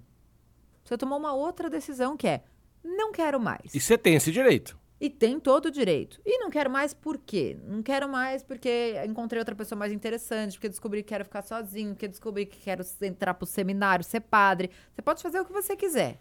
Você 0.84 0.96
tomou 0.96 1.18
uma 1.18 1.34
outra 1.34 1.68
decisão 1.68 2.16
que 2.16 2.28
é: 2.28 2.44
não 2.84 3.12
quero 3.12 3.40
mais. 3.40 3.74
E 3.74 3.80
você 3.80 3.98
tem 3.98 4.16
esse 4.16 4.32
direito. 4.32 4.78
E 5.00 5.10
tem 5.10 5.40
todo 5.40 5.68
o 5.68 5.72
direito. 5.72 6.20
E 6.24 6.40
não 6.40 6.50
quero 6.50 6.70
mais 6.70 6.94
por 6.94 7.18
quê? 7.18 7.58
Não 7.66 7.82
quero 7.82 8.08
mais 8.08 8.44
porque 8.44 8.96
encontrei 9.08 9.40
outra 9.40 9.56
pessoa 9.56 9.78
mais 9.78 9.92
interessante, 9.92 10.54
porque 10.54 10.70
descobri 10.70 11.02
que 11.02 11.10
quero 11.10 11.24
ficar 11.24 11.42
sozinho, 11.42 11.90
porque 11.94 12.08
descobri 12.08 12.46
que 12.46 12.60
quero 12.60 12.84
entrar 13.02 13.34
pro 13.34 13.46
seminário, 13.46 14.04
ser 14.04 14.22
padre. 14.22 14.72
Você 14.94 15.02
pode 15.02 15.22
fazer 15.22 15.40
o 15.40 15.46
que 15.46 15.54
você 15.54 15.76
quiser. 15.76 16.20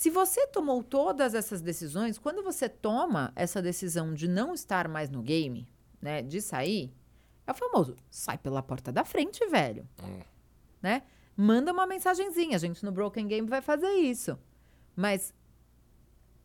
Se 0.00 0.08
você 0.08 0.46
tomou 0.46 0.82
todas 0.82 1.34
essas 1.34 1.60
decisões, 1.60 2.16
quando 2.18 2.42
você 2.42 2.70
toma 2.70 3.34
essa 3.36 3.60
decisão 3.60 4.14
de 4.14 4.26
não 4.26 4.54
estar 4.54 4.88
mais 4.88 5.10
no 5.10 5.20
game, 5.20 5.68
né, 6.00 6.22
de 6.22 6.40
sair, 6.40 6.90
é 7.46 7.50
o 7.50 7.54
famoso 7.54 7.94
sai 8.10 8.38
pela 8.38 8.62
porta 8.62 8.90
da 8.90 9.04
frente, 9.04 9.46
velho. 9.48 9.86
Né? 10.80 11.02
Manda 11.36 11.70
uma 11.70 11.86
mensagenzinha. 11.86 12.56
A 12.56 12.58
gente 12.58 12.82
no 12.82 12.90
Broken 12.90 13.28
Game 13.28 13.46
vai 13.46 13.60
fazer 13.60 13.90
isso. 13.90 14.38
Mas 14.96 15.34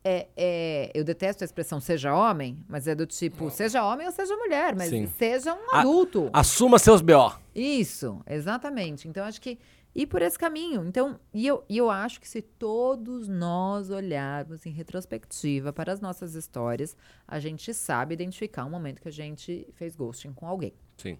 é, 0.03 0.27
é, 0.35 0.91
eu 0.93 1.05
detesto 1.05 1.41
a 1.41 1.45
expressão 1.45 1.79
seja 1.79 2.13
homem, 2.13 2.61
mas 2.67 2.89
é 2.89 2.93
do 2.93 3.05
tipo, 3.05 3.49
seja 3.49 3.85
homem 3.85 4.05
ou 4.05 4.11
seja 4.11 4.35
mulher, 4.35 4.75
mas 4.75 4.89
Sim. 4.89 5.07
seja 5.17 5.53
um 5.53 5.73
A- 5.73 5.79
adulto. 5.79 6.29
Assuma 6.33 6.77
seus 6.77 6.99
BO. 7.01 7.39
Isso, 7.55 8.21
exatamente. 8.27 9.07
Então, 9.07 9.23
acho 9.25 9.39
que 9.39 9.57
ir 9.95 10.07
por 10.07 10.21
esse 10.21 10.37
caminho. 10.37 10.85
Então, 10.85 11.17
e 11.33 11.47
eu, 11.47 11.63
e 11.69 11.77
eu 11.77 11.89
acho 11.89 12.19
que 12.19 12.27
se 12.27 12.41
todos 12.41 13.29
nós 13.29 13.89
olharmos 13.89 14.65
em 14.65 14.71
retrospectiva 14.71 15.71
para 15.71 15.93
as 15.93 16.01
nossas 16.01 16.35
histórias, 16.35 16.97
a 17.25 17.39
gente 17.39 17.73
sabe 17.73 18.13
identificar 18.13 18.65
um 18.65 18.69
momento 18.69 19.01
que 19.01 19.07
a 19.07 19.11
gente 19.11 19.67
fez 19.73 19.95
ghosting 19.95 20.33
com 20.33 20.45
alguém. 20.45 20.73
Sim. 20.97 21.17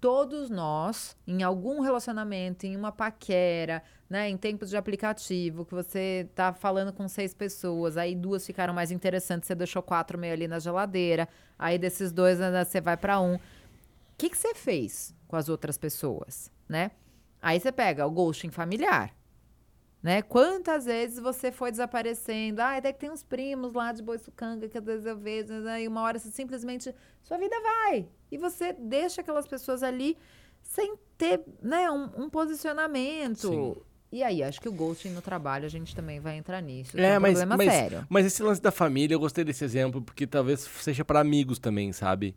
Todos 0.00 0.48
nós, 0.48 1.16
em 1.26 1.42
algum 1.42 1.80
relacionamento, 1.80 2.66
em 2.66 2.76
uma 2.76 2.92
paquera, 2.92 3.82
né, 4.08 4.28
em 4.28 4.36
tempos 4.36 4.70
de 4.70 4.76
aplicativo, 4.76 5.64
que 5.64 5.74
você 5.74 6.28
tá 6.36 6.52
falando 6.52 6.92
com 6.92 7.08
seis 7.08 7.34
pessoas, 7.34 7.96
aí 7.96 8.14
duas 8.14 8.46
ficaram 8.46 8.72
mais 8.72 8.92
interessantes, 8.92 9.48
você 9.48 9.56
deixou 9.56 9.82
quatro 9.82 10.16
meio 10.16 10.32
ali 10.32 10.46
na 10.46 10.60
geladeira, 10.60 11.28
aí 11.58 11.78
desses 11.78 12.12
dois 12.12 12.38
né, 12.38 12.64
você 12.64 12.80
vai 12.80 12.96
para 12.96 13.20
um. 13.20 13.38
que, 14.16 14.30
que 14.30 14.38
você 14.38 14.54
fez 14.54 15.14
com 15.26 15.34
as 15.34 15.48
outras 15.48 15.76
pessoas, 15.76 16.50
né? 16.68 16.92
Aí 17.40 17.60
você 17.60 17.70
pega 17.70 18.06
o 18.06 18.10
ghosting 18.10 18.50
familiar, 18.50 19.14
né? 20.02 20.22
Quantas 20.22 20.84
vezes 20.84 21.18
você 21.18 21.52
foi 21.52 21.70
desaparecendo? 21.70 22.60
Ah, 22.60 22.76
até 22.76 22.92
que 22.92 22.98
tem 22.98 23.10
uns 23.10 23.22
primos 23.22 23.72
lá 23.72 23.92
de 23.92 24.02
Boiçucanga 24.02 24.68
que 24.68 24.78
às 24.78 24.84
vezes 24.84 25.06
eu 25.06 25.16
vejo, 25.16 25.52
né? 25.54 25.82
e 25.82 25.88
uma 25.88 26.02
hora 26.02 26.18
você 26.18 26.30
simplesmente 26.30 26.94
sua 27.22 27.38
vida 27.38 27.56
vai 27.60 28.08
e 28.30 28.38
você 28.38 28.72
deixa 28.72 29.20
aquelas 29.20 29.46
pessoas 29.46 29.82
ali 29.82 30.16
sem 30.62 30.94
ter, 31.16 31.40
né, 31.62 31.90
um, 31.90 32.24
um 32.24 32.30
posicionamento. 32.30 33.48
Sim. 33.48 33.74
E 34.10 34.22
aí, 34.22 34.42
acho 34.42 34.60
que 34.60 34.68
o 34.68 34.72
ghosting 34.72 35.10
no 35.10 35.20
trabalho 35.20 35.66
a 35.66 35.68
gente 35.68 35.94
também 35.94 36.18
vai 36.18 36.36
entrar 36.36 36.62
nisso. 36.62 36.98
É, 36.98 37.14
é 37.14 37.18
um 37.18 37.20
mas, 37.20 37.38
problema 37.38 37.56
mas, 37.56 37.72
sério. 37.72 38.06
mas 38.08 38.26
esse 38.26 38.42
lance 38.42 38.60
da 38.60 38.70
família, 38.70 39.14
eu 39.14 39.20
gostei 39.20 39.44
desse 39.44 39.64
exemplo, 39.64 40.00
porque 40.00 40.26
talvez 40.26 40.60
seja 40.60 41.04
para 41.04 41.20
amigos 41.20 41.58
também, 41.58 41.92
sabe? 41.92 42.34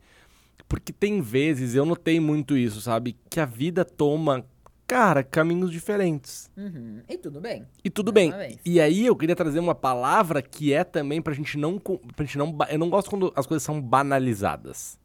Porque 0.68 0.92
tem 0.92 1.22
vezes, 1.22 1.76
eu 1.76 1.86
notei 1.86 2.20
muito 2.20 2.58
isso, 2.58 2.82
sabe? 2.82 3.18
Que 3.30 3.40
a 3.40 3.46
vida 3.46 3.86
toma, 3.86 4.46
cara, 4.92 5.24
caminhos 5.24 5.72
diferentes. 5.72 6.52
Uhum. 6.58 7.00
E 7.08 7.18
tudo 7.18 7.40
bem. 7.40 7.66
E 7.82 7.90
tudo 7.90 8.12
bem. 8.12 8.30
vez. 8.30 8.58
E 8.66 8.82
aí 8.82 9.06
eu 9.06 9.16
queria 9.16 9.38
trazer 9.38 9.58
uma 9.62 9.74
palavra 9.74 10.42
que 10.42 10.74
é 10.74 10.84
também 10.84 11.22
pra 11.22 11.34
gente 11.34 11.58
não. 11.58 11.80
Pra 11.80 12.26
gente 12.26 12.38
não 12.38 12.54
eu 12.70 12.78
não 12.78 12.90
gosto 12.90 13.10
quando 13.10 13.32
as 13.34 13.46
coisas 13.46 13.64
são 13.64 13.82
banalizadas. 13.82 15.00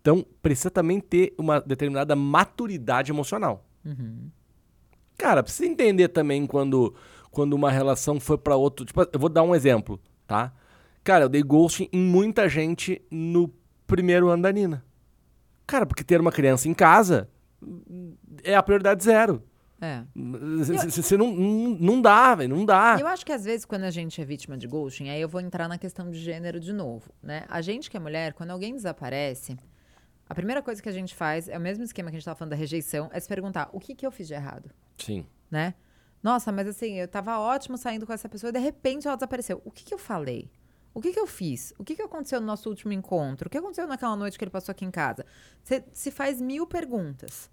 Então, 0.00 0.24
precisa 0.40 0.70
também 0.70 1.00
ter 1.00 1.34
uma 1.36 1.60
determinada 1.60 2.14
maturidade 2.14 3.10
emocional. 3.10 3.66
Uhum. 3.84 4.30
Cara, 5.18 5.42
precisa 5.42 5.68
entender 5.68 6.06
também 6.06 6.46
quando, 6.46 6.94
quando 7.32 7.54
uma 7.54 7.72
relação 7.72 8.20
foi 8.20 8.38
pra 8.38 8.54
outro. 8.54 8.86
Tipo, 8.86 9.02
eu 9.12 9.18
vou 9.18 9.28
dar 9.28 9.42
um 9.42 9.52
exemplo, 9.52 10.00
tá? 10.28 10.52
Cara, 11.02 11.24
eu 11.24 11.28
dei 11.28 11.42
ghosting 11.42 11.88
em 11.92 12.00
muita 12.00 12.48
gente 12.48 13.02
no 13.10 13.52
primeiro 13.84 14.28
ano 14.28 14.44
da 14.44 14.52
Nina. 14.52 14.84
Cara, 15.66 15.84
porque 15.84 16.04
ter 16.04 16.20
uma 16.20 16.30
criança 16.30 16.68
em 16.68 16.72
casa 16.72 17.28
é 18.42 18.54
a 18.54 18.62
prioridade 18.62 19.02
zero. 19.02 19.42
É. 19.80 20.02
Você 20.14 21.16
não, 21.16 21.32
não, 21.32 22.02
dá, 22.02 22.34
velho, 22.34 22.56
não 22.56 22.64
dá. 22.64 22.96
Eu 22.98 23.06
acho 23.06 23.24
que 23.24 23.30
às 23.30 23.44
vezes 23.44 23.64
quando 23.64 23.84
a 23.84 23.90
gente 23.90 24.20
é 24.20 24.24
vítima 24.24 24.56
de 24.58 24.66
ghosting, 24.66 25.08
aí 25.08 25.20
eu 25.20 25.28
vou 25.28 25.40
entrar 25.40 25.68
na 25.68 25.78
questão 25.78 26.10
de 26.10 26.18
gênero 26.18 26.58
de 26.58 26.72
novo, 26.72 27.12
né? 27.22 27.44
A 27.48 27.60
gente 27.60 27.88
que 27.88 27.96
é 27.96 28.00
mulher, 28.00 28.32
quando 28.32 28.50
alguém 28.50 28.74
desaparece, 28.74 29.56
a 30.28 30.34
primeira 30.34 30.60
coisa 30.60 30.82
que 30.82 30.88
a 30.88 30.92
gente 30.92 31.14
faz 31.14 31.48
é 31.48 31.56
o 31.56 31.60
mesmo 31.60 31.84
esquema 31.84 32.10
que 32.10 32.16
a 32.16 32.18
gente 32.18 32.24
tava 32.24 32.36
falando 32.36 32.50
da 32.50 32.56
rejeição, 32.56 33.08
é 33.12 33.20
se 33.20 33.28
perguntar, 33.28 33.70
o 33.72 33.78
que 33.78 33.94
que 33.94 34.04
eu 34.04 34.10
fiz 34.10 34.26
de 34.26 34.34
errado, 34.34 34.68
Sim. 34.96 35.24
né? 35.48 35.74
Nossa, 36.20 36.50
mas 36.50 36.66
assim, 36.66 36.94
eu 36.94 37.06
tava 37.06 37.38
ótimo 37.38 37.78
saindo 37.78 38.04
com 38.04 38.12
essa 38.12 38.28
pessoa 38.28 38.50
e 38.50 38.52
de 38.52 38.58
repente 38.58 39.06
ela 39.06 39.16
desapareceu. 39.16 39.62
O 39.64 39.70
que 39.70 39.84
que 39.84 39.94
eu 39.94 39.98
falei? 39.98 40.50
O 40.94 41.00
que 41.00 41.12
que 41.12 41.20
eu 41.20 41.26
fiz? 41.26 41.72
O 41.78 41.84
que 41.84 41.94
que 41.94 42.02
aconteceu 42.02 42.40
no 42.40 42.46
nosso 42.46 42.68
último 42.68 42.92
encontro? 42.92 43.46
O 43.46 43.50
que 43.50 43.58
aconteceu 43.58 43.86
naquela 43.86 44.16
noite 44.16 44.38
que 44.38 44.44
ele 44.44 44.50
passou 44.50 44.72
aqui 44.72 44.84
em 44.84 44.90
casa? 44.90 45.24
Você 45.62 45.84
se 45.92 46.10
faz 46.10 46.40
mil 46.40 46.66
perguntas. 46.66 47.50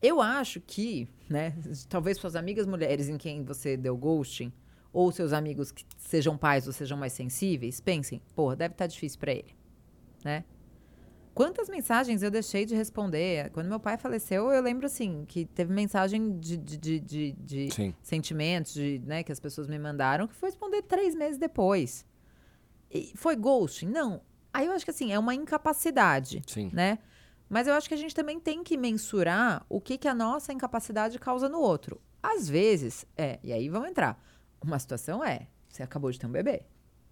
Eu 0.00 0.20
acho 0.20 0.60
que, 0.60 1.08
né, 1.30 1.54
talvez 1.88 2.18
suas 2.18 2.34
amigas 2.34 2.66
mulheres 2.66 3.08
em 3.08 3.16
quem 3.16 3.44
você 3.44 3.76
deu 3.76 3.96
ghosting, 3.96 4.52
ou 4.92 5.10
seus 5.12 5.32
amigos 5.32 5.70
que 5.70 5.84
sejam 5.96 6.36
pais 6.36 6.66
ou 6.66 6.72
sejam 6.72 6.98
mais 6.98 7.12
sensíveis, 7.12 7.80
pensem, 7.80 8.20
pô, 8.34 8.54
deve 8.54 8.74
estar 8.74 8.86
difícil 8.86 9.18
pra 9.18 9.32
ele, 9.32 9.54
né? 10.24 10.44
Quantas 11.34 11.70
mensagens 11.70 12.22
eu 12.22 12.30
deixei 12.30 12.66
de 12.66 12.74
responder? 12.74 13.48
Quando 13.52 13.66
meu 13.66 13.80
pai 13.80 13.96
faleceu, 13.96 14.50
eu 14.50 14.60
lembro 14.60 14.84
assim, 14.84 15.24
que 15.26 15.46
teve 15.46 15.72
mensagem 15.72 16.38
de, 16.38 16.58
de, 16.58 17.00
de, 17.00 17.32
de, 17.32 17.68
sentimentos, 18.02 18.74
de, 18.74 19.00
né, 19.06 19.22
que 19.22 19.32
as 19.32 19.40
pessoas 19.40 19.66
me 19.66 19.78
mandaram, 19.78 20.28
que 20.28 20.34
foi 20.34 20.50
responder 20.50 20.82
três 20.82 21.14
meses 21.14 21.38
depois. 21.38 22.04
Foi 23.14 23.36
ghosting? 23.36 23.86
Não. 23.86 24.22
Aí 24.52 24.66
eu 24.66 24.72
acho 24.72 24.84
que 24.84 24.90
assim, 24.90 25.12
é 25.12 25.18
uma 25.18 25.34
incapacidade 25.34 26.42
Sim. 26.46 26.70
né? 26.72 26.98
Mas 27.48 27.66
eu 27.66 27.74
acho 27.74 27.86
que 27.86 27.94
a 27.94 27.98
gente 27.98 28.14
também 28.14 28.40
tem 28.40 28.64
que 28.64 28.76
mensurar 28.76 29.64
o 29.68 29.80
que, 29.80 29.98
que 29.98 30.08
a 30.08 30.14
nossa 30.14 30.52
incapacidade 30.52 31.18
causa 31.18 31.48
no 31.48 31.60
outro. 31.60 32.00
Às 32.22 32.48
vezes, 32.48 33.04
é, 33.16 33.38
e 33.42 33.52
aí 33.52 33.68
vamos 33.68 33.90
entrar. 33.90 34.22
Uma 34.62 34.78
situação 34.78 35.22
é, 35.22 35.48
você 35.68 35.82
acabou 35.82 36.10
de 36.10 36.18
ter 36.18 36.26
um 36.26 36.30
bebê. 36.30 36.62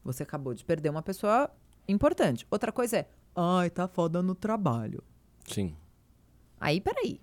Você 0.03 0.23
acabou 0.23 0.55
de 0.55 0.65
perder 0.65 0.89
uma 0.89 1.03
pessoa 1.03 1.51
importante. 1.87 2.47
Outra 2.51 2.73
coisa 2.73 2.99
é, 2.99 3.09
ai, 3.35 3.69
tá 3.69 3.87
foda 3.87 4.23
no 4.23 4.35
trabalho. 4.35 5.03
Sim. 5.47 5.77
Aí, 6.59 6.81
peraí. 6.81 7.21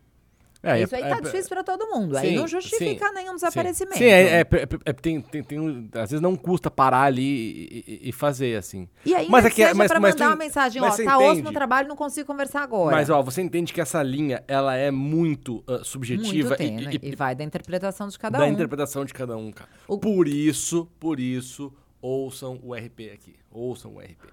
É, 0.63 0.81
Isso 0.81 0.95
aí 0.95 1.03
é- 1.03 1.09
tá 1.09 1.17
é- 1.17 1.21
difícil 1.21 1.49
pra 1.49 1.63
todo 1.63 1.85
mundo. 1.87 2.17
aí 2.17 2.29
Sim, 2.29 2.35
não 2.35 2.47
justifica 2.47 3.07
sim, 3.07 3.13
nenhum 3.13 3.35
desaparecimento. 3.35 3.97
Sim, 3.97 4.05
é, 4.05 4.39
é- 4.39 4.41
é- 4.41 4.45
é- 4.85 4.93
tem, 4.93 5.21
tem, 5.21 5.43
tem 5.43 5.89
às 5.93 6.09
vezes 6.11 6.21
não 6.21 6.35
custa 6.35 6.71
parar 6.71 7.03
ali 7.03 7.21
e, 7.23 7.83
e- 8.05 8.09
e 8.09 8.11
fazer 8.11 8.57
assim. 8.57 8.89
E 9.05 9.13
aí, 9.13 9.27
Mas 9.29 9.45
é 9.45 9.47
é- 9.47 9.51
seja 9.51 9.73
mas- 9.75 9.91
pra 9.91 9.99
mas 9.99 10.15
mandar 10.15 10.27
uma 10.29 10.35
mensagem, 10.35 10.81
ó, 10.81 10.85
tá 10.89 11.17
osso 11.17 11.27
no 11.27 11.39
entende? 11.41 11.53
trabalho, 11.53 11.87
não 11.87 11.95
consigo 11.95 12.25
conversar 12.25 12.61
agora. 12.63 12.95
Mas 12.95 13.09
ó, 13.09 13.21
você 13.21 13.41
entende 13.41 13.71
que 13.71 13.79
essa 13.79 14.01
linha 14.01 14.43
ela 14.47 14.75
é 14.75 14.89
muito 14.89 15.63
ah, 15.67 15.81
subjetiva 15.83 16.49
Muito 16.49 16.53
e- 16.53 16.57
tênue. 16.57 16.99
e, 17.03 17.09
E, 17.11 17.15
vai 17.15 17.35
da 17.35 17.43
interpretação 17.43 18.07
de 18.07 18.17
cada 18.17 18.39
da 18.39 18.45
um. 18.45 18.47
interpretação 18.51 19.05
de 19.05 19.13
cada 19.13 19.37
um, 19.37 19.51
cara. 19.51 19.69
O- 19.87 19.97
Por 19.99 20.27
isso, 20.27 20.87
por 20.99 21.19
isso, 21.19 21.71
ouçam 22.01 22.59
o 22.63 22.73
RP 22.73 23.11
aqui. 23.13 23.35
Ouçam 23.51 23.93
o 23.95 23.99
RP. 24.01 24.27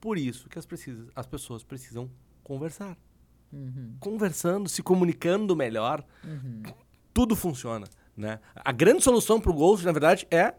Por 0.00 0.18
isso 0.18 0.48
que 0.48 0.58
as, 0.58 0.66
precisas, 0.66 1.08
as 1.16 1.26
pessoas 1.26 1.62
precisam 1.62 2.10
conversar. 2.44 2.96
Uhum. 3.52 3.96
Conversando, 3.98 4.68
se 4.68 4.82
comunicando 4.82 5.56
melhor, 5.56 6.04
tudo 7.12 7.34
funciona, 7.34 7.86
né? 8.16 8.38
A 8.54 8.72
grande 8.72 9.02
solução 9.02 9.40
pro 9.40 9.52
Ghost, 9.52 9.84
na 9.84 9.92
verdade, 9.92 10.26
é 10.30 10.54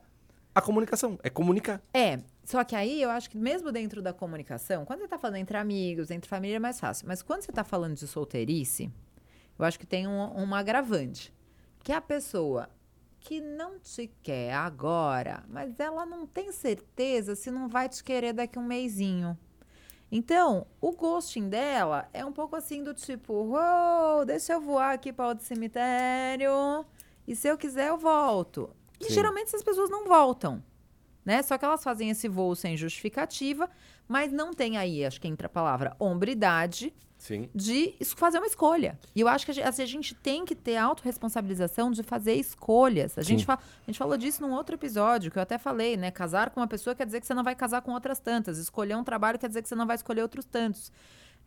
a 0.54 0.62
comunicação, 0.62 1.18
é 1.24 1.30
comunicar. 1.30 1.82
É, 1.94 2.20
só 2.44 2.64
que 2.64 2.76
aí 2.76 3.02
eu 3.02 3.10
acho 3.10 3.30
que 3.30 3.38
mesmo 3.38 3.72
dentro 3.72 4.02
da 4.02 4.14
comunicação, 4.14 4.84
quando 4.86 5.00
você 5.00 5.08
tá 5.08 5.18
falando 5.18 5.38
entre 5.38 5.58
amigos, 5.58 6.12
entre 6.12 6.30
família 6.30 6.58
é 6.58 6.60
mais 6.60 6.80
fácil. 6.80 7.08
Mas 7.08 7.22
quando 7.22 7.42
você 7.42 7.52
tá 7.52 7.64
falando 7.64 7.96
de 7.96 8.08
solteirice, 8.08 8.92
eu 9.58 9.66
acho 9.66 9.80
que 9.80 9.86
tem 9.86 10.08
um, 10.08 10.26
uma 10.32 10.60
agravante. 10.60 11.34
Que 11.84 11.92
é 11.92 11.96
a 11.96 12.02
pessoa 12.02 12.70
que 13.20 13.40
não 13.40 13.80
te 13.80 14.12
quer 14.22 14.54
agora, 14.54 15.44
mas 15.48 15.80
ela 15.80 16.06
não 16.06 16.26
tem 16.26 16.52
certeza 16.52 17.36
se 17.36 17.50
não 17.52 17.70
vai 17.70 17.88
te 17.88 18.04
querer 18.04 18.34
daqui 18.34 18.58
a 18.58 18.62
um 18.62 18.66
mêsinho. 18.66 19.38
Então, 20.12 20.68
o 20.82 20.92
ghosting 20.92 21.48
dela 21.48 22.10
é 22.14 22.26
um 22.26 22.34
pouco 22.34 22.56
assim 22.56 22.84
do 22.84 22.94
tipo, 22.94 23.34
uou, 23.34 24.26
deixa 24.26 24.54
eu 24.54 24.60
voar 24.60 24.94
aqui 24.94 25.14
para 25.14 25.30
outro 25.30 25.46
cemitério 25.46 26.86
e 27.26 27.34
se 27.34 27.48
eu 27.48 27.58
quiser 27.58 27.88
eu 27.88 27.98
volto. 27.98 28.70
E 29.00 29.06
Sim. 29.06 29.14
geralmente 29.14 29.48
essas 29.48 29.64
pessoas 29.64 29.90
não 29.90 30.06
voltam, 30.06 30.62
né? 31.24 31.42
Só 31.42 31.58
que 31.58 31.64
elas 31.64 31.82
fazem 31.82 32.10
esse 32.10 32.28
voo 32.28 32.54
sem 32.56 32.76
justificativa, 32.76 33.70
mas 34.06 34.34
não 34.34 34.54
tem 34.54 34.78
aí, 34.78 35.06
acho 35.06 35.22
que 35.22 35.30
entra 35.30 35.48
a 35.48 35.50
palavra, 35.50 35.96
hombridade 35.98 36.94
Sim. 37.22 37.48
de 37.54 37.96
fazer 38.16 38.40
uma 38.40 38.48
escolha. 38.48 38.98
E 39.16 39.22
eu 39.22 39.28
acho 39.28 39.46
que 39.46 39.52
a 39.52 39.54
gente, 39.54 39.68
assim, 39.68 39.84
a 39.84 39.86
gente 39.86 40.16
tem 40.16 40.44
que 40.44 40.56
ter 40.56 40.76
autorresponsabilização 40.76 41.92
de 41.92 42.02
fazer 42.02 42.34
escolhas. 42.34 43.16
A 43.16 43.22
gente, 43.22 43.46
a 43.48 43.60
gente 43.86 44.00
falou 44.00 44.18
disso 44.18 44.42
num 44.42 44.52
outro 44.52 44.74
episódio, 44.74 45.30
que 45.30 45.38
eu 45.38 45.44
até 45.44 45.60
falei, 45.60 45.96
né? 45.96 46.10
Casar 46.10 46.50
com 46.50 46.60
uma 46.60 46.68
pessoa 46.68 46.96
quer 46.96 47.06
dizer 47.06 47.22
que 47.22 47.28
você 47.28 47.36
não 47.36 47.44
vai 47.44 47.54
casar 47.54 47.84
com 47.84 47.92
outras 47.92 48.20
tantas. 48.20 48.58
Escolher 48.58 48.98
um 48.98 49.04
trabalho 49.04 49.38
quer 49.38 49.48
dizer 49.48 49.62
que 49.62 49.70
você 49.70 49.76
não 49.76 49.86
vai 49.86 49.98
escolher 49.98 50.24
outros 50.24 50.46
tantos. 50.46 50.92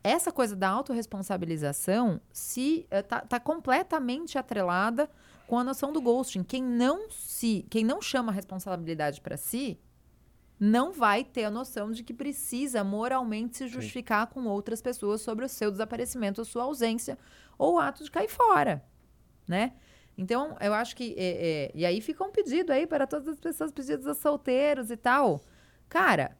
Essa 0.04 0.30
coisa 0.30 0.54
da 0.54 0.68
autorresponsabilização 0.68 2.20
se 2.32 2.87
eh, 2.88 3.02
tá, 3.02 3.22
tá 3.22 3.40
completamente 3.40 4.38
atrelada 4.38 5.10
com 5.48 5.58
a 5.58 5.64
noção 5.64 5.92
do 5.92 6.00
ghosting. 6.00 6.44
Quem 6.44 6.62
não 6.62 7.10
se, 7.10 7.66
quem 7.68 7.84
não 7.84 8.00
chama 8.00 8.30
a 8.30 8.34
responsabilidade 8.34 9.20
para 9.20 9.37
si, 9.37 9.76
não 10.58 10.92
vai 10.92 11.24
ter 11.24 11.44
a 11.44 11.50
noção 11.50 11.90
de 11.90 12.02
que 12.02 12.14
precisa 12.14 12.82
moralmente 12.84 13.56
se 13.56 13.68
justificar 13.68 14.26
com 14.28 14.44
outras 14.46 14.80
pessoas 14.80 15.20
sobre 15.20 15.44
o 15.44 15.48
seu 15.48 15.70
desaparecimento, 15.70 16.40
a 16.40 16.44
sua 16.44 16.64
ausência 16.64 17.18
ou 17.58 17.74
o 17.74 17.79
ato 17.79 18.04
de 18.04 18.10
cair 18.10 18.29
fora, 18.29 18.85
né? 19.48 19.72
Então, 20.16 20.56
eu 20.60 20.72
acho 20.72 20.94
que 20.94 21.12
é, 21.18 21.24
é, 21.66 21.72
e 21.74 21.85
aí 21.85 22.00
fica 22.00 22.22
um 22.24 22.31
pedido 22.31 22.72
aí 22.72 22.87
para 22.87 23.04
todas 23.06 23.26
as 23.26 23.40
pessoas 23.40 23.72
pedidos 23.72 24.06
a 24.06 24.14
solteiros 24.14 24.90
e 24.92 24.96
tal. 24.96 25.40
Cara, 25.88 26.38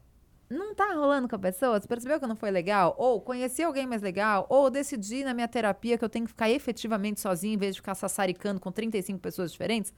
não 0.49 0.73
tá 0.73 0.93
rolando 0.93 1.27
com 1.27 1.35
a 1.35 1.39
pessoa? 1.39 1.77
Você 1.79 1.85
percebeu 1.87 2.17
que 2.17 2.25
não 2.25 2.37
foi 2.37 2.51
legal? 2.51 2.95
Ou 2.97 3.19
conheci 3.19 3.61
alguém 3.63 3.85
mais 3.85 4.01
legal? 4.01 4.45
Ou 4.49 4.69
decidi 4.69 5.25
na 5.25 5.33
minha 5.33 5.47
terapia 5.47 5.97
que 5.97 6.05
eu 6.05 6.09
tenho 6.09 6.23
que 6.23 6.31
ficar 6.31 6.49
efetivamente 6.49 7.19
sozinho 7.19 7.55
em 7.55 7.57
vez 7.57 7.75
de 7.75 7.81
ficar 7.81 7.95
sassaricando 7.95 8.61
com 8.61 8.71
35 8.71 9.19
pessoas 9.19 9.51
diferentes? 9.51 9.93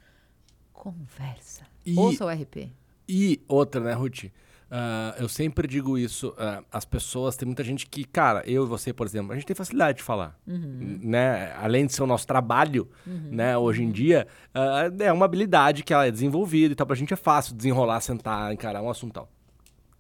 Conversa. 0.74 1.64
E- 1.86 1.96
Ouça 1.98 2.26
o 2.26 2.30
RP. 2.30 2.72
E 3.08 3.42
outra, 3.48 3.82
né, 3.82 3.94
Ruth? 3.94 4.26
Ah, 4.70 5.16
eu 5.18 5.30
sempre 5.30 5.68
digo 5.68 5.98
isso. 5.98 6.34
ah, 6.38 6.62
as 6.72 6.84
pessoas, 6.84 7.38
tem 7.38 7.46
muita 7.46 7.64
gente 7.64 7.88
que, 7.88 8.04
cara, 8.04 8.44
eu 8.46 8.66
e 8.66 8.68
você, 8.68 8.92
por 8.92 9.08
exemplo, 9.08 9.32
a 9.32 9.36
gente 9.36 9.46
tem 9.46 9.56
facilidade 9.56 10.00
de 10.00 10.04
falar. 10.04 10.38
Né? 10.46 11.54
Além 11.54 11.86
de 11.86 11.94
ser 11.94 12.04
o 12.04 12.08
nosso 12.08 12.28
trabalho, 12.28 12.90
né? 13.06 13.58
Hoje 13.58 13.84
em 13.84 13.92
dia, 13.92 14.28
ah, 14.54 14.92
é 15.00 15.12
uma 15.12 15.26
habilidade 15.26 15.84
que 15.84 15.94
ela 15.94 16.06
é 16.06 16.12
desenvolvida 16.12 16.74
e 16.74 16.76
tal. 16.76 16.86
Pra 16.86 16.96
gente 16.96 17.14
é 17.14 17.18
fácil 17.18 17.56
desenrolar, 17.56 18.02
sentar, 18.02 18.52
encarar 18.54 18.82
um 18.82 18.90
assunto 18.90 19.14
tal. 19.14 19.30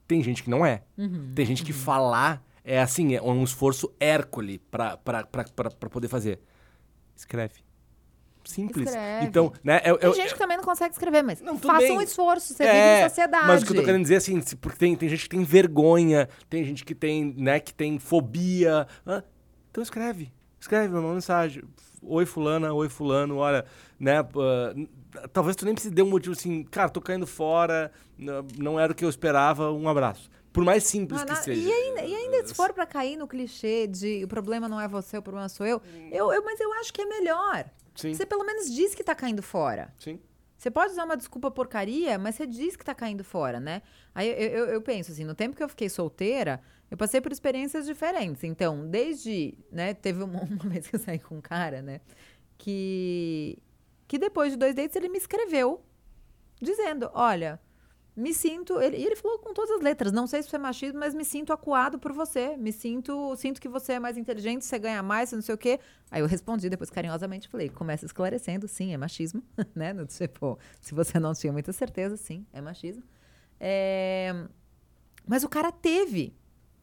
Tem 0.07 0.21
gente 0.23 0.43
que 0.43 0.49
não 0.49 0.65
é. 0.65 0.83
Tem 1.33 1.45
gente 1.45 1.63
que 1.63 1.73
falar 1.73 2.43
é 2.63 2.81
assim, 2.81 3.15
é 3.15 3.21
um 3.21 3.43
esforço 3.45 3.89
hércule 3.97 4.59
pra, 4.59 4.97
pra, 4.97 5.23
pra, 5.25 5.45
pra, 5.45 5.69
pra 5.69 5.89
poder 5.89 6.09
fazer. 6.09 6.39
Escreve. 7.15 7.66
Simples. 8.47 8.87
Escreve. 8.87 9.25
Então, 9.25 9.51
né? 9.63 9.81
eu- 9.85 9.97
Tem 9.97 10.09
eu- 10.09 10.15
gente 10.15 10.33
que 10.33 10.39
também 10.39 10.57
não 10.57 10.63
consegue 10.63 10.93
escrever, 10.93 11.21
mas 11.23 11.41
Não, 11.41 11.57
faça 11.57 11.79
bem. 11.79 11.97
um 11.97 12.01
esforço, 12.01 12.53
você 12.53 12.63
É, 12.63 12.71
vive 12.71 13.05
em 13.05 13.09
sociedade. 13.09 13.47
Mas 13.47 13.61
o 13.61 13.65
que 13.65 13.71
eu 13.73 13.75
tô 13.77 13.83
querendo 13.83 14.01
dizer 14.01 14.15
assim, 14.15 14.39
se- 14.41 14.55
porque 14.55 14.77
tem, 14.77 14.95
tem 14.95 15.09
gente 15.09 15.23
que 15.23 15.29
tem 15.29 15.43
vergonha, 15.43 16.27
tem 16.49 16.63
gente 16.63 16.83
que 16.85 16.95
tem, 16.95 17.33
né, 17.37 17.59
que 17.59 17.73
tem 17.73 17.99
fobia. 17.99 18.87
hã? 19.05 19.23
Então 19.71 19.81
escreve. 19.83 20.31
Escreve 20.59 20.95
uma 20.97 21.13
mensagem. 21.13 21.63
Oi, 22.01 22.25
fulana, 22.25 22.73
oi, 22.73 22.89
fulano, 22.89 23.37
olha, 23.37 23.65
né? 23.99 24.21
Uh, 24.21 24.87
talvez 25.33 25.55
tu 25.55 25.65
nem 25.65 25.73
precise 25.73 25.93
dar 25.93 26.03
um 26.03 26.09
motivo 26.09 26.33
assim, 26.33 26.63
cara, 26.63 26.89
tô 26.89 27.01
caindo 27.01 27.27
fora, 27.27 27.91
não 28.57 28.79
era 28.79 28.91
o 28.91 28.95
que 28.95 29.03
eu 29.05 29.09
esperava, 29.09 29.71
um 29.71 29.87
abraço. 29.89 30.29
Por 30.53 30.63
mais 30.63 30.83
simples 30.85 31.23
que 31.23 31.35
seja. 31.35 31.61
E 31.69 31.71
ainda, 31.71 32.01
e 32.03 32.15
ainda 32.15 32.47
se 32.47 32.55
for 32.55 32.73
para 32.73 32.85
cair 32.85 33.15
no 33.15 33.27
clichê 33.27 33.85
de 33.85 34.23
o 34.23 34.27
problema 34.27 34.67
não 34.67 34.81
é 34.81 34.87
você, 34.87 35.17
o 35.17 35.21
problema 35.21 35.47
sou 35.49 35.65
eu, 35.67 35.79
eu, 36.11 36.31
eu 36.33 36.43
mas 36.43 36.59
eu 36.59 36.71
acho 36.73 36.91
que 36.91 37.01
é 37.01 37.05
melhor. 37.05 37.65
Sim. 37.97 38.13
Você 38.13 38.25
pelo 38.25 38.45
menos 38.45 38.73
diz 38.73 38.95
que 38.95 39.03
tá 39.03 39.15
caindo 39.15 39.41
fora. 39.41 39.93
Sim. 39.97 40.19
Você 40.57 40.71
pode 40.71 40.93
usar 40.93 41.03
uma 41.03 41.17
desculpa 41.17 41.51
porcaria, 41.51 42.17
mas 42.17 42.35
você 42.35 42.47
diz 42.47 42.75
que 42.75 42.83
tá 42.83 42.95
caindo 42.95 43.23
fora, 43.23 43.59
né? 43.59 43.81
Aí 44.13 44.27
eu, 44.27 44.49
eu, 44.49 44.65
eu, 44.65 44.81
penso 44.81 45.11
assim, 45.11 45.23
no 45.23 45.35
tempo 45.35 45.55
que 45.55 45.61
eu 45.61 45.69
fiquei 45.69 45.87
solteira, 45.87 46.59
eu 46.89 46.97
passei 46.97 47.21
por 47.21 47.31
experiências 47.31 47.85
diferentes. 47.85 48.43
Então, 48.43 48.87
desde, 48.87 49.55
né, 49.71 49.93
teve 49.93 50.23
uma, 50.23 50.41
uma 50.41 50.69
vez 50.69 50.87
que 50.87 50.95
eu 50.95 50.99
saí 50.99 51.19
com 51.19 51.37
um 51.37 51.41
cara, 51.41 51.81
né, 51.81 52.01
que, 52.57 53.59
que 54.07 54.17
depois 54.17 54.51
de 54.51 54.57
dois 54.57 54.73
dates 54.73 54.95
ele 54.95 55.09
me 55.09 55.19
escreveu 55.19 55.83
dizendo, 56.59 57.11
olha, 57.13 57.59
me 58.17 58.33
sinto. 58.33 58.81
Ele, 58.81 58.97
ele 58.97 59.15
falou 59.15 59.37
com 59.37 59.53
todas 59.53 59.69
as 59.69 59.81
letras. 59.81 60.11
Não 60.11 60.25
sei 60.25 60.41
se 60.41 60.47
isso 60.47 60.55
é 60.55 60.59
machismo, 60.59 60.99
mas 60.99 61.13
me 61.13 61.23
sinto 61.23 61.53
acuado 61.53 61.99
por 61.99 62.11
você. 62.11 62.57
Me 62.57 62.71
sinto. 62.71 63.35
Sinto 63.35 63.61
que 63.61 63.69
você 63.69 63.93
é 63.93 63.99
mais 63.99 64.17
inteligente, 64.17 64.65
você 64.65 64.79
ganha 64.79 65.03
mais, 65.03 65.31
não 65.31 65.41
sei 65.41 65.53
o 65.53 65.57
quê. 65.57 65.79
Aí 66.09 66.21
eu 66.21 66.25
respondi 66.25 66.67
depois 66.67 66.89
carinhosamente, 66.89 67.47
falei, 67.47 67.69
começa 67.69 68.05
esclarecendo, 68.05 68.67
sim, 68.67 68.91
é 68.93 68.97
machismo, 68.97 69.43
né? 69.75 69.93
No, 69.93 70.07
tipo, 70.07 70.57
se 70.81 70.95
você 70.95 71.19
não 71.19 71.33
tinha 71.33 71.53
muita 71.53 71.71
certeza, 71.71 72.17
sim, 72.17 72.43
é 72.51 72.59
machismo. 72.59 73.03
É... 73.59 74.47
Mas 75.27 75.43
o 75.43 75.49
cara 75.49 75.71
teve 75.71 76.35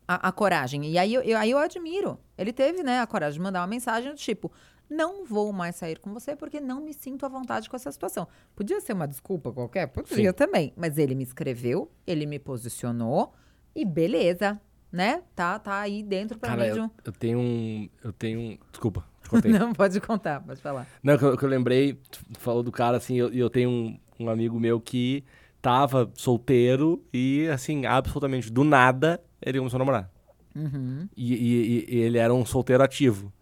a, 0.07 0.29
a 0.29 0.33
coragem. 0.33 0.85
E 0.87 0.97
aí 0.97 1.13
eu, 1.13 1.23
eu, 1.23 1.37
aí 1.37 1.51
eu 1.51 1.59
admiro. 1.59 2.19
Ele 2.39 2.53
teve, 2.53 2.83
né, 2.83 3.01
a 3.01 3.07
coragem 3.07 3.39
de 3.39 3.43
mandar 3.43 3.61
uma 3.61 3.67
mensagem 3.67 4.11
do 4.13 4.17
tipo: 4.17 4.53
não 4.89 5.25
vou 5.25 5.53
mais 5.53 5.77
sair 5.77 5.99
com 5.99 6.13
você 6.13 6.37
porque 6.37 6.61
não 6.61 6.81
me 6.81 6.93
sinto 6.93 7.25
à 7.25 7.29
vontade 7.29 7.69
com 7.69 7.77
essa 7.77 7.91
situação. 7.91 8.29
Podia 8.55 8.81
ser 8.81 8.93
uma 8.93 9.09
desculpa 9.09 9.53
qualquer? 9.53 9.87
Podia 9.87 10.31
Sim. 10.31 10.37
também. 10.37 10.73
Mas 10.77 10.99
ele 10.99 11.15
me 11.15 11.23
escreveu, 11.23 11.91
ele 12.07 12.27
me 12.27 12.39
posicionou 12.39 13.33
e 13.75 13.85
beleza, 13.85 14.61
né? 14.93 15.23
Tá, 15.35 15.59
tá 15.59 15.81
aí 15.81 16.03
dentro 16.03 16.39
pra 16.39 16.51
Cara, 16.51 16.63
mim. 16.63 16.79
Eu, 16.79 16.91
eu 17.05 17.13
tenho 17.13 17.39
um. 17.39 17.89
Eu 18.03 18.13
tenho 18.13 18.41
um. 18.41 18.59
Desculpa. 18.71 19.05
não, 19.59 19.73
pode 19.73 20.01
contar, 20.01 20.41
pode 20.41 20.61
falar. 20.61 20.87
Não, 21.03 21.19
que 21.19 21.25
eu, 21.25 21.37
que 21.37 21.45
eu 21.45 21.49
lembrei, 21.49 21.99
falou 22.39 22.63
do 22.63 22.71
cara 22.71 22.97
assim, 22.97 23.15
e 23.15 23.19
eu, 23.19 23.33
eu, 23.33 23.51
tenho 23.51 23.71
um, 23.71 23.99
um 24.21 24.29
amigo 24.29 24.61
meu 24.61 24.81
que 24.81 25.25
tava 25.61 26.11
solteiro 26.15 27.03
e, 27.13 27.49
assim, 27.49 27.87
absolutamente 27.87 28.53
do 28.53 28.65
nada, 28.65 29.21
ele 29.41 29.59
começou 29.59 29.79
a 29.79 29.81
namorar. 29.81 30.11
Uhum. 30.55 31.09
E, 31.17 31.35
e, 31.35 31.87
e, 31.89 32.01
ele 32.01 32.19
era 32.19 32.33
um 32.33 32.45
solteiro 32.45 32.83
ativo. 32.83 33.33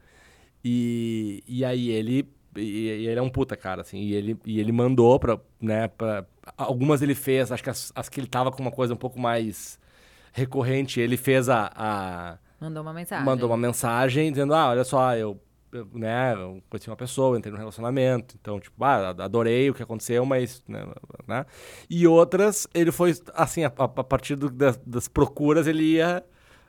E, 0.65 1.43
e 1.47 1.65
aí 1.65 1.91
ele. 1.91 2.29
E, 2.57 2.61
e, 2.61 3.07
ele 3.07 3.19
é 3.19 3.23
um 3.23 3.31
puta, 3.31 3.57
cara, 3.57 3.81
assim. 3.81 3.99
E 3.99 4.15
ele, 4.15 4.39
e 4.45 4.61
ele 4.61 4.73
mandou 4.73 5.19
pra, 5.19 5.39
né, 5.61 5.89
pra. 5.89 6.25
Algumas 6.57 7.03
ele 7.03 7.15
fez, 7.15 7.51
acho 7.51 7.63
que 7.63 7.71
as, 7.71 7.93
as 7.95 8.09
que 8.09 8.21
ele 8.21 8.27
tava 8.27 8.51
com 8.51 8.63
uma 8.63 8.71
coisa 8.71 8.95
um 8.95 8.97
pouco 8.97 9.19
mais 9.19 9.79
recorrente, 10.33 11.01
ele 11.01 11.17
fez 11.17 11.49
a. 11.49 11.71
a 11.75 12.39
mandou 12.61 12.83
uma 12.83 12.93
mensagem. 12.93 13.25
Mandou 13.25 13.51
uma 13.51 13.57
mensagem 13.57 14.31
dizendo: 14.31 14.55
ah, 14.55 14.71
olha 14.71 14.85
só, 14.85 15.17
eu. 15.17 15.41
eu 15.73 15.89
né, 15.95 16.35
eu 16.35 16.63
conheci 16.69 16.89
uma 16.89 16.97
pessoa, 16.97 17.39
entrei 17.39 17.53
num 17.53 17.59
relacionamento, 17.59 18.37
então, 18.41 18.61
tipo, 18.61 18.85
ah, 18.85 19.11
adorei 19.11 19.71
o 19.71 19.75
que 19.75 19.83
aconteceu, 19.83 20.25
mas, 20.27 20.63
né, 20.69 20.85
né? 21.27 21.47
E 21.89 22.07
outras, 22.07 22.67
ele 22.75 22.93
foi, 22.93 23.15
assim, 23.35 23.65
a, 23.65 23.69
a 23.69 24.05
partir 24.05 24.37
do, 24.37 24.51
das, 24.51 24.77
das 24.79 25.09
procuras, 25.09 25.67
ele 25.67 25.83
ia 25.95 26.23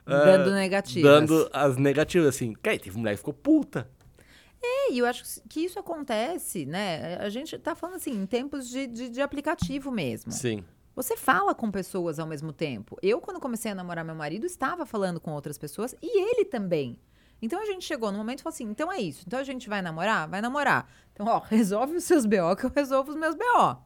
Dando 0.06 0.50
uh, 0.50 0.54
negativas. 0.54 1.10
Dando 1.10 1.50
as 1.52 1.76
negativas, 1.76 2.28
assim. 2.28 2.52
Cara, 2.54 2.78
teve 2.78 2.96
mulher 2.98 3.12
que 3.12 3.18
ficou 3.18 3.34
puta. 3.34 3.88
É, 4.62 4.92
e 4.92 4.98
eu 4.98 5.06
acho 5.06 5.22
que 5.48 5.60
isso 5.60 5.78
acontece, 5.78 6.64
né? 6.64 7.16
A 7.16 7.28
gente 7.28 7.58
tá 7.58 7.74
falando 7.74 7.96
assim, 7.96 8.12
em 8.12 8.26
tempos 8.26 8.68
de, 8.68 8.86
de, 8.86 9.08
de, 9.10 9.20
aplicativo 9.20 9.90
mesmo. 9.90 10.32
Sim. 10.32 10.64
Você 10.96 11.16
fala 11.16 11.54
com 11.54 11.70
pessoas 11.70 12.18
ao 12.18 12.26
mesmo 12.26 12.52
tempo. 12.52 12.96
Eu, 13.02 13.20
quando 13.20 13.40
comecei 13.40 13.72
a 13.72 13.74
namorar 13.74 14.04
meu 14.04 14.14
marido, 14.14 14.46
estava 14.46 14.86
falando 14.86 15.20
com 15.20 15.32
outras 15.32 15.58
pessoas 15.58 15.94
e 16.00 16.20
ele 16.20 16.44
também. 16.44 16.98
Então 17.42 17.60
a 17.60 17.66
gente 17.66 17.84
chegou 17.84 18.10
no 18.10 18.16
momento 18.16 18.38
e 18.38 18.42
falou 18.42 18.54
assim: 18.54 18.64
então 18.64 18.90
é 18.90 19.00
isso. 19.00 19.24
Então 19.26 19.38
a 19.38 19.44
gente 19.44 19.68
vai 19.68 19.82
namorar? 19.82 20.28
Vai 20.28 20.40
namorar. 20.40 20.88
Então, 21.12 21.26
ó, 21.26 21.40
resolve 21.44 21.96
os 21.96 22.04
seus 22.04 22.24
BO 22.24 22.56
que 22.56 22.64
eu 22.64 22.72
resolvo 22.74 23.10
os 23.10 23.16
meus 23.16 23.34
BO. 23.34 23.76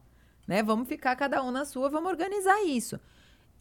Né? 0.47 0.63
Vamos 0.63 0.87
ficar 0.87 1.15
cada 1.15 1.43
um 1.43 1.51
na 1.51 1.65
sua, 1.65 1.89
vamos 1.89 2.09
organizar 2.09 2.63
isso. 2.63 2.99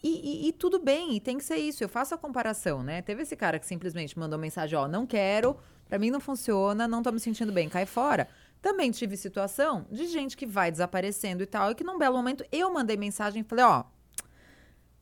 E, 0.03 0.09
e, 0.09 0.49
e, 0.49 0.53
tudo 0.53 0.78
bem, 0.78 1.16
e 1.16 1.20
tem 1.20 1.38
que 1.38 1.44
ser 1.44 1.57
isso. 1.57 1.82
Eu 1.82 1.88
faço 1.88 2.14
a 2.14 2.18
comparação, 2.18 2.82
né? 2.82 3.03
Teve 3.03 3.22
esse 3.22 3.34
cara 3.34 3.59
que 3.59 3.66
simplesmente 3.66 4.18
mandou 4.18 4.38
mensagem, 4.38 4.78
ó, 4.78 4.86
não 4.86 5.07
quero, 5.07 5.57
para 5.88 5.99
mim 5.99 6.11
não 6.11 6.20
funciona, 6.20 6.86
não 6.86 7.03
tô 7.03 7.11
me 7.11 7.18
sentindo 7.18 7.53
bem, 7.53 7.68
cai 7.68 7.84
fora. 7.84 8.28
Também 8.62 8.90
tive 8.90 9.16
situação 9.16 9.86
de 9.90 10.07
gente 10.07 10.36
que 10.36 10.46
vai 10.46 10.70
desaparecendo 10.70 11.42
e 11.42 11.46
tal, 11.46 11.70
e 11.70 11.74
que 11.74 11.84
num 11.84 11.99
belo 11.99 12.16
momento 12.16 12.44
eu 12.53 12.72
mandei 12.72 12.96
mensagem 12.96 13.42
e 13.42 13.44
falei, 13.44 13.64
ó, 13.64 13.84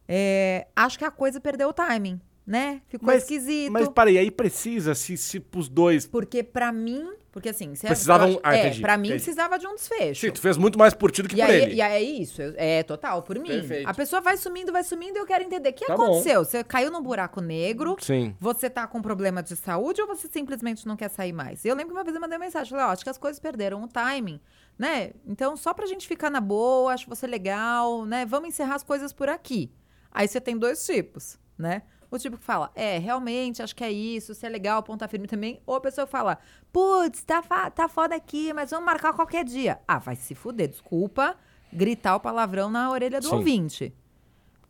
é, 0.09 0.67
acho 0.75 0.99
que 0.99 1.05
a 1.05 1.11
coisa 1.11 1.41
perdeu 1.41 1.69
o 1.69 1.73
timing, 1.73 2.21
né? 2.47 2.81
Ficou 2.89 3.07
mas, 3.07 3.23
esquisito. 3.23 3.73
Mas 3.73 3.89
parei, 3.89 4.19
aí 4.19 4.31
precisa 4.31 4.95
se, 4.95 5.17
se 5.17 5.45
os 5.55 5.69
dois. 5.69 6.07
Porque 6.07 6.43
para 6.43 6.73
mim 6.73 7.07
porque 7.37 7.51
assim, 7.51 7.75
você 7.75 7.87
precisava 7.87 8.27
um... 8.27 8.41
ah, 8.43 8.57
é, 8.57 8.81
pra 8.81 8.97
mim 8.97 9.09
entendi. 9.09 9.23
precisava 9.23 9.59
de 9.59 9.67
um 9.67 9.75
desfecho. 9.75 10.23
Sim, 10.23 10.33
tu 10.33 10.41
fez 10.41 10.57
muito 10.57 10.79
mais 10.79 10.95
por 10.95 11.11
ti 11.11 11.21
do 11.21 11.29
que 11.29 11.37
e 11.37 11.39
por 11.39 11.51
aí, 11.51 11.61
ele. 11.61 11.75
E 11.75 11.83
aí 11.83 11.93
é 11.93 12.01
isso, 12.01 12.41
é 12.57 12.83
total, 12.83 13.23
por 13.23 13.39
mim. 13.39 13.49
Perfeito. 13.49 13.87
A 13.87 13.93
pessoa 13.93 14.23
vai 14.23 14.39
sumindo, 14.39 14.73
vai 14.73 14.83
sumindo 14.83 15.19
e 15.19 15.21
eu 15.21 15.27
quero 15.27 15.45
entender 15.45 15.69
o 15.69 15.73
que 15.75 15.85
tá 15.85 15.93
aconteceu. 15.93 16.41
Bom. 16.41 16.45
Você 16.47 16.65
caiu 16.65 16.91
num 16.91 17.03
buraco 17.03 17.43
negro, 17.43 17.95
Sim. 18.01 18.35
você 18.41 18.71
tá 18.71 18.87
com 18.87 19.03
problema 19.03 19.43
de 19.43 19.55
saúde 19.55 20.01
ou 20.01 20.07
você 20.07 20.29
simplesmente 20.29 20.87
não 20.87 20.97
quer 20.97 21.11
sair 21.11 21.35
mais? 21.35 21.63
Eu 21.63 21.75
lembro 21.75 21.89
que 21.89 21.99
uma 21.99 22.05
vez 22.05 22.15
eu 22.15 22.23
mandei 22.23 22.39
uma 22.39 22.45
mensagem, 22.47 22.71
falei, 22.71 22.87
ó, 22.87 22.89
acho 22.89 23.05
que 23.05 23.11
as 23.11 23.19
coisas 23.19 23.39
perderam 23.39 23.85
o 23.85 23.87
timing, 23.87 24.41
né? 24.79 25.11
Então, 25.27 25.59
só 25.59 25.75
pra 25.75 25.85
gente 25.85 26.09
ficar 26.09 26.31
na 26.31 26.41
boa, 26.41 26.95
acho 26.95 27.07
você 27.07 27.27
legal, 27.27 28.07
né? 28.07 28.25
Vamos 28.25 28.49
encerrar 28.49 28.77
as 28.77 28.83
coisas 28.83 29.13
por 29.13 29.29
aqui. 29.29 29.71
Aí 30.11 30.27
você 30.27 30.41
tem 30.41 30.57
dois 30.57 30.87
tipos, 30.87 31.39
né? 31.59 31.83
O 32.17 32.19
tipo 32.19 32.39
que 32.39 32.45
fala, 32.45 32.71
é, 32.75 32.99
realmente, 32.99 33.63
acho 33.63 33.77
que 33.77 33.85
é 33.85 33.93
isso, 33.93 34.35
se 34.35 34.47
é 34.47 34.49
legal, 34.49 34.83
ponta 34.83 35.07
firme 35.07 35.27
também. 35.27 35.61
Ou 35.67 35.77
a 35.77 35.81
pessoa 35.81 36.07
fala, 36.07 36.39
putz, 36.73 37.23
tá, 37.25 37.43
tá 37.71 37.89
foda 37.89 38.15
aqui, 38.15 38.53
mas 38.53 38.71
vamos 38.71 38.87
marcar 38.87 39.13
qualquer 39.13 39.45
dia. 39.45 39.79
Ah, 39.87 39.99
vai 39.99 40.17
se 40.17 40.35
fuder, 40.35 40.69
desculpa 40.69 41.37
gritar 41.73 42.17
o 42.17 42.21
palavrão 42.21 42.71
na 42.71 42.91
orelha 42.91 43.21
do 43.21 43.29
Sim. 43.29 43.35
ouvinte. 43.35 43.95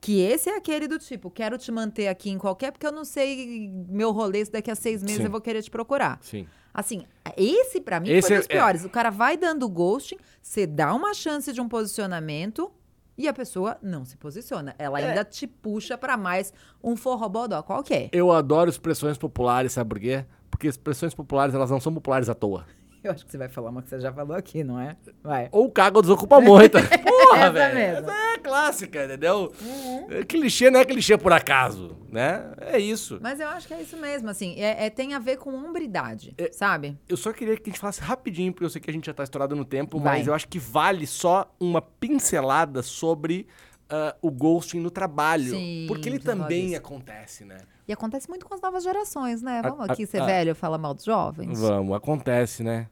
Que 0.00 0.20
esse 0.20 0.50
é 0.50 0.56
aquele 0.56 0.86
do 0.86 0.98
tipo, 0.98 1.30
quero 1.30 1.56
te 1.56 1.72
manter 1.72 2.08
aqui 2.08 2.30
em 2.30 2.38
qualquer, 2.38 2.70
porque 2.70 2.86
eu 2.86 2.92
não 2.92 3.04
sei 3.04 3.70
meu 3.88 4.12
rolê, 4.12 4.44
se 4.44 4.52
daqui 4.52 4.70
a 4.70 4.74
seis 4.74 5.02
meses 5.02 5.18
Sim. 5.18 5.24
eu 5.24 5.30
vou 5.30 5.40
querer 5.40 5.62
te 5.62 5.70
procurar. 5.70 6.18
Sim. 6.22 6.46
Assim, 6.72 7.06
esse 7.36 7.80
para 7.80 7.98
mim 7.98 8.10
esse 8.10 8.28
foi 8.28 8.36
um 8.36 8.40
dos 8.40 8.48
é, 8.50 8.52
piores. 8.52 8.84
É... 8.84 8.86
O 8.86 8.90
cara 8.90 9.10
vai 9.10 9.36
dando 9.36 9.66
ghosting, 9.68 10.18
você 10.42 10.66
dá 10.66 10.94
uma 10.94 11.14
chance 11.14 11.52
de 11.52 11.60
um 11.60 11.68
posicionamento, 11.68 12.70
e 13.16 13.28
a 13.28 13.32
pessoa 13.32 13.78
não 13.82 14.04
se 14.04 14.16
posiciona. 14.16 14.74
Ela 14.78 15.00
é. 15.00 15.08
ainda 15.08 15.24
te 15.24 15.46
puxa 15.46 15.96
para 15.96 16.16
mais 16.16 16.52
um 16.82 16.96
forrobodó 16.96 17.62
qualquer. 17.62 18.08
Eu 18.12 18.30
adoro 18.32 18.70
expressões 18.70 19.16
populares, 19.16 19.72
sabe 19.72 19.88
por 19.88 20.00
quê? 20.00 20.24
Porque 20.50 20.68
expressões 20.68 21.14
populares, 21.14 21.54
elas 21.54 21.70
não 21.70 21.80
são 21.80 21.92
populares 21.92 22.28
à 22.28 22.34
toa. 22.34 22.64
Eu 23.06 23.12
acho 23.12 23.24
que 23.24 23.30
você 23.30 23.38
vai 23.38 23.48
falar 23.48 23.70
uma 23.70 23.82
que 23.82 23.88
você 23.88 24.00
já 24.00 24.12
falou 24.12 24.36
aqui, 24.36 24.64
não 24.64 24.80
é? 24.80 24.96
Vai. 25.22 25.48
Ou 25.52 25.70
caga 25.70 26.00
desocupa 26.00 26.40
muito. 26.40 26.76
Porra, 27.06 27.50
velho. 27.50 27.78
Essa 27.78 28.12
é 28.12 28.38
clássica, 28.38 29.04
entendeu? 29.04 29.52
Uhum. 29.60 30.06
É, 30.10 30.24
clichê 30.24 30.70
não 30.70 30.80
é 30.80 30.84
clichê 30.84 31.16
por 31.16 31.32
acaso, 31.32 31.96
né? 32.10 32.52
É 32.60 32.78
isso. 32.78 33.18
Mas 33.22 33.38
eu 33.38 33.48
acho 33.48 33.68
que 33.68 33.74
é 33.74 33.80
isso 33.80 33.96
mesmo, 33.96 34.28
assim. 34.28 34.60
É, 34.60 34.86
é 34.86 34.90
tem 34.90 35.14
a 35.14 35.18
ver 35.18 35.36
com 35.36 35.54
hombridade, 35.54 36.34
é, 36.36 36.50
sabe? 36.52 36.98
Eu 37.08 37.16
só 37.16 37.32
queria 37.32 37.56
que 37.56 37.70
a 37.70 37.72
gente 37.72 37.80
falasse 37.80 38.00
rapidinho, 38.00 38.52
porque 38.52 38.64
eu 38.64 38.70
sei 38.70 38.80
que 38.80 38.90
a 38.90 38.92
gente 38.92 39.06
já 39.06 39.14
tá 39.14 39.22
estourado 39.22 39.54
no 39.54 39.64
tempo, 39.64 40.00
vai. 40.00 40.18
mas 40.18 40.26
eu 40.26 40.34
acho 40.34 40.48
que 40.48 40.58
vale 40.58 41.06
só 41.06 41.48
uma 41.60 41.80
pincelada 41.80 42.82
sobre 42.82 43.46
uh, 43.90 44.16
o 44.20 44.30
ghosting 44.30 44.80
no 44.80 44.90
trabalho. 44.90 45.50
Sim, 45.50 45.84
porque 45.88 46.08
ele 46.08 46.18
também 46.18 46.74
acontece, 46.74 47.44
né? 47.44 47.58
E 47.88 47.92
acontece 47.92 48.28
muito 48.28 48.46
com 48.46 48.54
as 48.54 48.60
novas 48.60 48.82
gerações, 48.82 49.42
né? 49.42 49.62
Vamos 49.62 49.88
a, 49.88 49.92
aqui 49.92 50.06
ser 50.06 50.20
a, 50.20 50.26
velho 50.26 50.50
e 50.50 50.54
falar 50.54 50.78
mal 50.78 50.92
dos 50.92 51.04
jovens? 51.04 51.60
Vamos, 51.60 51.96
acontece, 51.96 52.64
né? 52.64 52.88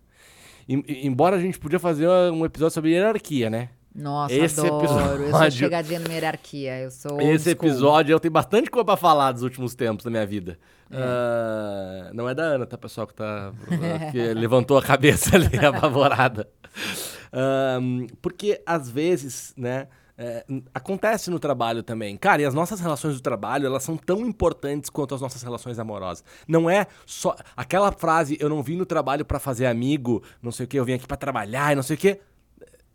E, 0.68 1.06
embora 1.06 1.36
a 1.36 1.40
gente 1.40 1.58
podia 1.58 1.78
fazer 1.78 2.08
um 2.08 2.44
episódio 2.44 2.74
sobre 2.74 2.90
hierarquia, 2.90 3.50
né? 3.50 3.70
Nossa, 3.94 4.34
esse 4.34 4.60
adoro. 4.60 4.84
Episódio, 4.84 5.24
eu 5.26 5.30
sou 5.30 5.50
chegadinha 5.52 6.00
numa 6.00 6.12
hierarquia. 6.12 6.80
Eu 6.80 6.90
sou 6.90 7.20
esse 7.20 7.50
episódio 7.50 8.12
eu 8.12 8.18
tenho 8.18 8.32
bastante 8.32 8.68
coisa 8.68 8.84
pra 8.84 8.96
falar 8.96 9.30
dos 9.30 9.42
últimos 9.42 9.74
tempos 9.74 10.04
da 10.04 10.10
minha 10.10 10.26
vida. 10.26 10.58
É. 10.90 12.10
Uh, 12.10 12.14
não 12.14 12.28
é 12.28 12.34
da 12.34 12.42
Ana, 12.42 12.66
tá, 12.66 12.76
pessoal, 12.76 13.06
que, 13.06 13.14
tá, 13.14 13.52
que 14.10 14.34
levantou 14.34 14.76
a 14.76 14.82
cabeça 14.82 15.36
ali, 15.36 15.58
apavorada. 15.64 16.48
Uh, 17.32 18.06
porque, 18.20 18.60
às 18.66 18.90
vezes, 18.90 19.54
né... 19.56 19.86
É, 20.16 20.44
acontece 20.72 21.28
no 21.28 21.40
trabalho 21.40 21.82
também. 21.82 22.16
Cara, 22.16 22.42
e 22.42 22.44
as 22.44 22.54
nossas 22.54 22.78
relações 22.80 23.16
do 23.16 23.20
trabalho, 23.20 23.66
elas 23.66 23.82
são 23.82 23.96
tão 23.96 24.24
importantes 24.24 24.88
quanto 24.88 25.14
as 25.14 25.20
nossas 25.20 25.42
relações 25.42 25.78
amorosas. 25.78 26.24
Não 26.46 26.70
é 26.70 26.86
só 27.04 27.34
aquela 27.56 27.90
frase, 27.90 28.36
eu 28.40 28.48
não 28.48 28.62
vim 28.62 28.76
no 28.76 28.86
trabalho 28.86 29.24
para 29.24 29.40
fazer 29.40 29.66
amigo, 29.66 30.22
não 30.40 30.52
sei 30.52 30.66
o 30.66 30.68
que, 30.68 30.78
eu 30.78 30.84
vim 30.84 30.92
aqui 30.92 31.06
para 31.06 31.16
trabalhar 31.16 31.72
e 31.72 31.74
não 31.74 31.82
sei 31.82 31.96
o 31.96 31.98
que. 31.98 32.20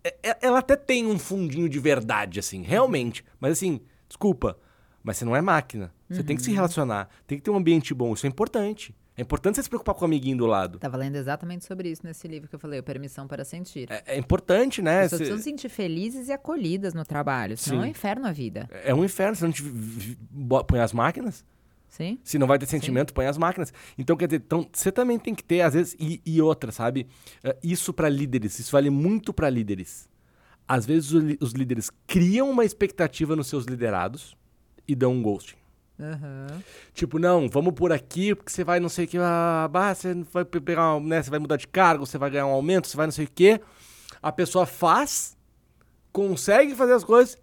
É, 0.02 0.16
é, 0.24 0.38
ela 0.42 0.60
até 0.60 0.78
tem 0.78 1.06
um 1.06 1.20
fundinho 1.20 1.68
de 1.68 1.80
verdade, 1.80 2.40
assim, 2.40 2.62
realmente. 2.62 3.26
Mas 3.38 3.54
assim, 3.54 3.82
desculpa, 4.08 4.58
mas 5.04 5.18
você 5.18 5.26
não 5.26 5.36
é 5.36 5.42
máquina. 5.42 5.94
Você 6.10 6.22
uhum. 6.22 6.26
tem 6.26 6.36
que 6.38 6.42
se 6.42 6.50
uhum. 6.50 6.56
relacionar, 6.56 7.10
tem 7.28 7.38
que 7.38 7.44
ter 7.44 7.52
um 7.52 7.58
ambiente 7.58 7.94
bom, 7.94 8.14
isso 8.14 8.26
é 8.26 8.30
importante. 8.30 8.96
É 9.20 9.22
importante 9.22 9.56
você 9.56 9.64
se 9.64 9.70
preocupar 9.70 9.94
com 9.96 10.04
o 10.04 10.06
amiguinho 10.06 10.38
do 10.38 10.46
lado. 10.46 10.80
Tava 10.80 10.96
lendo 10.96 11.18
exatamente 11.18 11.66
sobre 11.66 11.90
isso 11.92 12.06
nesse 12.06 12.26
livro 12.26 12.48
que 12.48 12.56
eu 12.56 12.60
falei, 12.60 12.80
o 12.80 12.84
Permissão 12.84 13.28
para 13.28 13.44
Sentir. 13.44 13.92
É, 13.92 14.16
é 14.16 14.18
importante, 14.18 14.82
né? 14.82 15.02
As 15.02 15.12
pessoas 15.12 15.20
precisam 15.20 15.38
se 15.40 15.44
sentir 15.44 15.68
felizes 15.68 16.30
e 16.30 16.32
acolhidas 16.32 16.94
no 16.94 17.04
trabalho, 17.04 17.58
senão 17.58 17.80
Sim. 17.80 17.84
é 17.84 17.88
um 17.88 17.92
inferno 17.92 18.28
a 18.28 18.32
vida. 18.32 18.70
É 18.72 18.96
um 18.96 19.04
inferno, 19.04 19.36
se 19.36 19.44
não 19.44 19.52
te 19.52 19.62
põe 20.66 20.80
as 20.80 20.94
máquinas. 20.94 21.44
Sim? 21.90 22.18
Se 22.24 22.40
não 22.40 22.48
vai 22.48 22.58
ter 22.58 22.66
sentimento, 22.66 23.14
põe 23.14 23.26
as 23.26 23.38
máquinas. 23.38 23.74
Então, 23.98 24.16
quer 24.16 24.28
dizer, 24.28 24.42
então, 24.46 24.66
você 24.72 24.90
também 24.90 25.20
tem 25.20 25.36
que 25.36 25.44
ter, 25.44 25.60
às 25.64 25.74
vezes, 25.74 25.98
e, 26.00 26.22
e 26.26 26.42
outra, 26.42 26.72
sabe? 26.72 27.06
É, 27.44 27.58
Isso 27.62 27.92
pra 27.92 28.08
líderes, 28.08 28.58
isso 28.58 28.72
vale 28.72 28.90
muito 28.90 29.34
pra 29.34 29.50
líderes. 29.50 30.08
Às 30.66 30.86
vezes 30.86 31.12
os 31.42 31.52
líderes 31.52 31.92
criam 32.08 32.50
uma 32.50 32.64
expectativa 32.64 33.36
nos 33.36 33.48
seus 33.48 33.66
liderados 33.66 34.38
e 34.88 34.96
dão 34.96 35.12
um 35.12 35.22
ghosting. 35.22 35.58
Aham. 36.00 36.64
Tipo, 36.94 37.20
não, 37.20 37.50
vamos 37.50 37.74
por 37.74 37.92
aqui, 37.92 38.34
porque 38.34 38.52
você 38.52 38.64
vai 38.64 38.80
não 38.80 38.88
sei 38.90 39.06
o 39.06 39.08
que, 39.08 39.18
ah, 39.20 39.70
você 39.94 40.14
vai 40.32 40.46
pe- 40.46 40.62
pegar, 40.62 40.96
um, 40.96 41.04
né, 41.04 41.22
você 41.22 41.30
vai 41.30 41.40
mudar 41.40 41.58
de 41.58 41.68
cargo, 41.68 42.06
você 42.06 42.18
vai 42.18 42.30
ganhar 42.30 42.46
um 42.48 42.52
aumento, 42.52 42.88
você 42.88 42.96
vai 42.96 43.06
não 43.08 43.12
sei 43.12 43.26
o 43.26 43.30
que. 43.34 43.60
A 44.22 44.32
pessoa 44.32 44.66
faz, 44.66 45.38
consegue 46.12 46.76
fazer 46.76 46.94
as 46.94 47.04
coisas 47.04 47.38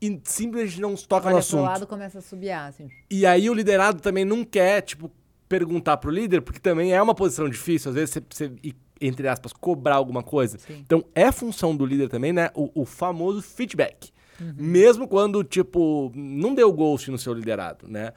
e 0.00 0.20
simplesmente 0.24 0.80
não 0.80 0.94
toca 0.94 1.22
no 1.24 1.26
Olha 1.26 1.32
pro 1.32 1.38
assunto. 1.38 1.62
lado 1.62 1.86
começa 1.86 2.18
a 2.18 2.22
subiar, 2.22 2.68
assim. 2.68 2.88
E 3.10 3.24
aí 3.24 3.48
o 3.48 3.54
liderado 3.54 4.00
também 4.00 4.24
não 4.24 4.44
quer, 4.44 4.82
tipo, 4.82 5.10
perguntar 5.48 5.96
pro 5.98 6.10
líder, 6.10 6.42
porque 6.42 6.58
também 6.60 6.92
é 6.92 7.00
uma 7.02 7.14
posição 7.14 7.48
difícil, 7.48 7.90
às 7.90 7.94
vezes 7.94 8.10
você, 8.14 8.22
você 8.28 8.74
entre 9.00 9.26
aspas, 9.26 9.52
cobrar 9.52 9.96
alguma 9.96 10.22
coisa. 10.22 10.58
Sim. 10.58 10.78
Então 10.84 11.04
é 11.14 11.30
função 11.32 11.74
do 11.74 11.84
líder 11.84 12.08
também, 12.08 12.32
né, 12.32 12.50
o, 12.54 12.70
o 12.82 12.84
famoso 12.84 13.42
feedback. 13.42 14.10
Uhum. 14.42 14.54
Mesmo 14.58 15.06
quando, 15.06 15.44
tipo, 15.44 16.10
não 16.14 16.54
deu 16.54 16.72
ghost 16.72 17.10
no 17.10 17.18
seu 17.18 17.32
liderado, 17.32 17.86
né? 17.88 18.12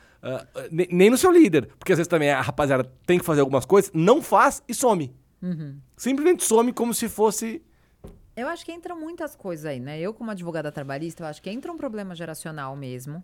Ne- 0.71 0.87
nem 0.91 1.09
no 1.09 1.17
seu 1.17 1.31
líder. 1.31 1.67
Porque 1.77 1.91
às 1.91 1.97
vezes 1.99 2.07
também 2.07 2.31
a 2.31 2.41
rapaziada 2.41 2.83
tem 3.05 3.19
que 3.19 3.25
fazer 3.25 3.41
algumas 3.41 3.65
coisas, 3.65 3.91
não 3.93 4.21
faz 4.21 4.63
e 4.67 4.73
some. 4.73 5.13
Uhum. 5.41 5.77
Simplesmente 5.95 6.43
some 6.43 6.73
como 6.73 6.93
se 6.93 7.07
fosse. 7.07 7.61
Eu 8.35 8.47
acho 8.47 8.65
que 8.65 8.71
entram 8.71 8.99
muitas 8.99 9.35
coisas 9.35 9.65
aí, 9.65 9.79
né? 9.79 9.99
Eu, 9.99 10.13
como 10.13 10.31
advogada 10.31 10.71
trabalhista, 10.71 11.23
eu 11.23 11.27
acho 11.27 11.41
que 11.41 11.49
entra 11.49 11.71
um 11.71 11.77
problema 11.77 12.15
geracional 12.15 12.75
mesmo. 12.75 13.23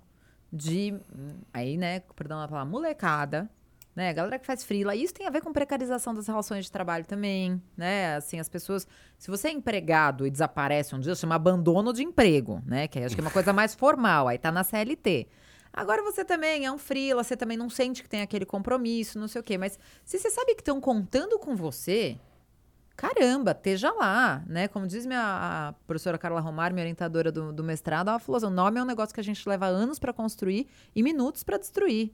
De. 0.54 0.94
hum, 1.18 1.40
Aí, 1.54 1.78
né, 1.78 2.02
perdão 2.16 2.40
a 2.40 2.48
palavra, 2.48 2.70
molecada. 2.70 3.50
Né, 3.94 4.14
galera 4.14 4.40
que 4.40 4.46
faz 4.46 4.64
freela, 4.64 4.96
isso 4.96 5.14
tem 5.14 5.28
a 5.28 5.30
ver 5.30 5.42
com 5.42 5.52
precarização 5.52 6.14
das 6.14 6.26
relações 6.26 6.64
de 6.64 6.72
trabalho 6.72 7.06
também, 7.06 7.62
né? 7.76 8.16
Assim, 8.16 8.40
as 8.40 8.48
pessoas, 8.48 8.88
se 9.18 9.30
você 9.30 9.50
é 9.50 9.52
empregado 9.52 10.26
e 10.26 10.32
desaparece 10.32 10.96
um 10.96 11.00
dia, 11.00 11.14
chama 11.14 11.36
abandono 11.36 11.92
de 11.92 12.02
emprego, 12.02 12.62
né? 12.66 12.88
Que 12.88 13.00
acho 13.00 13.16
que 13.16 13.22
é 13.22 13.24
uma 13.26 13.32
coisa 13.32 13.52
mais 13.52 13.76
formal, 13.76 14.30
aí 14.30 14.38
tá 14.38 14.50
na 14.50 14.64
CLT. 14.64 15.28
Agora 15.74 16.02
você 16.04 16.24
também 16.24 16.66
é 16.66 16.72
um 16.72 16.78
freela, 16.78 17.22
você 17.22 17.36
também 17.36 17.58
não 17.58 17.70
sente 17.70 18.02
que 18.02 18.10
tem 18.10 18.22
aquele 18.22 18.46
compromisso, 18.46 19.20
não 19.20 19.28
sei 19.28 19.42
o 19.42 19.44
quê, 19.44 19.58
mas 19.58 19.80
se 20.06 20.18
você 20.18 20.30
sabe 20.30 20.56
que 20.56 20.62
estão 20.62 20.80
contando 20.82 21.38
com 21.38 21.54
você, 21.56 22.18
caramba, 22.96 23.52
esteja 23.52 23.92
lá, 23.92 24.44
né? 24.48 24.68
Como 24.68 24.86
diz 24.86 25.06
minha 25.06 25.22
a 25.22 25.74
professora 25.88 26.18
Carla 26.18 26.42
Romar, 26.42 26.74
minha 26.74 26.84
orientadora 26.84 27.32
do, 27.32 27.54
do 27.54 27.64
mestrado, 27.64 28.10
ela 28.10 28.20
falou 28.20 28.38
assim, 28.38 28.48
o 28.48 28.50
nome 28.50 28.80
é 28.80 28.84
um 28.84 28.86
negócio 28.86 29.14
que 29.14 29.20
a 29.22 29.24
gente 29.24 29.48
leva 29.48 29.66
anos 29.66 29.98
para 29.98 30.12
construir 30.12 30.68
e 30.96 31.02
minutos 31.02 31.44
para 31.44 31.58
destruir. 31.58 32.14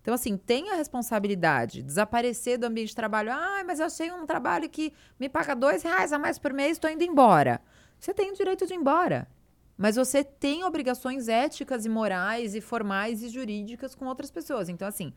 Então, 0.00 0.14
assim, 0.14 0.36
tenha 0.36 0.72
a 0.72 0.76
responsabilidade. 0.76 1.82
Desaparecer 1.82 2.58
do 2.58 2.64
ambiente 2.66 2.88
de 2.88 2.96
trabalho. 2.96 3.30
Ah, 3.32 3.62
mas 3.66 3.80
eu 3.80 3.86
achei 3.86 4.10
um 4.10 4.24
trabalho 4.26 4.68
que 4.68 4.92
me 5.18 5.28
paga 5.28 5.54
dois 5.54 5.82
reais 5.82 6.12
a 6.12 6.18
mais 6.18 6.38
por 6.38 6.52
mês, 6.52 6.72
estou 6.72 6.90
indo 6.90 7.04
embora. 7.04 7.60
Você 7.98 8.14
tem 8.14 8.30
o 8.30 8.34
direito 8.34 8.66
de 8.66 8.72
ir 8.72 8.76
embora. 8.76 9.28
Mas 9.76 9.96
você 9.96 10.22
tem 10.24 10.64
obrigações 10.64 11.28
éticas 11.28 11.84
e 11.84 11.88
morais 11.88 12.54
e 12.54 12.60
formais 12.60 13.22
e 13.22 13.28
jurídicas 13.28 13.94
com 13.94 14.06
outras 14.06 14.30
pessoas. 14.30 14.68
Então, 14.68 14.86
assim, 14.88 15.12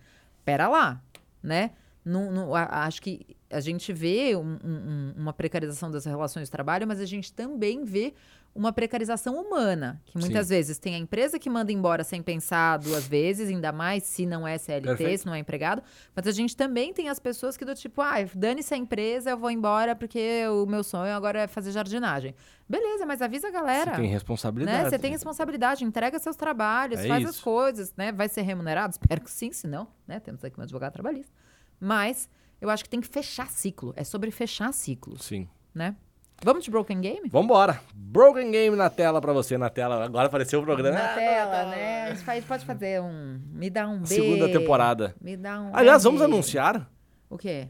pera 0.46 0.68
lá, 0.68 1.02
né? 1.42 1.72
Não- 2.06 2.54
a- 2.54 2.86
acho 2.86 3.02
que 3.02 3.26
a 3.50 3.62
gente 3.62 3.94
vê 3.94 4.36
um- 4.36 4.60
um- 4.64 5.14
uma 5.18 5.32
precarização 5.34 5.90
das 5.90 6.04
relações 6.06 6.48
de 6.48 6.52
trabalho, 6.52 6.86
mas 6.88 7.00
a 7.00 7.06
gente 7.06 7.32
também 7.34 7.86
vê 7.86 8.14
uma 8.56 8.72
precarização 8.72 9.36
humana. 9.36 10.02
Que 10.06 10.18
muitas 10.18 10.50
vezes 10.50 10.78
tem 10.78 10.94
a 10.96 10.98
empresa 10.98 11.40
que 11.40 11.50
manda 11.50 11.72
embora 11.72 12.04
sem 12.04 12.22
pensar 12.22 12.78
duas 12.78 13.08
vezes, 13.08 13.50
ainda 13.50 13.72
mais 13.72 14.04
se 14.04 14.26
não 14.26 14.48
é 14.48 14.58
CLT, 14.58 14.88
Perfeito. 14.88 15.20
se 15.22 15.26
não 15.26 15.34
é 15.34 15.40
empregado. 15.40 15.82
Mas 16.16 16.28
a 16.28 16.32
gente 16.32 16.56
também 16.56 16.94
tem 16.94 17.10
as 17.10 17.20
pessoas 17.20 17.58
que 17.58 17.66
do 17.66 17.74
tipo, 17.74 18.02
ah, 18.02 18.16
dane-se 18.36 18.74
a 18.74 18.78
empresa, 18.78 19.32
eu 19.32 19.38
vou 19.38 19.50
embora 19.50 19.96
porque 19.96 20.46
o 20.48 20.66
meu 20.66 20.84
sonho 20.84 21.14
agora 21.14 21.42
é 21.42 21.48
fazer 21.48 21.72
jardinagem. 21.72 22.36
Beleza, 22.70 23.06
mas 23.06 23.22
avisa 23.22 23.48
a 23.48 23.52
galera. 23.52 23.92
Você 23.96 24.02
tem 24.02 24.10
responsabilidade. 24.10 24.84
Né? 24.84 24.90
Você 24.90 25.00
tem 25.00 25.12
responsabilidade, 25.12 25.84
entrega 25.84 26.20
seus 26.20 26.36
trabalhos, 26.36 27.00
É 27.00 27.08
faz 27.08 27.26
as 27.26 27.36
isso. 27.36 27.44
coisas, 27.44 27.94
né? 27.98 28.12
Vai 28.12 28.30
ser 28.30 28.42
remunerado? 28.44 28.94
Espero 29.00 29.22
que 29.22 29.32
sim, 29.32 29.52
se 29.52 29.68
não, 29.68 29.88
né? 30.08 30.20
Temos 30.20 30.44
aqui 30.44 30.60
um 30.60 30.64
advogado 30.64 30.94
trabalhista. 30.94 31.34
Mas 31.80 32.30
eu 32.62 32.70
acho 32.70 32.84
que 32.84 32.90
tem 32.90 33.02
que 33.02 33.08
fechar 33.08 33.50
ciclo. 33.50 33.94
É 33.96 34.04
sobre 34.04 34.32
fechar 34.32 34.72
ciclos, 34.74 35.24
Sim. 35.26 35.50
né? 35.74 35.96
Vamos 36.44 36.64
de 36.66 36.72
Broken 36.72 37.00
Game? 37.00 37.30
Vambora. 37.30 37.80
Broken 37.96 38.52
Game 38.52 38.76
na 38.76 38.90
tela 38.90 39.22
pra 39.22 39.32
você, 39.34 39.58
na 39.58 39.70
tela. 39.70 40.04
Agora 40.04 40.28
apareceu 40.28 40.60
o 40.60 40.64
programa. 40.64 40.98
Na 40.98 41.12
Ah, 41.12 41.16
tela, 41.16 41.66
né? 41.70 42.04
A 42.04 42.10
gente 42.14 42.24
faz- 42.24 42.44
pode 42.44 42.66
fazer 42.66 43.02
um. 43.02 43.40
Me 43.52 43.70
dá 43.70 43.88
um 43.88 44.02
B. 44.02 44.08
Segunda 44.08 44.50
temporada. 44.52 45.16
Me 45.22 45.38
dá 45.38 45.62
um. 45.62 45.76
Aliás, 45.76 46.04
vamos 46.04 46.22
anunciar 46.22 46.90
O 47.30 47.38
quê? 47.38 47.68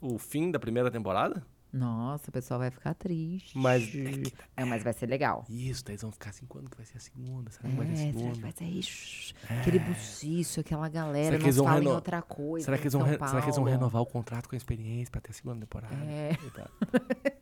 o 0.00 0.18
fim 0.18 0.50
da 0.50 0.58
primeira 0.58 0.90
temporada? 0.90 1.44
Nossa, 1.72 2.28
o 2.28 2.32
pessoal 2.32 2.60
vai 2.60 2.70
ficar 2.70 2.92
triste. 2.92 3.56
Mas- 3.56 3.90
É, 4.54 4.62
mas 4.62 4.82
vai 4.82 4.92
ser 4.92 5.06
legal. 5.06 5.46
Isso, 5.48 5.82
daí 5.82 5.92
eles 5.94 6.02
vão 6.02 6.12
ficar 6.12 6.28
assim, 6.28 6.44
quando 6.44 6.68
que 6.68 6.76
vai 6.76 6.84
ser 6.84 6.98
a 6.98 7.00
segunda? 7.00 7.50
Será 7.50 7.66
que 7.70 7.74
vai 7.76 7.86
ter 7.86 7.92
a 7.92 7.94
É, 7.94 7.96
será 7.96 8.12
que 8.12 8.18
segunda? 8.18 8.40
vai 8.42 8.52
ser 8.52 8.64
isso? 8.66 9.34
Aquele 9.48 9.78
buciço, 9.78 10.60
aquela 10.60 10.86
galera, 10.90 11.24
Será 11.24 11.36
que 11.38 11.42
não 11.44 11.46
eles 11.46 11.56
vão 11.56 11.64
fala 11.64 11.78
em 11.78 11.82
reno- 11.84 11.94
outra 11.94 12.20
coisa. 12.20 12.64
Será 12.66 12.76
que, 12.76 12.82
eles 12.82 12.92
vão 12.92 13.02
re- 13.02 13.16
será 13.16 13.40
que 13.40 13.46
eles 13.46 13.56
vão 13.56 13.64
renovar 13.64 14.02
o 14.02 14.06
contrato 14.06 14.50
com 14.50 14.54
a 14.54 14.58
experiência 14.58 15.10
pra 15.10 15.20
ter 15.22 15.30
a 15.30 15.32
segunda 15.32 15.60
temporada? 15.60 15.94
É. 15.94 16.32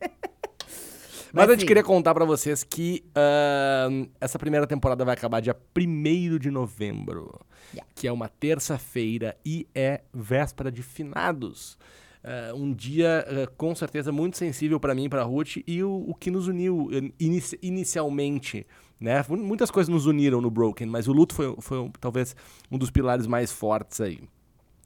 Eita. 1.31 1.41
Mas 1.41 1.47
a 1.49 1.51
gente 1.53 1.61
sim. 1.61 1.67
queria 1.67 1.83
contar 1.83 2.13
pra 2.13 2.25
vocês 2.25 2.63
que 2.63 3.03
ahn, 3.15 4.05
essa 4.19 4.37
primeira 4.37 4.67
temporada 4.67 5.03
vai 5.05 5.13
acabar 5.13 5.39
dia 5.41 5.55
1 5.77 6.37
de 6.37 6.51
novembro, 6.51 7.39
Yeah. 7.73 7.89
que 7.95 8.05
é 8.07 8.11
uma 8.11 8.27
terça-feira 8.27 9.37
e 9.45 9.65
é 9.73 10.01
véspera 10.13 10.69
de 10.71 10.83
finados. 10.83 11.77
Ah, 12.23 12.51
um 12.53 12.73
dia 12.73 13.25
ah, 13.27 13.47
com 13.57 13.73
certeza 13.73 14.11
muito 14.11 14.37
sensível 14.37 14.77
pra 14.79 14.93
mim 14.93 15.05
e 15.05 15.09
pra 15.09 15.23
Ruth 15.23 15.57
e 15.65 15.81
o, 15.83 16.03
o 16.07 16.13
que 16.13 16.29
nos 16.29 16.47
uniu 16.47 16.89
inici- 17.19 17.57
inicialmente. 17.61 18.67
Né? 18.99 19.23
Muitas 19.29 19.71
coisas 19.71 19.89
nos 19.89 20.05
uniram 20.05 20.39
no 20.41 20.51
Broken, 20.51 20.85
mas 20.87 21.07
o 21.07 21.13
luto 21.13 21.33
foi, 21.33 21.55
foi 21.59 21.79
um- 21.79 21.89
talvez 21.91 22.35
um 22.69 22.77
dos 22.77 22.91
pilares 22.91 23.25
mais 23.25 23.51
fortes 23.51 23.99
aí. 24.01 24.19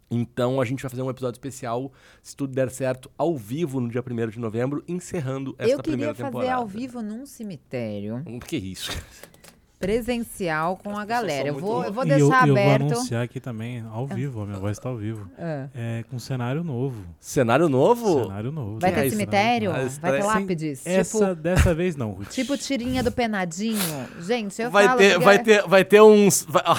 Então 0.10 0.62
a 0.62 0.66
gente 0.66 0.82
vai 0.84 0.89
fazer 0.89 1.01
um 1.01 1.10
episódio 1.10 1.36
especial, 1.38 1.91
se 2.22 2.36
tudo 2.36 2.53
der 2.53 2.70
certo, 2.70 3.10
ao 3.18 3.36
vivo 3.36 3.80
no 3.80 3.89
dia 3.89 4.03
1 4.08 4.30
de 4.30 4.39
novembro, 4.39 4.84
encerrando 4.88 5.56
esta 5.58 5.64
Eu 5.74 5.78
queria 5.80 5.84
primeira 5.84 6.14
fazer 6.16 6.28
temporada. 6.30 6.53
ao 6.53 6.68
vivo 6.68 7.01
num 7.01 7.26
cemitério, 7.26 8.24
Hum, 8.28 8.39
Que 8.39 8.58
isso? 8.58 8.91
Presencial 9.86 10.78
com 10.78 10.98
a 10.98 11.06
galera. 11.06 11.48
Eu 11.50 11.60
vou, 11.60 11.84
eu 11.84 11.94
vou 11.94 12.04
E 12.06 12.10
eu, 12.10 12.18
deixar 12.18 12.48
eu 12.48 12.54
vou 12.54 12.64
aberto. 12.64 12.92
anunciar 12.94 13.24
aqui 13.24 13.40
também, 13.40 13.84
ao 13.92 14.08
vivo, 14.08 14.42
a 14.42 14.46
minha 14.46 14.58
voz 14.60 14.78
está 14.78 14.90
ao 14.90 14.98
vivo. 14.98 15.30
Ah. 15.38 15.68
É 15.76 16.04
com 16.10 16.18
cenário 16.20 16.64
novo. 16.64 17.04
Cenário 17.20 17.70
novo? 17.70 18.24
Cenário 18.24 18.52
novo. 18.52 18.80
Vai 18.80 18.92
é 18.92 18.94
ter 18.94 19.06
isso, 19.08 19.16
cemitério? 19.16 19.72
né? 19.74 19.90
Vai 20.02 20.12
ter 20.20 20.24
lápides? 20.24 20.86
Essa, 20.86 21.20
Tipo, 21.30 21.36
dessa 21.42 21.74
vez 21.74 21.96
não, 21.96 22.12
Ruth. 22.12 22.30
tipo 22.30 22.58
tirinha 22.58 23.04
do 23.04 23.12
penadinho? 23.12 23.80
Gente, 24.20 24.62
eu 24.62 24.72
vai 24.72 24.86
falo... 24.86 24.98
ter, 24.98 25.10
porque- 25.14 25.26
vai 25.26 25.44
ter, 25.44 25.68
vai 25.68 25.86
ter 25.86 26.02
uns, 26.02 26.46
vai, 26.48 26.64
ó, 26.66 26.76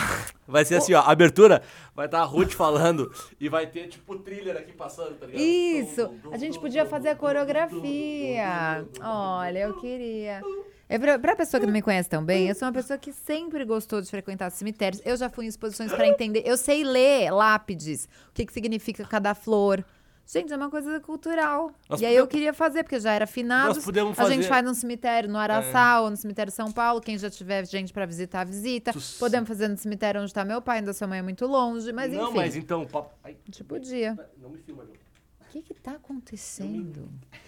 vai 0.47 0.65
ser 0.65 0.77
assim, 0.77 0.93
ó, 0.95 1.01
abertura, 1.01 1.63
vai 1.95 2.07
estar 2.07 2.21
a 2.21 2.25
Ruth 2.25 2.53
falando 2.53 3.11
e 3.41 3.49
vai 3.49 3.67
ter 3.67 3.87
tipo 3.89 4.17
thriller 4.19 4.57
aqui 4.57 4.73
passando, 4.73 5.15
tá 5.19 5.27
ligado? 5.27 5.41
Isso! 5.43 6.11
A 6.33 6.39
gente 6.39 6.59
podia 6.59 6.85
fazer 6.87 7.11
a 7.11 7.15
coreografia. 7.17 8.85
Olha, 9.03 9.59
eu 9.61 9.75
queria. 9.81 10.41
É 10.89 10.99
pra, 10.99 11.19
pra 11.19 11.35
pessoa 11.35 11.61
que 11.61 11.67
não 11.67 11.73
me 11.73 11.83
conhece 11.83 12.09
tão 12.09 12.25
bem, 12.25 12.49
eu 12.49 12.55
sou 12.55 12.67
uma 12.69 12.73
pessoa 12.75 12.97
que 12.97 13.13
sempre 13.13 13.65
gostou 13.65 14.01
de 14.01 14.09
frequentar 14.09 14.51
cemitérios. 14.51 15.03
Eu 15.05 15.17
já 15.17 15.29
fui 15.29 15.45
em 15.45 15.49
exposições 15.49 15.93
pra 15.93 16.07
entender. 16.07 16.43
Eu 16.47 16.57
sei 16.57 16.85
ler 16.85 17.31
lápides, 17.33 18.09
o 18.29 18.33
que, 18.33 18.47
que 18.47 18.53
significa 18.53 19.05
cada 19.05 19.35
flor. 19.35 19.85
Gente, 20.29 20.53
é 20.53 20.57
uma 20.57 20.71
coisa 20.71 20.99
cultural. 21.01 21.73
Nós 21.89 22.01
e 22.01 22.07
aí 22.07 22.15
eu 22.17 22.27
queria 22.27 22.53
fazer, 22.53 22.83
porque 22.85 22.99
já 23.01 23.13
era 23.13 23.27
finados. 23.29 23.77
Nós 23.77 23.85
podemos 23.85 24.19
A 24.19 24.23
gente 24.25 24.33
fazer- 24.35 24.45
É. 24.45 24.49
faz 24.49 24.65
num 24.65 24.75
cemitério 24.75 25.29
no 25.29 25.39
Araçá 25.39 26.01
ou 26.01 26.11
no 26.11 26.17
cemitério 26.17 26.53
São 26.53 26.71
Paulo. 26.73 27.01
Quem 27.01 27.17
já 27.19 27.31
tiver 27.31 27.65
gente 27.67 27.93
pra 27.93 28.07
visitar, 28.07 28.45
visita. 28.45 28.93
Podemos 29.19 29.49
fazer 29.49 29.69
no 29.69 29.77
cemitério 29.77 30.21
onde 30.21 30.33
tá 30.35 30.45
meu 30.45 30.61
pai, 30.63 30.79
ainda 30.79 30.93
sua 30.93 31.07
mãe 31.07 31.19
é 31.21 31.23
muito 31.23 31.47
longe. 31.47 31.93
Mas 31.93 32.13
enfim, 32.13 32.23
Não, 32.23 32.33
mas 32.33 32.57
então, 32.57 32.85
papo- 32.87 33.13
ai, 33.25 33.33
a 33.33 33.37
gente 33.47 33.63
podia. 33.65 34.17
não 34.41 34.51
me 34.51 34.59
filma, 34.59 34.83
não. 34.85 34.93
O 34.93 35.49
que 35.51 35.63
que 35.63 35.75
tá 35.75 35.93
acontecendo? 35.93 37.09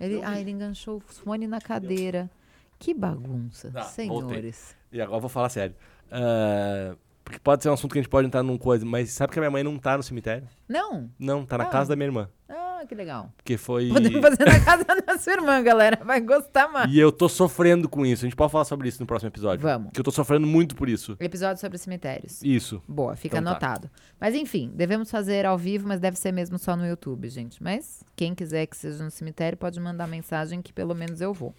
Ele, 0.00 0.22
ah, 0.24 0.38
ele 0.40 0.52
enganchou 0.52 0.98
o 0.98 1.00
fone 1.00 1.48
na 1.48 1.60
cadeira. 1.60 2.30
Que 2.78 2.94
bagunça, 2.94 3.70
Tá, 3.70 3.82
senhores. 3.82 4.76
E 4.92 5.00
agora 5.00 5.16
eu 5.16 5.20
vou 5.20 5.28
falar 5.30 5.48
sério. 5.48 5.74
Ah, 6.10 6.94
porque 7.24 7.38
pode 7.38 7.62
ser 7.62 7.68
um 7.68 7.74
assunto 7.74 7.92
que 7.92 7.98
a 7.98 8.02
gente 8.02 8.10
pode 8.10 8.26
entrar 8.26 8.42
num 8.42 8.56
coisa, 8.56 8.86
mas 8.86 9.10
sabe 9.10 9.32
que 9.32 9.38
a 9.38 9.42
minha 9.42 9.50
mãe 9.50 9.62
não 9.62 9.76
tá 9.78 9.96
no 9.96 10.02
cemitério? 10.02 10.46
Não? 10.68 11.10
Não, 11.18 11.44
tá 11.44 11.58
na 11.58 11.64
Ah. 11.64 11.68
casa 11.68 11.90
da 11.90 11.96
minha 11.96 12.06
irmã. 12.06 12.28
Ah, 12.48 12.66
Ah, 12.80 12.86
que 12.86 12.94
legal. 12.94 13.32
Porque 13.36 13.56
foi. 13.56 13.88
Podemos 13.88 14.20
fazer 14.20 14.44
na 14.46 14.60
casa 14.64 14.84
da 15.04 15.18
sua 15.18 15.32
irmã, 15.32 15.60
galera. 15.60 15.98
Vai 16.04 16.20
gostar 16.20 16.68
mais. 16.68 16.88
E 16.92 16.96
eu 16.96 17.10
tô 17.10 17.28
sofrendo 17.28 17.88
com 17.88 18.06
isso. 18.06 18.24
A 18.24 18.28
gente 18.28 18.36
pode 18.36 18.52
falar 18.52 18.64
sobre 18.64 18.88
isso 18.88 19.00
no 19.02 19.06
próximo 19.06 19.28
episódio. 19.28 19.60
Vamos. 19.64 19.90
Que 19.92 19.98
eu 19.98 20.04
tô 20.04 20.12
sofrendo 20.12 20.46
muito 20.46 20.76
por 20.76 20.88
isso. 20.88 21.16
Episódio 21.18 21.60
sobre 21.60 21.76
cemitérios. 21.76 22.40
Isso. 22.40 22.80
Boa, 22.86 23.16
fica 23.16 23.38
Então 23.40 23.52
tá. 23.56 23.66
anotado. 23.66 23.90
Mas 24.20 24.32
enfim, 24.36 24.70
devemos 24.76 25.10
fazer 25.10 25.44
ao 25.44 25.58
vivo, 25.58 25.88
mas 25.88 25.98
deve 25.98 26.16
ser 26.16 26.30
mesmo 26.30 26.56
só 26.56 26.76
no 26.76 26.86
YouTube, 26.86 27.28
gente. 27.28 27.60
Mas 27.60 28.04
quem 28.14 28.32
quiser 28.32 28.64
que 28.66 28.76
seja 28.76 29.02
no 29.02 29.10
cemitério 29.10 29.58
pode 29.58 29.80
mandar 29.80 30.06
mensagem 30.06 30.62
que 30.62 30.72
pelo 30.72 30.94
menos 30.94 31.20
eu 31.20 31.34
vou. 31.34 31.52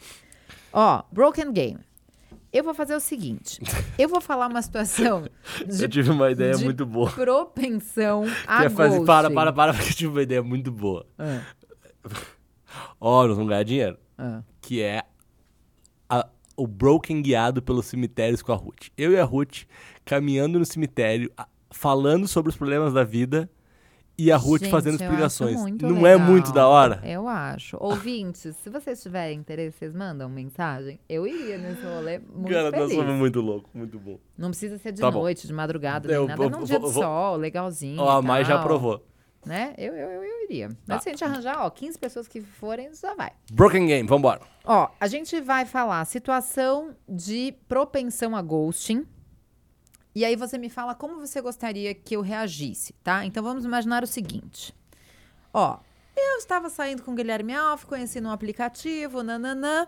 Ó, 0.73 1.03
Broken 1.11 1.51
Game. 1.51 1.79
Eu 2.51 2.63
vou 2.63 2.73
fazer 2.73 2.95
o 2.95 2.99
seguinte. 2.99 3.59
Eu 3.97 4.09
vou 4.09 4.19
falar 4.19 4.47
uma 4.47 4.61
situação 4.61 5.27
de 5.67 5.83
eu 5.83 5.87
tive 5.89 6.09
uma 6.09 6.31
ideia 6.31 6.55
de 6.55 6.63
muito 6.63 6.83
boa. 6.85 7.11
propensão 7.11 8.23
a 8.47 8.65
é 8.65 8.69
fazer, 8.69 9.05
para, 9.05 9.29
para, 9.29 9.53
para, 9.53 9.73
porque 9.73 9.89
eu 9.91 9.95
tive 9.95 10.11
uma 10.11 10.23
ideia 10.23 10.41
muito 10.41 10.71
boa. 10.71 11.05
Ah, 11.17 11.41
Ó, 12.99 13.25
nós 13.27 13.35
vamos 13.35 13.49
ganhar 13.49 13.63
dinheiro. 13.63 13.97
ah. 14.17 14.41
Que 14.61 14.81
é 14.81 15.03
a- 16.09 16.27
o 16.57 16.67
Broken 16.67 17.21
guiado 17.21 17.61
pelos 17.61 17.85
cemitérios 17.85 18.41
com 18.41 18.51
a 18.51 18.55
Ruth. 18.55 18.87
Eu 18.97 19.11
e 19.13 19.19
a 19.19 19.23
Ruth 19.23 19.63
caminhando 20.05 20.59
no 20.59 20.65
cemitério, 20.65 21.31
falando 21.71 22.27
sobre 22.27 22.49
os 22.49 22.55
problemas 22.57 22.93
da 22.93 23.03
vida 23.03 23.49
e 24.19 24.31
a 24.31 24.37
Ruth 24.37 24.61
Gente, 24.61 24.71
fazendo 24.71 24.99
eu 24.99 25.05
explicações. 25.05 25.55
Não 25.81 26.05
é 26.05 26.13
legal. 26.13 26.19
muito 26.19 26.51
da 26.51 26.67
hora? 26.67 26.99
Eu 27.03 27.27
acho. 27.27 27.77
Ouvintes, 27.79 28.55
se 28.57 28.69
vocês 28.69 29.01
tiverem 29.01 29.39
interesse, 29.39 29.77
vocês 29.79 29.93
mandam 29.95 30.27
mensagem. 30.29 30.99
Eu 31.07 31.25
iria 31.25 31.57
nesse 31.57 31.81
rolê 31.83 32.19
muito 32.19 32.49
Cara, 32.53 32.71
nós 32.71 32.81
feliz. 32.81 32.95
somos 32.95 33.15
muito 33.15 33.41
loucos, 33.41 33.71
muito 33.73 33.97
bom. 33.99 34.19
Não 34.37 34.49
precisa 34.49 34.77
ser 34.77 34.91
de 34.91 35.01
Tá 35.01 35.09
bom. 35.09 35.19
noite, 35.21 35.47
de 35.47 35.53
madrugada, 35.53 36.11
Eu 36.11 36.21
nem 36.21 36.27
nada. 36.29 36.41
vou- 36.41 36.49
Num 36.59 36.65
dia 36.65 36.79
de 36.79 36.91
sol, 36.91 37.35
legalzinho. 37.37 38.01
Ó, 38.01 38.09
a 38.17 38.21
Mai 38.21 38.43
já 38.45 38.59
aprovou. 38.59 39.05
Né? 39.45 39.73
Eu, 39.77 39.93
eu, 39.95 40.09
eu, 40.11 40.23
eu 40.23 40.43
iria. 40.43 40.67
Mas 40.85 40.97
Tá. 40.97 40.99
se 40.99 41.09
a 41.09 41.11
gente 41.13 41.23
arranjar, 41.23 41.65
ó, 41.65 41.69
15 41.69 41.97
pessoas 41.97 42.27
que 42.27 42.41
forem, 42.41 42.93
já 42.93 43.13
vai. 43.15 43.31
Broken 43.53 43.87
Game, 43.87 44.07
vambora. 44.07 44.41
Ó, 44.65 44.89
a 44.99 45.07
gente 45.07 45.39
vai 45.39 45.65
falar 45.65 46.03
situação 46.03 46.93
de 47.07 47.53
propensão 47.67 48.35
a 48.35 48.41
ghosting. 48.41 49.05
E 50.13 50.25
aí 50.25 50.35
você 50.35 50.57
me 50.57 50.69
fala 50.69 50.95
como 50.95 51.19
você 51.19 51.39
gostaria 51.41 51.93
que 51.93 52.15
eu 52.15 52.21
reagisse, 52.21 52.93
tá? 53.03 53.25
Então 53.25 53.43
vamos 53.43 53.63
imaginar 53.63 54.03
o 54.03 54.07
seguinte. 54.07 54.73
Ó, 55.53 55.79
eu 56.15 56.37
estava 56.37 56.69
saindo 56.69 57.03
com 57.03 57.11
o 57.11 57.15
Guilherme 57.15 57.53
Alves, 57.53 57.85
conheci 57.85 58.19
num 58.19 58.31
aplicativo, 58.31 59.23
nananã. 59.23 59.87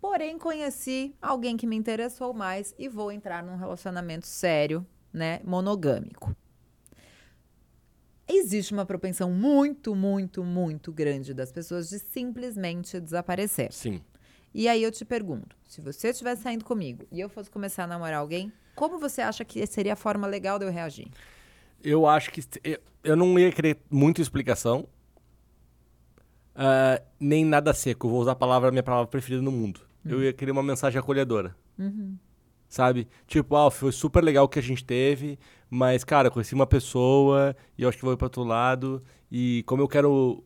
Porém, 0.00 0.38
conheci 0.38 1.14
alguém 1.20 1.56
que 1.56 1.66
me 1.66 1.76
interessou 1.76 2.34
mais 2.34 2.74
e 2.78 2.88
vou 2.88 3.10
entrar 3.10 3.42
num 3.42 3.56
relacionamento 3.56 4.26
sério, 4.26 4.86
né, 5.12 5.40
monogâmico. 5.44 6.36
Existe 8.28 8.72
uma 8.72 8.86
propensão 8.86 9.30
muito, 9.30 9.94
muito, 9.94 10.44
muito 10.44 10.92
grande 10.92 11.32
das 11.34 11.50
pessoas 11.50 11.88
de 11.88 11.98
simplesmente 11.98 13.00
desaparecer. 13.00 13.72
Sim. 13.72 14.02
E 14.52 14.68
aí 14.68 14.82
eu 14.82 14.92
te 14.92 15.04
pergunto, 15.04 15.56
se 15.66 15.80
você 15.80 16.08
estivesse 16.10 16.42
saindo 16.42 16.64
comigo 16.64 17.06
e 17.10 17.20
eu 17.20 17.28
fosse 17.28 17.50
começar 17.50 17.84
a 17.84 17.86
namorar 17.86 18.20
alguém, 18.20 18.52
como 18.74 18.98
você 18.98 19.20
acha 19.22 19.44
que 19.44 19.66
seria 19.66 19.92
a 19.92 19.96
forma 19.96 20.26
legal 20.26 20.58
de 20.58 20.64
eu 20.64 20.70
reagir? 20.70 21.08
Eu 21.82 22.06
acho 22.06 22.30
que. 22.30 22.42
Eu, 22.62 22.78
eu 23.02 23.16
não 23.16 23.38
ia 23.38 23.52
querer 23.52 23.78
muita 23.90 24.20
explicação. 24.22 24.86
ah, 26.54 27.00
nem 27.18 27.44
nada 27.44 27.72
seco. 27.74 28.06
Eu 28.06 28.10
vou 28.10 28.20
usar 28.20 28.32
a 28.32 28.36
palavra, 28.36 28.68
a 28.68 28.72
minha 28.72 28.82
palavra 28.82 29.06
preferida 29.06 29.42
no 29.42 29.52
mundo. 29.52 29.80
Eu 30.04 30.22
ia 30.22 30.32
querer 30.32 30.50
uma 30.50 30.62
mensagem 30.62 30.98
acolhedora. 30.98 31.56
Sabe? 32.68 33.06
Tipo, 33.26 33.56
ah, 33.56 33.70
foi 33.70 33.92
super 33.92 34.22
legal 34.22 34.44
o 34.44 34.48
que 34.48 34.58
a 34.58 34.62
gente 34.62 34.84
teve, 34.84 35.38
mas, 35.70 36.02
cara, 36.04 36.30
conheci 36.30 36.54
uma 36.54 36.66
pessoa 36.66 37.54
e 37.78 37.82
eu 37.82 37.88
acho 37.88 37.98
que 37.98 38.04
vou 38.04 38.12
ir 38.14 38.16
pra 38.16 38.26
outro 38.26 38.44
lado. 38.44 39.02
E 39.30 39.62
como 39.66 39.82
eu 39.82 39.88
quero. 39.88 40.42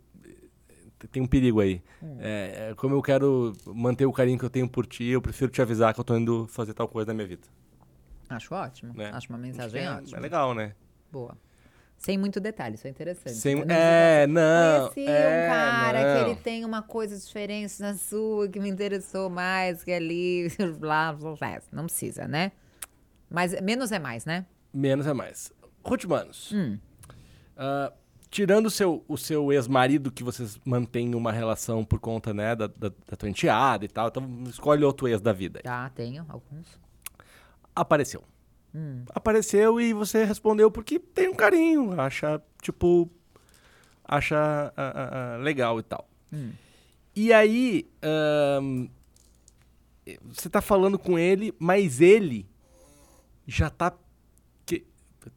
Tem 1.12 1.22
um 1.22 1.26
perigo 1.26 1.60
aí. 1.60 1.80
É, 2.18 2.70
é, 2.70 2.74
como 2.74 2.94
eu 2.96 3.02
quero 3.02 3.52
manter 3.66 4.04
o 4.04 4.12
carinho 4.12 4.36
que 4.38 4.44
eu 4.44 4.50
tenho 4.50 4.68
por 4.68 4.84
ti, 4.84 5.04
eu 5.04 5.22
prefiro 5.22 5.50
te 5.50 5.62
avisar 5.62 5.94
que 5.94 6.00
eu 6.00 6.04
tô 6.04 6.16
indo 6.16 6.46
fazer 6.48 6.74
tal 6.74 6.88
coisa 6.88 7.06
na 7.08 7.14
minha 7.14 7.26
vida. 7.26 7.46
Acho 8.28 8.54
ótimo. 8.54 8.92
Né? 8.94 9.10
Acho 9.12 9.28
uma 9.30 9.38
mensagem 9.38 9.80
que 9.80 9.86
é, 9.86 9.90
ótima. 9.90 10.18
é 10.18 10.20
legal, 10.20 10.54
né? 10.54 10.74
Boa. 11.10 11.36
Sem 11.96 12.16
muito 12.16 12.38
detalhe, 12.38 12.76
isso 12.76 12.86
é 12.86 12.90
interessante. 12.90 13.34
Sem- 13.34 13.64
é, 13.68 14.24
não, 14.28 14.88
Conheci 14.90 15.10
é, 15.10 15.46
um 15.46 15.52
cara 15.52 16.02
não. 16.02 16.24
que 16.24 16.30
ele 16.30 16.40
tem 16.40 16.64
uma 16.64 16.80
coisa 16.80 17.16
diferente 17.18 17.76
da 17.80 17.94
sua, 17.94 18.46
que 18.48 18.60
me 18.60 18.68
interessou 18.68 19.28
mais, 19.28 19.82
que 19.82 19.90
ali, 19.90 20.46
blá, 20.78 21.12
blá, 21.12 21.34
blá. 21.34 21.60
Não 21.72 21.86
precisa, 21.86 22.28
né? 22.28 22.52
Mas 23.28 23.60
menos 23.60 23.90
é 23.90 23.98
mais, 23.98 24.24
né? 24.24 24.46
Menos 24.72 25.08
é 25.08 25.12
mais. 25.12 25.52
Ruth 25.84 26.04
Manos, 26.04 26.52
Hum. 26.52 26.78
ah, 27.56 27.92
tirando 28.30 28.66
o 28.66 28.70
seu, 28.70 29.04
o 29.08 29.16
seu 29.16 29.52
ex-marido, 29.52 30.12
que 30.12 30.22
vocês 30.22 30.56
mantêm 30.64 31.14
uma 31.16 31.32
relação 31.32 31.84
por 31.84 31.98
conta, 31.98 32.32
né, 32.32 32.54
da, 32.54 32.66
da, 32.68 32.90
da 32.90 33.16
tua 33.16 33.28
enteada 33.28 33.84
e 33.84 33.88
tal, 33.88 34.06
então 34.08 34.44
escolhe 34.48 34.84
outro 34.84 35.08
ex 35.08 35.20
da 35.20 35.32
vida. 35.32 35.60
Tá, 35.64 35.90
tenho 35.90 36.24
alguns. 36.28 36.78
Apareceu. 37.80 38.24
Hum. 38.74 39.04
Apareceu 39.14 39.80
e 39.80 39.92
você 39.92 40.24
respondeu 40.24 40.70
porque 40.70 40.98
tem 40.98 41.28
um 41.28 41.34
carinho, 41.34 41.98
acha, 42.00 42.42
tipo, 42.60 43.10
acha 44.04 44.72
ah, 44.76 44.92
ah, 44.94 45.34
ah, 45.34 45.36
legal 45.38 45.78
e 45.78 45.82
tal. 45.82 46.08
Hum. 46.32 46.52
E 47.14 47.32
aí, 47.32 47.90
ahn, 48.02 48.88
você 50.24 50.48
tá 50.48 50.60
falando 50.60 50.98
com 50.98 51.18
ele, 51.18 51.54
mas 51.58 52.00
ele 52.00 52.46
já 53.46 53.70
tá. 53.70 53.92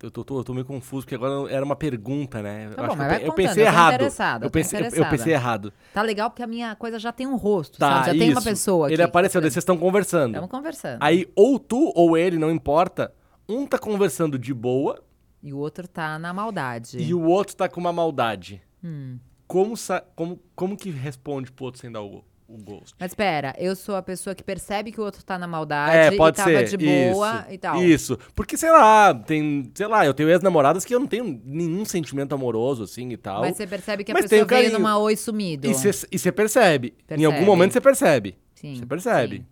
Eu, 0.01 0.11
tô, 0.11 0.23
tô- 0.23 0.39
eu 0.39 0.43
tô 0.43 0.53
meio 0.53 0.65
confuso, 0.65 1.03
porque 1.05 1.15
agora 1.15 1.51
era 1.51 1.63
uma 1.65 1.75
pergunta, 1.75 2.41
né? 2.41 2.69
Tá 2.69 2.81
Eu 2.81 2.87
bom, 2.87 2.93
acho 2.93 2.97
mas 2.97 3.07
que 3.07 3.13
eu, 3.13 3.19
contando, 3.29 3.35
pensei 3.35 3.63
eu 3.63 3.67
errado. 3.67 4.01
eu 4.43 4.49
pensei, 4.51 4.79
eu- 4.79 5.05
pensei 5.09 5.33
errado. 5.33 5.73
Tá 5.93 6.01
legal 6.01 6.29
porque 6.29 6.43
a 6.43 6.47
minha 6.47 6.75
coisa 6.75 6.97
já 6.99 7.11
tem 7.11 7.27
um 7.27 7.35
rosto, 7.35 7.77
Tá, 7.79 8.03
sabe? 8.03 8.05
Já 8.05 8.11
tem 8.25 8.31
uma 8.31 8.39
isso. 8.39 8.49
pessoa 8.49 8.87
aqui. 8.87 8.93
Ele 8.95 9.03
apareceu, 9.03 9.41
daí 9.41 9.49
vocês 9.51 9.61
estão 9.61 9.77
conversando. 9.77 10.31
Estamos 10.35 10.49
conversando. 10.49 10.97
Aí, 11.01 11.27
ou 11.35 11.59
tu 11.59 11.91
ou 11.95 12.17
ele, 12.17 12.37
não 12.37 12.51
importa, 12.51 13.13
um 13.47 13.65
tá 13.65 13.77
conversando 13.77 14.37
de 14.39 14.53
boa 14.53 15.03
E 15.43 15.51
o 15.53 15.57
outro 15.57 15.87
tá 15.87 16.17
na 16.19 16.33
maldade. 16.33 16.97
e 16.97 17.13
o 17.13 17.21
outro 17.23 17.55
tá 17.55 17.67
com 17.67 17.79
uma 17.79 17.91
maldade. 17.93 18.61
Hum. 18.83 19.17
Como, 19.47 19.73
como, 20.15 20.39
como 20.55 20.77
que 20.77 20.89
responde 20.89 21.51
pro 21.51 21.65
outro 21.65 21.81
sem 21.81 21.91
dar 21.91 22.01
o, 22.01 22.23
o 22.53 22.57
ghost? 22.63 22.93
Mas 22.99 23.11
espera, 23.11 23.55
eu 23.57 23.75
sou 23.75 23.95
a 23.95 24.01
pessoa 24.01 24.35
que 24.35 24.43
percebe 24.43 24.91
que 24.91 24.99
o 24.99 25.03
outro 25.03 25.23
tá 25.23 25.37
na 25.37 25.47
maldade 25.47 25.95
É, 25.95 26.11
pode 26.17 26.35
e 26.35 26.43
tava 26.43 26.49
ser. 26.67 26.77
de 26.77 26.85
boa 26.85 27.39
isso, 27.45 27.53
e 27.53 27.57
tal. 27.57 27.83
Isso. 27.83 28.19
Porque, 28.35 28.57
sei 28.57 28.71
lá, 28.71 29.13
tem. 29.13 29.71
Sei 29.73 29.87
lá, 29.87 30.05
eu 30.05 30.13
tenho 30.13 30.29
ex-namoradas 30.29 30.83
que 30.85 30.93
eu 30.93 30.99
não 30.99 31.07
tenho 31.07 31.41
nenhum 31.45 31.85
sentimento 31.85 32.33
amoroso, 32.35 32.83
assim 32.83 33.09
e 33.09 33.17
tal. 33.17 33.41
Mas 33.41 33.57
você 33.57 33.65
percebe 33.67 34.03
que 34.03 34.11
a 34.11 34.13
Mas 34.13 34.23
pessoa 34.23 34.43
o 34.43 34.47
veio 34.47 34.61
carinho. 34.63 34.79
numa 34.79 34.97
oi 34.97 35.15
sumido. 35.15 35.67
E 35.67 35.73
você 35.73 36.31
percebe. 36.31 36.87
Em 36.89 37.03
Percebe. 37.07 37.25
algum 37.25 37.45
momento 37.45 37.71
você 37.73 37.81
percebe. 37.81 38.37
Sim, 38.55 38.75
Você 38.75 38.85
percebe. 38.85 39.37
sim. 39.37 39.45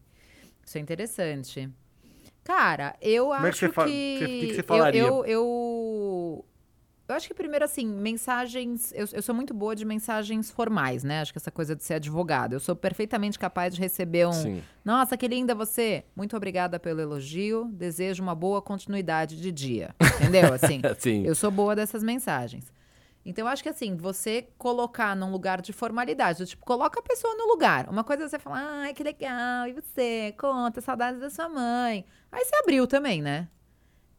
Isso 0.66 0.78
é 0.78 0.82
interessante. 0.82 1.70
Cara, 2.44 2.96
eu 3.02 3.26
Como 3.26 3.36
é 3.36 3.42
que 3.42 3.48
acho 3.50 3.60
você 3.60 3.70
fa- 3.70 3.86
que... 3.86 3.92
que- 4.20 4.26
que 4.26 4.48
que 4.48 4.54
você 4.56 4.60
eu- 4.62 4.64
falaria? 4.64 5.02
Eu, 5.02 5.26
eu, 5.26 5.79
eu 7.12 7.16
acho 7.16 7.28
que 7.28 7.34
primeiro, 7.34 7.66
assim, 7.66 7.86
mensagens... 7.86 8.92
Eu, 8.94 9.08
eu 9.14 9.22
sou 9.22 9.34
muito 9.34 9.54
boa 9.54 9.76
de 9.76 9.84
mensagens 9.84 10.52
formais, 10.52 11.04
né? 11.04 11.22
Acho 11.22 11.32
que 11.32 11.38
essa 11.38 11.52
coisa 11.52 11.76
de 11.76 11.84
ser 11.84 11.96
advogado. 11.96 12.54
Eu 12.54 12.60
sou 12.60 12.76
perfeitamente 12.76 13.38
capaz 13.38 13.74
de 13.74 13.82
receber 13.82 14.28
um... 14.28 14.34
Sim. 14.34 14.64
Nossa, 14.86 15.18
que 15.18 15.28
linda 15.28 15.56
você. 15.56 16.04
Muito 16.16 16.36
obrigada 16.38 16.80
pelo 16.80 17.02
elogio. 17.02 17.70
Desejo 17.74 18.22
uma 18.22 18.36
boa 18.36 18.62
continuidade 18.62 19.40
de 19.42 19.52
dia. 19.52 19.96
Entendeu? 20.16 20.54
Assim, 20.54 20.82
Sim. 20.98 21.26
eu 21.26 21.36
sou 21.36 21.52
boa 21.52 21.76
dessas 21.76 22.04
mensagens. 22.04 22.72
Então, 23.26 23.46
eu 23.46 23.50
acho 23.50 23.62
que 23.62 23.70
assim, 23.70 23.96
você 23.96 24.48
colocar 24.58 25.16
num 25.16 25.30
lugar 25.32 25.62
de 25.62 25.74
formalidade, 25.74 26.46
tipo, 26.46 26.66
coloca 26.66 27.00
a 27.00 27.04
pessoa 27.04 27.36
no 27.36 27.48
lugar. 27.48 27.90
Uma 27.90 28.04
coisa 28.04 28.24
é 28.24 28.28
você 28.28 28.40
falar, 28.40 28.62
ai, 28.64 28.94
que 28.94 29.04
legal, 29.04 29.68
e 29.68 29.74
você? 29.74 30.34
Conta, 30.38 30.80
saudades 30.82 31.20
da 31.20 31.30
sua 31.30 31.50
mãe. 31.50 32.06
Aí 32.32 32.46
você 32.46 32.56
abriu 32.56 32.88
também, 32.88 33.22
né? 33.22 33.48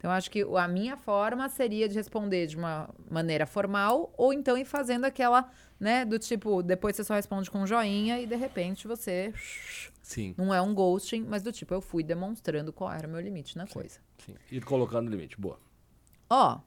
Então, 0.00 0.10
acho 0.10 0.30
que 0.30 0.42
a 0.56 0.66
minha 0.66 0.96
forma 0.96 1.46
seria 1.50 1.86
de 1.86 1.94
responder 1.94 2.46
de 2.46 2.56
uma 2.56 2.88
maneira 3.10 3.44
formal, 3.44 4.10
ou 4.16 4.32
então 4.32 4.56
ir 4.56 4.64
fazendo 4.64 5.04
aquela, 5.04 5.50
né, 5.78 6.06
do 6.06 6.18
tipo, 6.18 6.62
depois 6.62 6.96
você 6.96 7.04
só 7.04 7.12
responde 7.12 7.50
com 7.50 7.58
um 7.58 7.66
joinha 7.66 8.18
e 8.18 8.24
de 8.24 8.34
repente 8.34 8.88
você. 8.88 9.30
Sim. 10.02 10.34
Não 10.38 10.54
é 10.54 10.62
um 10.62 10.74
ghosting, 10.74 11.26
mas 11.28 11.42
do 11.42 11.52
tipo, 11.52 11.74
eu 11.74 11.82
fui 11.82 12.02
demonstrando 12.02 12.72
qual 12.72 12.90
era 12.90 13.06
o 13.06 13.10
meu 13.10 13.20
limite 13.20 13.58
na 13.58 13.66
coisa. 13.66 14.00
Sim. 14.24 14.34
Ir 14.50 14.64
colocando 14.64 15.10
limite. 15.10 15.38
Boa. 15.38 15.58
Ó, 16.30 16.58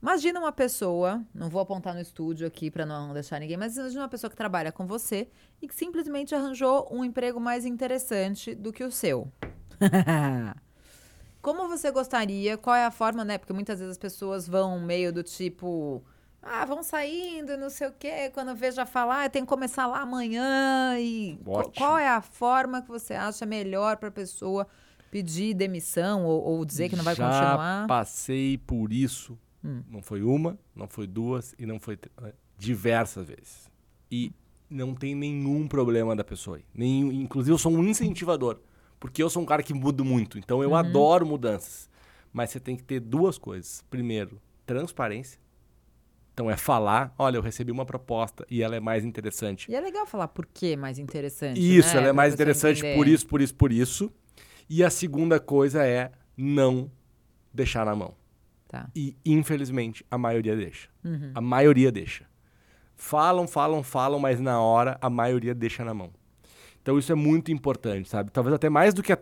imagina 0.00 0.40
uma 0.40 0.50
pessoa, 0.50 1.22
não 1.34 1.50
vou 1.50 1.60
apontar 1.60 1.92
no 1.92 2.00
estúdio 2.00 2.46
aqui 2.46 2.70
pra 2.70 2.86
não 2.86 3.12
deixar 3.12 3.38
ninguém, 3.40 3.58
mas 3.58 3.76
imagina 3.76 4.00
uma 4.00 4.08
pessoa 4.08 4.30
que 4.30 4.36
trabalha 4.36 4.72
com 4.72 4.86
você 4.86 5.28
e 5.60 5.68
que 5.68 5.74
simplesmente 5.74 6.34
arranjou 6.34 6.88
um 6.90 7.04
emprego 7.04 7.38
mais 7.38 7.66
interessante 7.66 8.54
do 8.54 8.72
que 8.72 8.82
o 8.82 8.90
seu. 8.90 9.30
Como 11.42 11.68
você 11.68 11.90
gostaria? 11.90 12.56
Qual 12.58 12.74
é 12.76 12.84
a 12.84 12.90
forma, 12.90 13.24
né? 13.24 13.38
Porque 13.38 13.52
muitas 13.52 13.78
vezes 13.78 13.92
as 13.92 13.98
pessoas 13.98 14.46
vão 14.48 14.78
meio 14.80 15.12
do 15.12 15.22
tipo. 15.22 16.02
Ah, 16.42 16.64
vão 16.64 16.82
saindo, 16.82 17.56
não 17.56 17.68
sei 17.70 17.88
o 17.88 17.92
quê. 17.92 18.30
Quando 18.32 18.54
vejo 18.54 18.80
a 18.80 18.86
falar, 18.86 19.24
ah, 19.24 19.28
tem 19.28 19.42
que 19.42 19.48
começar 19.48 19.86
lá 19.86 20.00
amanhã. 20.00 20.98
E 20.98 21.38
Ótimo. 21.46 21.74
qual 21.76 21.98
é 21.98 22.08
a 22.08 22.20
forma 22.20 22.80
que 22.82 22.88
você 22.88 23.14
acha 23.14 23.44
melhor 23.44 23.96
pra 23.98 24.10
pessoa 24.10 24.66
pedir 25.10 25.54
demissão 25.54 26.24
ou, 26.24 26.42
ou 26.42 26.64
dizer 26.64 26.88
que 26.88 26.96
não 26.96 27.04
vai 27.04 27.14
Já 27.14 27.26
continuar? 27.26 27.84
Hum. 27.84 27.86
passei 27.86 28.56
por 28.58 28.92
isso. 28.92 29.38
Não 29.62 30.00
foi 30.02 30.22
uma, 30.22 30.58
não 30.74 30.88
foi 30.88 31.06
duas 31.06 31.54
e 31.58 31.66
não 31.66 31.78
foi 31.78 31.94
tr- 31.98 32.08
diversas 32.56 33.26
vezes. 33.26 33.70
E 34.10 34.32
não 34.70 34.94
tem 34.94 35.14
nenhum 35.14 35.68
problema 35.68 36.16
da 36.16 36.24
pessoa 36.24 36.56
aí. 36.56 36.64
Nenhum, 36.74 37.12
inclusive, 37.12 37.52
eu 37.52 37.58
sou 37.58 37.70
um 37.70 37.84
incentivador. 37.84 38.58
Porque 39.00 39.22
eu 39.22 39.30
sou 39.30 39.42
um 39.42 39.46
cara 39.46 39.62
que 39.62 39.72
mudo 39.72 40.04
muito. 40.04 40.38
Então, 40.38 40.62
eu 40.62 40.74
adoro 40.74 41.24
mudanças. 41.26 41.88
Mas 42.32 42.50
você 42.50 42.60
tem 42.60 42.76
que 42.76 42.82
ter 42.84 43.00
duas 43.00 43.38
coisas. 43.38 43.82
Primeiro, 43.90 44.40
transparência. 44.66 45.40
Então, 46.34 46.50
é 46.50 46.56
falar: 46.56 47.12
olha, 47.18 47.38
eu 47.38 47.42
recebi 47.42 47.72
uma 47.72 47.84
proposta 47.84 48.46
e 48.48 48.62
ela 48.62 48.76
é 48.76 48.80
mais 48.80 49.04
interessante. 49.04 49.70
E 49.70 49.74
é 49.74 49.80
legal 49.80 50.06
falar 50.06 50.28
por 50.28 50.46
que 50.46 50.76
mais 50.76 50.98
interessante. 50.98 51.58
Isso, 51.58 51.88
né? 51.88 51.94
ela 51.94 52.02
é 52.02 52.04
Pra 52.10 52.14
mais 52.14 52.34
interessante 52.34 52.78
entender. 52.78 52.96
por 52.96 53.08
isso, 53.08 53.26
por 53.26 53.40
isso, 53.40 53.54
por 53.54 53.72
isso. 53.72 54.12
E 54.68 54.84
a 54.84 54.90
segunda 54.90 55.40
coisa 55.40 55.84
é 55.84 56.12
não 56.36 56.90
deixar 57.52 57.84
na 57.84 57.96
mão. 57.96 58.14
Tá. 58.68 58.88
E, 58.94 59.16
infelizmente, 59.26 60.06
a 60.08 60.16
maioria 60.16 60.54
deixa. 60.54 60.88
Uhum. 61.02 61.32
A 61.34 61.40
maioria 61.40 61.90
deixa. 61.90 62.24
Falam, 62.96 63.48
falam, 63.48 63.82
falam, 63.82 64.20
mas 64.20 64.38
na 64.38 64.60
hora 64.60 64.96
a 65.00 65.10
maioria 65.10 65.54
deixa 65.54 65.84
na 65.84 65.92
mão. 65.92 66.12
Então 66.90 66.98
isso 66.98 67.12
é 67.12 67.14
muito 67.14 67.52
importante, 67.52 68.08
sabe? 68.08 68.32
Talvez 68.32 68.52
até 68.52 68.68
mais 68.68 68.92
do 68.92 69.00
que 69.00 69.12
a- 69.12 69.18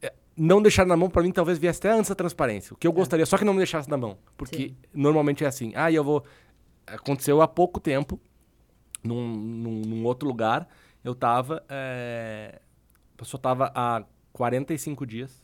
é, 0.00 0.14
não 0.34 0.62
deixar 0.62 0.86
na 0.86 0.96
mão, 0.96 1.10
pra 1.10 1.22
mim, 1.22 1.30
talvez 1.30 1.58
viesse 1.58 1.78
até 1.80 1.90
antes 1.90 2.08
da 2.08 2.14
transparência. 2.14 2.72
O 2.72 2.76
que 2.76 2.86
eu 2.86 2.92
gostaria, 2.92 3.26
só 3.26 3.36
que 3.36 3.44
não 3.44 3.52
me 3.52 3.58
deixasse 3.58 3.88
na 3.90 3.98
mão. 3.98 4.16
Porque 4.34 4.68
Sim. 4.70 4.76
normalmente 4.94 5.44
é 5.44 5.46
assim. 5.46 5.72
Ah, 5.74 5.92
eu 5.92 6.02
vou. 6.02 6.24
Aconteceu 6.86 7.42
há 7.42 7.46
pouco 7.48 7.78
tempo, 7.80 8.18
num, 9.04 9.28
num, 9.36 9.82
num 9.82 10.04
outro 10.06 10.26
lugar, 10.26 10.66
eu 11.04 11.14
tava. 11.14 11.62
é, 11.68 12.60
A 13.14 13.18
pessoa 13.18 13.38
tava 13.40 13.70
há 13.74 14.02
45 14.32 15.06
dias 15.06 15.42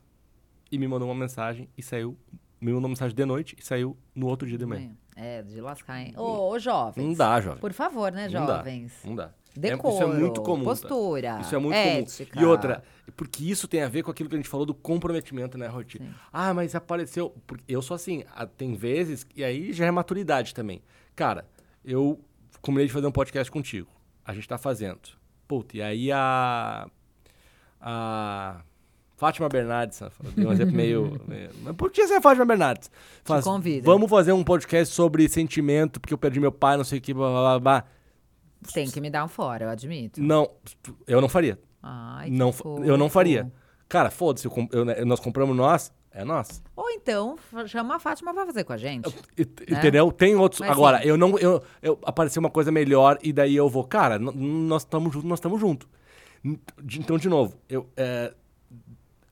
e 0.71 0.79
me 0.79 0.89
mandou 0.89 1.07
uma 1.07 1.15
mensagem 1.15 1.69
e 1.77 1.83
saiu. 1.83 2.17
Me 2.63 2.69
mandou 2.73 2.83
uma 2.85 2.89
mensagem 2.91 3.15
de 3.15 3.25
noite 3.27 3.57
e 3.59 3.63
saiu 3.63 3.95
no 4.15 4.27
outro 4.27 4.49
dia 4.49 4.57
de 4.57 4.65
manhã. 4.65 4.91
É, 5.17 5.43
de 5.43 5.61
lascar, 5.61 6.01
hein? 6.01 6.15
Ô, 6.17 6.49
ô, 6.49 6.59
jovens. 6.59 7.05
Não 7.05 7.13
dá, 7.13 7.39
jovem. 7.43 7.61
Por 7.61 7.75
favor, 7.75 8.11
né, 8.11 8.27
Não 8.29 8.47
dá. 8.47 8.57
jovens? 8.57 8.93
Não 9.05 9.15
dá. 9.15 9.31
É- 9.57 9.61
Decoro, 9.61 9.95
isso 9.95 10.03
é 10.03 10.07
muito 10.07 10.43
comum. 10.43 10.65
tá? 10.65 10.71
postura, 10.71 11.39
Isso 11.41 11.55
é 11.55 11.59
muito 11.59 11.75
ética. 11.75 12.33
comum. 12.35 12.43
E 12.47 12.49
outra, 12.49 12.83
porque 13.17 13.45
isso 13.45 13.69
tem 13.69 13.83
a 13.83 13.89
ver 13.89 14.03
com 14.03 14.11
aquilo 14.11 14.29
que 14.29 14.35
a 14.35 14.39
gente 14.39 14.49
falou 14.49 14.65
do 14.65 14.75
comprometimento, 14.75 15.59
né, 15.59 15.67
Roti? 15.67 15.99
Sim. 15.99 16.11
Ah, 16.33 16.55
mas 16.55 16.75
apareceu. 16.75 17.35
Eu 17.69 17.83
sou 17.83 17.95
assim, 17.95 18.25
ah, 18.35 18.47
tem 18.47 18.75
vezes, 18.75 19.27
e 19.37 19.45
aí 19.45 19.73
já 19.73 19.85
é 19.87 19.91
maturidade 19.91 20.55
também. 20.55 20.83
Cara, 21.15 21.47
eu 21.85 22.19
combinei 22.63 22.87
de 22.87 22.93
fazer 22.93 23.07
um 23.07 23.13
podcast 23.13 23.51
contigo. 23.53 23.89
A 24.25 24.33
gente 24.33 24.49
tá 24.49 24.57
fazendo. 24.57 25.01
Puta, 25.47 25.77
e 25.77 25.83
aí 25.83 26.11
a. 26.13 26.87
A. 27.81 28.61
Fátima 29.17 29.49
Bernardes, 29.49 30.01
né, 30.01 30.09
dei 30.35 30.45
um 30.47 30.53
exemplo 30.53 30.75
meio. 30.75 31.21
Mas 31.63 31.77
podia 31.77 32.09
ser 32.09 32.15
a 32.15 32.21
Fátima 32.21 32.45
Bernardes. 32.45 32.91
Fala 33.23 33.39
assim, 33.39 33.51
convida. 33.51 33.85
Vamos 33.85 34.11
fazer 34.11 34.33
um 34.33 34.43
podcast 34.43 34.93
sobre 34.93 35.29
sentimento, 35.29 36.01
porque 36.01 36.13
eu 36.13 36.19
perdi 36.19 36.41
meu 36.41 36.51
pai, 36.51 36.77
não 36.77 36.83
sei 36.83 36.99
o 36.99 37.03
que, 37.03 37.15
blá 37.15 37.29
blá 37.29 37.41
blá. 37.41 37.61
blá. 37.61 37.85
Tem 38.73 38.91
que 38.91 39.01
me 39.01 39.11
dar 39.11 39.25
um 39.25 39.29
fora, 39.29 39.65
eu 39.65 39.69
admito. 39.71 40.23
Não, 40.23 40.51
eu 41.07 41.21
não 41.21 41.29
faria. 41.29 41.59
Ai, 41.83 42.31
que 42.31 42.37
Não, 42.37 42.53
fa- 42.53 42.69
eu 42.69 42.97
não 42.97 43.07
fofo. 43.07 43.15
faria. 43.15 43.53
Cara, 43.89 44.11
foda-se, 44.11 44.47
eu 44.47 44.69
eu- 44.73 44.85
né, 44.85 45.05
nós 45.05 45.19
compramos 45.21 45.57
nós, 45.57 45.93
é 46.13 46.25
nós. 46.25 46.63
Ou 46.77 46.89
então, 46.91 47.37
chama 47.67 47.97
a 47.97 47.99
Fátima 47.99 48.33
pra 48.33 48.47
fazer 48.47 48.65
com 48.65 48.73
a 48.73 48.77
gente. 48.77 49.09
E- 49.37 49.43
Entendeu? 49.69 50.11
Tem 50.13 50.35
outros. 50.37 50.61
Mas 50.61 50.71
Agora, 50.71 51.01
sim. 51.03 51.09
eu 51.09 51.17
não. 51.19 51.39
Eu, 51.39 51.63
eu 51.83 51.99
apareceu 52.05 52.41
uma 52.41 52.51
coisa 52.51 52.71
melhor 52.71 53.19
e 53.23 53.33
daí 53.33 53.55
eu 53.57 53.69
vou, 53.69 53.85
cara, 53.85 54.19
nós 54.19 54.83
estamos 54.83 55.13
juntos, 55.13 55.29
nós 55.29 55.39
estamos 55.39 55.61
juntos. 55.61 55.89
Então, 56.45 57.19
de 57.19 57.29
novo, 57.29 57.57
eu. 57.69 57.89
é, 57.97 58.33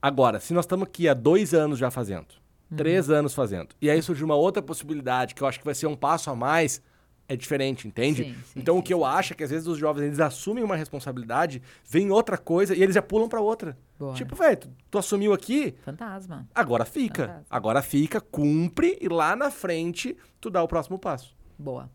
agora, 0.01 0.39
se 0.39 0.53
nós 0.53 0.65
estamos 0.65 0.87
aqui 0.87 1.07
há 1.07 1.13
dois 1.13 1.53
anos 1.53 1.77
já 1.79 1.89
fazendo, 1.91 2.27
Uhum. 2.69 2.77
três 2.77 3.09
anos 3.09 3.33
fazendo, 3.33 3.69
e 3.81 3.89
aí 3.89 4.01
surgiu 4.01 4.25
uma 4.25 4.35
outra 4.35 4.61
possibilidade 4.61 5.35
que 5.35 5.41
eu 5.41 5.47
acho 5.47 5.59
que 5.59 5.65
vai 5.65 5.75
ser 5.75 5.87
um 5.87 5.95
passo 5.95 6.29
a 6.29 6.35
mais. 6.35 6.81
É 7.31 7.35
diferente, 7.37 7.87
entende? 7.87 8.25
Sim, 8.25 8.33
sim, 8.33 8.59
então 8.59 8.75
o 8.75 8.79
sim, 8.79 8.83
que 8.83 8.93
eu 8.93 9.05
acho 9.05 9.31
é 9.31 9.35
que 9.37 9.43
às 9.45 9.49
vezes 9.49 9.65
os 9.65 9.77
jovens 9.77 10.03
eles 10.03 10.19
assumem 10.19 10.65
uma 10.65 10.75
responsabilidade, 10.75 11.61
vem 11.89 12.11
outra 12.11 12.37
coisa 12.37 12.75
e 12.75 12.83
eles 12.83 12.93
já 12.93 13.01
pulam 13.01 13.29
pra 13.29 13.39
outra. 13.39 13.77
Boa. 13.97 14.13
Tipo, 14.15 14.35
velho, 14.35 14.57
tu, 14.57 14.69
tu 14.91 14.97
assumiu 14.97 15.31
aqui, 15.31 15.73
Fantasma. 15.85 16.45
Agora 16.53 16.83
fica. 16.83 17.27
Fantástico. 17.27 17.55
Agora 17.55 17.81
fica, 17.81 18.19
cumpre 18.19 18.97
e 18.99 19.07
lá 19.07 19.33
na 19.33 19.49
frente 19.49 20.17
tu 20.41 20.49
dá 20.49 20.61
o 20.61 20.67
próximo 20.67 20.99
passo. 20.99 21.33
Boa. 21.57 21.89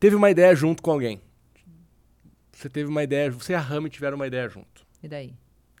Teve 0.00 0.16
uma 0.16 0.32
ideia 0.32 0.52
junto 0.56 0.82
com 0.82 0.90
alguém. 0.90 1.20
Você 2.50 2.68
teve 2.68 2.90
uma 2.90 3.04
ideia, 3.04 3.30
você 3.30 3.52
e 3.52 3.54
a 3.54 3.60
Rami 3.60 3.88
tiveram 3.88 4.16
uma 4.16 4.26
ideia 4.26 4.48
junto. 4.48 4.84
E 5.00 5.06
daí? 5.06 5.32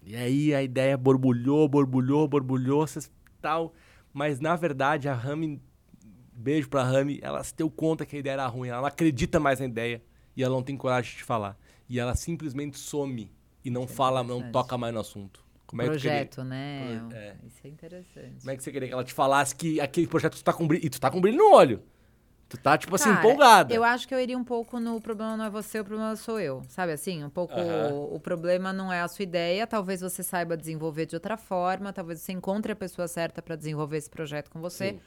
E 0.04 0.14
aí 0.14 0.54
a 0.54 0.62
ideia 0.62 0.96
borbulhou, 0.96 1.68
borbulhou, 1.68 2.28
borbulhou, 2.28 2.86
tal. 3.42 3.74
Mas 4.12 4.38
na 4.38 4.54
verdade 4.54 5.08
a 5.08 5.12
Rami, 5.12 5.60
beijo 6.36 6.68
pra 6.68 6.82
Rami, 6.82 7.18
ela 7.22 7.42
se 7.42 7.54
deu 7.54 7.70
conta 7.70 8.04
que 8.06 8.16
a 8.16 8.18
ideia 8.18 8.34
era 8.34 8.46
ruim. 8.46 8.68
Ela 8.68 8.80
não 8.80 8.86
acredita 8.86 9.40
mais 9.40 9.60
na 9.60 9.66
ideia 9.66 10.02
e 10.36 10.42
ela 10.42 10.54
não 10.54 10.62
tem 10.62 10.76
coragem 10.76 11.10
de 11.12 11.18
te 11.18 11.24
falar. 11.24 11.56
E 11.88 11.98
ela 11.98 12.14
simplesmente 12.14 12.78
some 12.78 13.32
e 13.64 13.70
não 13.70 13.86
fala, 13.86 14.22
não 14.22 14.52
toca 14.52 14.76
mais 14.76 14.92
no 14.94 15.00
assunto. 15.00 15.44
Como 15.66 15.82
é 15.82 15.86
Projeto, 15.86 16.44
né? 16.44 17.00
Pro- 17.08 17.16
é. 17.16 17.36
Isso 17.46 17.60
é 17.64 17.68
interessante. 17.68 18.38
Como 18.40 18.50
é 18.50 18.56
que 18.56 18.62
você 18.62 18.70
queria 18.70 18.88
que 18.88 18.94
ela 18.94 19.04
te 19.04 19.12
falasse 19.12 19.54
que 19.54 19.80
aquele 19.80 20.06
projeto 20.06 20.36
tu 20.36 20.44
tá 20.44 20.52
com 20.52 20.66
brilho. 20.66 20.86
E 20.86 20.90
tu 20.90 21.00
tá 21.00 21.10
com 21.10 21.20
brilho 21.20 21.38
no 21.38 21.52
olho. 21.52 21.82
Tu 22.48 22.56
tá, 22.58 22.78
tipo 22.78 22.94
assim, 22.94 23.06
Cara, 23.06 23.18
empolgada. 23.18 23.74
Eu 23.74 23.82
acho 23.82 24.06
que 24.06 24.14
eu 24.14 24.20
iria 24.20 24.38
um 24.38 24.44
pouco 24.44 24.78
no 24.78 25.00
problema 25.00 25.36
não 25.36 25.44
é 25.46 25.50
você, 25.50 25.80
o 25.80 25.84
problema 25.84 26.14
sou 26.14 26.38
eu. 26.38 26.62
Sabe 26.68 26.92
assim? 26.92 27.24
Um 27.24 27.30
pouco 27.30 27.52
Aham. 27.58 28.14
o 28.14 28.20
problema 28.20 28.72
não 28.72 28.92
é 28.92 29.00
a 29.00 29.08
sua 29.08 29.24
ideia, 29.24 29.66
talvez 29.66 30.00
você 30.00 30.22
saiba 30.22 30.56
desenvolver 30.56 31.06
de 31.06 31.16
outra 31.16 31.36
forma, 31.36 31.92
talvez 31.92 32.20
você 32.20 32.30
encontre 32.30 32.70
a 32.70 32.76
pessoa 32.76 33.08
certa 33.08 33.42
para 33.42 33.56
desenvolver 33.56 33.96
esse 33.96 34.08
projeto 34.08 34.48
com 34.48 34.60
você. 34.60 34.92
Sim. 34.92 35.00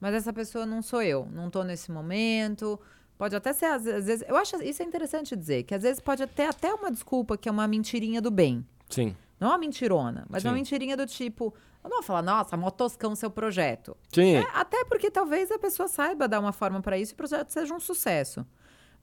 Mas 0.00 0.14
essa 0.14 0.32
pessoa 0.32 0.66
não 0.66 0.82
sou 0.82 1.02
eu, 1.02 1.26
não 1.32 1.48
tô 1.50 1.62
nesse 1.62 1.90
momento. 1.90 2.78
Pode 3.16 3.34
até 3.34 3.52
ser, 3.52 3.66
às 3.66 3.84
vezes. 3.84 4.22
Eu 4.28 4.36
acho 4.36 4.62
isso 4.62 4.82
é 4.82 4.84
interessante 4.84 5.34
dizer, 5.34 5.62
que 5.62 5.74
às 5.74 5.82
vezes 5.82 6.00
pode 6.00 6.26
ter 6.26 6.44
até 6.44 6.72
uma 6.74 6.90
desculpa 6.90 7.36
que 7.38 7.48
é 7.48 7.52
uma 7.52 7.66
mentirinha 7.66 8.20
do 8.20 8.30
bem. 8.30 8.66
Sim. 8.90 9.16
Não 9.40 9.48
uma 9.48 9.58
mentirona, 9.58 10.26
mas 10.28 10.44
uma 10.44 10.50
Sim. 10.52 10.56
mentirinha 10.58 10.96
do 10.96 11.06
tipo. 11.06 11.52
Eu 11.82 11.88
não 11.90 11.98
vou 11.98 12.02
falar, 12.02 12.22
nossa, 12.22 12.56
mó 12.56 12.68
toscão 12.70 13.14
seu 13.14 13.30
projeto. 13.30 13.96
Sim. 14.12 14.34
É, 14.36 14.46
até 14.52 14.84
porque 14.84 15.10
talvez 15.10 15.50
a 15.50 15.58
pessoa 15.58 15.88
saiba 15.88 16.26
dar 16.28 16.40
uma 16.40 16.52
forma 16.52 16.80
para 16.82 16.98
isso 16.98 17.12
e 17.12 17.14
o 17.14 17.16
projeto 17.16 17.50
seja 17.50 17.72
um 17.74 17.80
sucesso. 17.80 18.44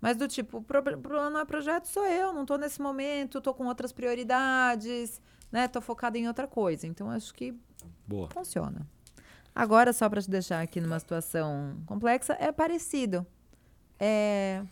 Mas 0.02 0.18
do 0.18 0.28
tipo, 0.28 0.58
o 0.58 0.62
pro- 0.62 0.84
problema 0.84 1.30
não 1.30 1.40
é 1.40 1.46
projeto, 1.46 1.86
sou 1.88 2.06
eu, 2.06 2.34
não 2.34 2.46
tô 2.46 2.58
nesse 2.58 2.82
momento, 2.82 3.40
tô 3.40 3.54
com 3.54 3.66
outras 3.68 3.94
prioridades, 3.94 5.22
né? 5.52 5.68
Tô 5.68 5.80
focada 5.82 6.18
em 6.18 6.28
outra 6.28 6.46
coisa. 6.48 6.86
Então 6.86 7.10
acho 7.10 7.34
que 7.34 7.54
Boa. 8.08 8.30
funciona. 8.30 8.86
Agora, 9.56 9.94
só 9.94 10.10
para 10.10 10.22
te 10.22 10.30
deixar 10.30 10.62
aqui 10.62 10.82
numa 10.82 11.00
situação 11.00 11.78
complexa, 11.86 12.36
é 12.40 12.52
parecido. 12.52 13.26
É, 14.00 14.64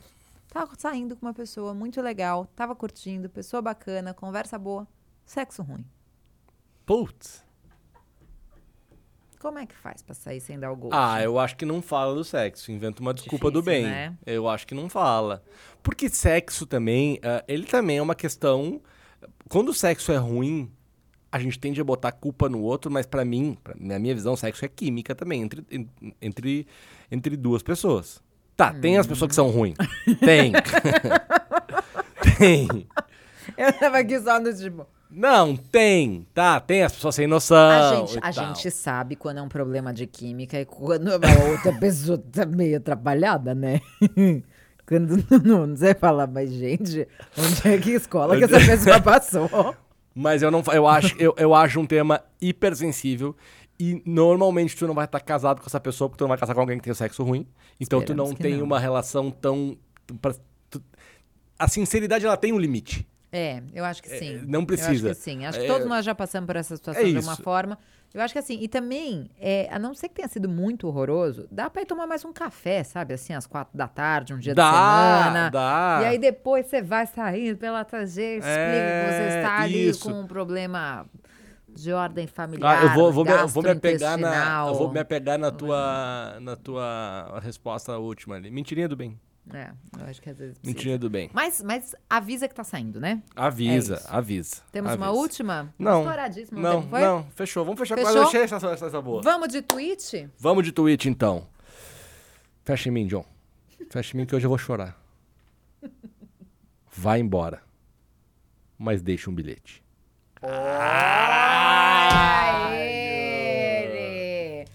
tava 0.49 0.71
saindo 0.77 1.15
com 1.15 1.25
uma 1.25 1.33
pessoa 1.33 1.73
muito 1.73 2.01
legal, 2.01 2.45
tava 2.55 2.75
curtindo, 2.75 3.29
pessoa 3.29 3.61
bacana, 3.61 4.13
conversa 4.13 4.57
boa, 4.57 4.87
sexo 5.23 5.61
ruim. 5.61 5.85
Putz. 6.85 7.43
Como 9.39 9.57
é 9.57 9.65
que 9.65 9.75
faz 9.75 10.03
pra 10.03 10.13
sair 10.13 10.39
sem 10.39 10.59
dar 10.59 10.71
o 10.71 10.75
gol? 10.75 10.91
Ah, 10.93 11.21
eu 11.21 11.39
acho 11.39 11.55
que 11.55 11.65
não 11.65 11.81
fala 11.81 12.13
do 12.13 12.23
sexo. 12.23 12.71
Inventa 12.71 13.01
uma 13.01 13.11
desculpa 13.11 13.49
do 13.49 13.59
Difícil, 13.59 13.83
bem. 13.83 13.91
né? 13.91 14.17
Eu 14.23 14.47
acho 14.47 14.67
que 14.67 14.75
não 14.75 14.87
fala. 14.87 15.43
Porque 15.81 16.09
sexo 16.09 16.67
também, 16.67 17.19
ah, 17.23 17.43
ele 17.47 17.65
também 17.65 17.97
é 17.97 18.01
uma 18.01 18.13
questão. 18.13 18.79
Quando 19.49 19.69
o 19.69 19.73
sexo 19.73 20.11
é 20.11 20.17
ruim, 20.17 20.71
a 21.31 21.39
gente 21.39 21.57
tende 21.59 21.79
a 21.79 21.83
botar 21.83 22.11
culpa 22.11 22.49
no 22.49 22.61
outro, 22.61 22.91
mas 22.91 23.05
pra 23.05 23.23
mim, 23.23 23.57
pra- 23.63 23.75
na 23.79 23.97
minha 23.97 24.13
visão, 24.13 24.35
sexo 24.35 24.65
é 24.65 24.67
química 24.67 25.15
também, 25.15 25.41
entre, 25.43 25.63
en- 25.71 25.87
entre, 26.21 26.67
entre 27.11 27.37
duas 27.37 27.63
pessoas. 27.63 28.21
Tá, 28.57 28.73
tem 28.73 28.97
as 28.97 29.07
pessoas 29.07 29.29
que 29.29 29.35
são 29.35 29.49
ruins. 29.49 29.75
Tem. 30.19 30.51
tem. 32.37 32.67
Eu 33.57 33.73
tava 33.73 33.97
aqui 33.99 34.19
só 34.19 34.39
no 34.39 34.53
tipo. 34.53 34.85
Não, 35.09 35.57
tem. 35.57 36.25
Tá, 36.33 36.59
tem 36.59 36.83
as 36.83 36.93
pessoas 36.93 37.15
sem 37.15 37.27
noção. 37.27 37.57
A 37.57 38.05
gente, 38.05 38.19
a 38.21 38.31
gente 38.31 38.71
sabe 38.71 39.15
quando 39.15 39.39
é 39.39 39.41
um 39.41 39.49
problema 39.49 39.93
de 39.93 40.05
química 40.07 40.59
e 40.59 40.65
quando 40.65 41.09
a 41.09 41.17
outra 41.51 41.73
pessoa 41.79 42.17
tá 42.17 42.45
meio 42.45 42.77
atrapalhada, 42.77 43.53
né? 43.55 43.81
Quando 44.87 45.23
não, 45.45 45.67
não 45.67 45.77
sei 45.77 45.93
falar, 45.93 46.27
mas, 46.27 46.51
gente, 46.51 47.07
onde 47.37 47.67
é 47.67 47.77
que 47.77 47.91
escola 47.91 48.37
que 48.37 48.43
essa 48.43 48.59
pessoa 48.59 48.99
passou? 49.01 49.49
Mas 50.13 50.41
eu 50.41 50.51
não 50.51 50.61
eu 50.73 50.87
acho, 50.87 51.15
eu, 51.17 51.33
eu 51.37 51.53
acho 51.55 51.79
um 51.79 51.85
tema 51.85 52.21
hipersensível. 52.41 53.35
E 53.79 54.01
normalmente 54.05 54.75
tu 54.75 54.85
não 54.85 54.93
vai 54.93 55.05
estar 55.05 55.19
casado 55.19 55.59
com 55.59 55.65
essa 55.67 55.79
pessoa 55.79 56.07
porque 56.07 56.19
tu 56.19 56.23
não 56.23 56.29
vai 56.29 56.37
casar 56.37 56.53
com 56.53 56.59
alguém 56.61 56.77
que 56.77 56.83
tem 56.83 56.93
sexo 56.93 57.23
ruim. 57.23 57.47
Então 57.79 57.99
tu 57.99 58.03
Esperamos 58.03 58.29
não 58.29 58.35
que 58.35 58.43
tem 58.43 58.57
não. 58.57 58.63
uma 58.65 58.79
relação 58.79 59.31
tão. 59.31 59.75
tu- 60.05 60.15
pra- 60.15 60.35
tu- 60.69 60.83
a 61.57 61.67
sinceridade 61.67 62.25
ela 62.25 62.37
tem 62.37 62.53
um 62.53 62.59
limite. 62.59 63.07
É, 63.31 63.61
eu 63.73 63.85
acho 63.85 64.03
que 64.03 64.09
sim. 64.09 64.41
não 64.45 64.61
Eu 64.61 64.65
precisa. 64.65 65.11
acho 65.11 65.17
que 65.19 65.23
sim. 65.23 65.45
Acho 65.45 65.59
que 65.59 65.65
É, 65.65 65.67
todos 65.67 65.87
nós 65.87 66.03
já 66.03 66.13
passamos 66.13 66.45
por 66.47 66.55
essa 66.57 66.75
situação 66.75 67.01
é 67.01 67.09
de 67.09 67.15
alguma 67.17 67.35
forma. 67.37 67.77
Eu 68.13 68.21
acho 68.21 68.33
que 68.33 68.39
assim, 68.39 68.57
e 68.61 68.67
também, 68.67 69.29
é, 69.39 69.69
a 69.71 69.79
não 69.79 69.93
ser 69.93 70.09
que 70.09 70.15
tenha 70.15 70.27
sido 70.27 70.49
muito 70.49 70.85
horroroso, 70.85 71.47
dá 71.49 71.69
pra 71.69 71.81
ir 71.81 71.85
tomar 71.85 72.05
mais 72.05 72.25
um 72.25 72.33
café, 72.33 72.83
sabe? 72.83 73.13
Assim, 73.13 73.33
às 73.33 73.47
quatro 73.47 73.77
da 73.77 73.87
tarde, 73.87 74.33
um 74.33 74.37
dia 74.37 74.53
Dá, 74.53 74.69
de 74.69 74.77
semana. 74.77 75.49
dá. 75.49 75.99
E 76.01 76.05
aí 76.07 76.17
depois 76.19 76.65
você 76.67 76.81
vai 76.81 77.07
saindo 77.07 77.57
pela 77.57 77.85
trajetória, 77.85 78.39
explica 78.39 78.91
que 78.91 79.13
você 79.13 79.21
É, 79.21 79.27
está 79.37 79.61
ali 79.61 79.87
isso. 79.87 80.09
com 80.09 80.19
um 80.19 80.27
problema 80.27 81.05
de 81.73 81.93
ordem 81.93 82.27
familiar, 82.27 82.79
Ah, 82.79 82.83
eu 82.83 82.89
vou, 82.89 83.13
vou, 83.13 83.23
me, 83.23 83.31
eu 83.31 83.47
vou 83.47 83.63
me 83.63 83.69
apegar 83.69 84.17
na. 84.17 84.67
Eu 84.67 84.73
vou 84.75 84.91
me 84.91 84.99
apegar 84.99 85.39
na 85.39 85.49
tua, 85.51 86.37
na 86.41 86.55
tua 86.57 87.39
resposta 87.41 87.97
última 87.97 88.35
ali. 88.35 88.51
Mentirinha 88.51 88.89
do 88.89 88.95
bem. 88.97 89.17
É, 89.53 89.71
eu 89.99 90.05
acho 90.05 90.21
que 90.21 90.29
às 90.29 90.37
vezes 90.37 90.57
precisa. 90.57 90.75
Mentirinha 90.75 90.97
do 90.99 91.09
bem. 91.09 91.29
Mas, 91.33 91.61
mas 91.61 91.95
avisa 92.09 92.47
que 92.47 92.53
tá 92.53 92.63
saindo, 92.63 92.99
né? 92.99 93.21
Avisa, 93.35 93.95
É 94.07 94.15
avisa. 94.15 94.61
Temos 94.71 94.93
uma 94.93 95.07
avisa. 95.07 95.19
última? 95.19 95.73
Não. 95.79 95.99
Estouradíssima. 96.01 96.61
Não, 96.61 96.79
tempo 96.81 96.89
foi? 96.91 97.01
não, 97.01 97.23
fechou. 97.35 97.65
Vamos 97.65 97.79
fechar 97.79 97.95
Fechou? 97.97 98.13
com 98.13 98.37
essa, 98.37 98.55
essa, 98.55 98.67
essa, 98.71 98.85
essa 98.85 99.01
boa. 99.01 99.21
Vamos 99.23 99.49
de 99.49 99.61
tweet? 99.61 100.29
Vamos 100.37 100.63
de 100.63 100.71
tweet 100.71 101.09
então. 101.09 101.47
Fecha 102.63 102.89
em 102.89 102.91
mim, 102.91 103.07
John. 103.07 103.25
Fecha 103.89 104.15
em 104.15 104.19
mim 104.19 104.25
que 104.27 104.35
hoje 104.35 104.45
eu 104.45 104.49
vou 104.49 104.57
chorar. 104.59 104.95
Vai 106.95 107.19
embora. 107.19 107.63
Mas 108.77 109.01
deixa 109.01 109.29
um 109.29 109.33
bilhete. 109.33 109.83
Aê! 112.91 114.65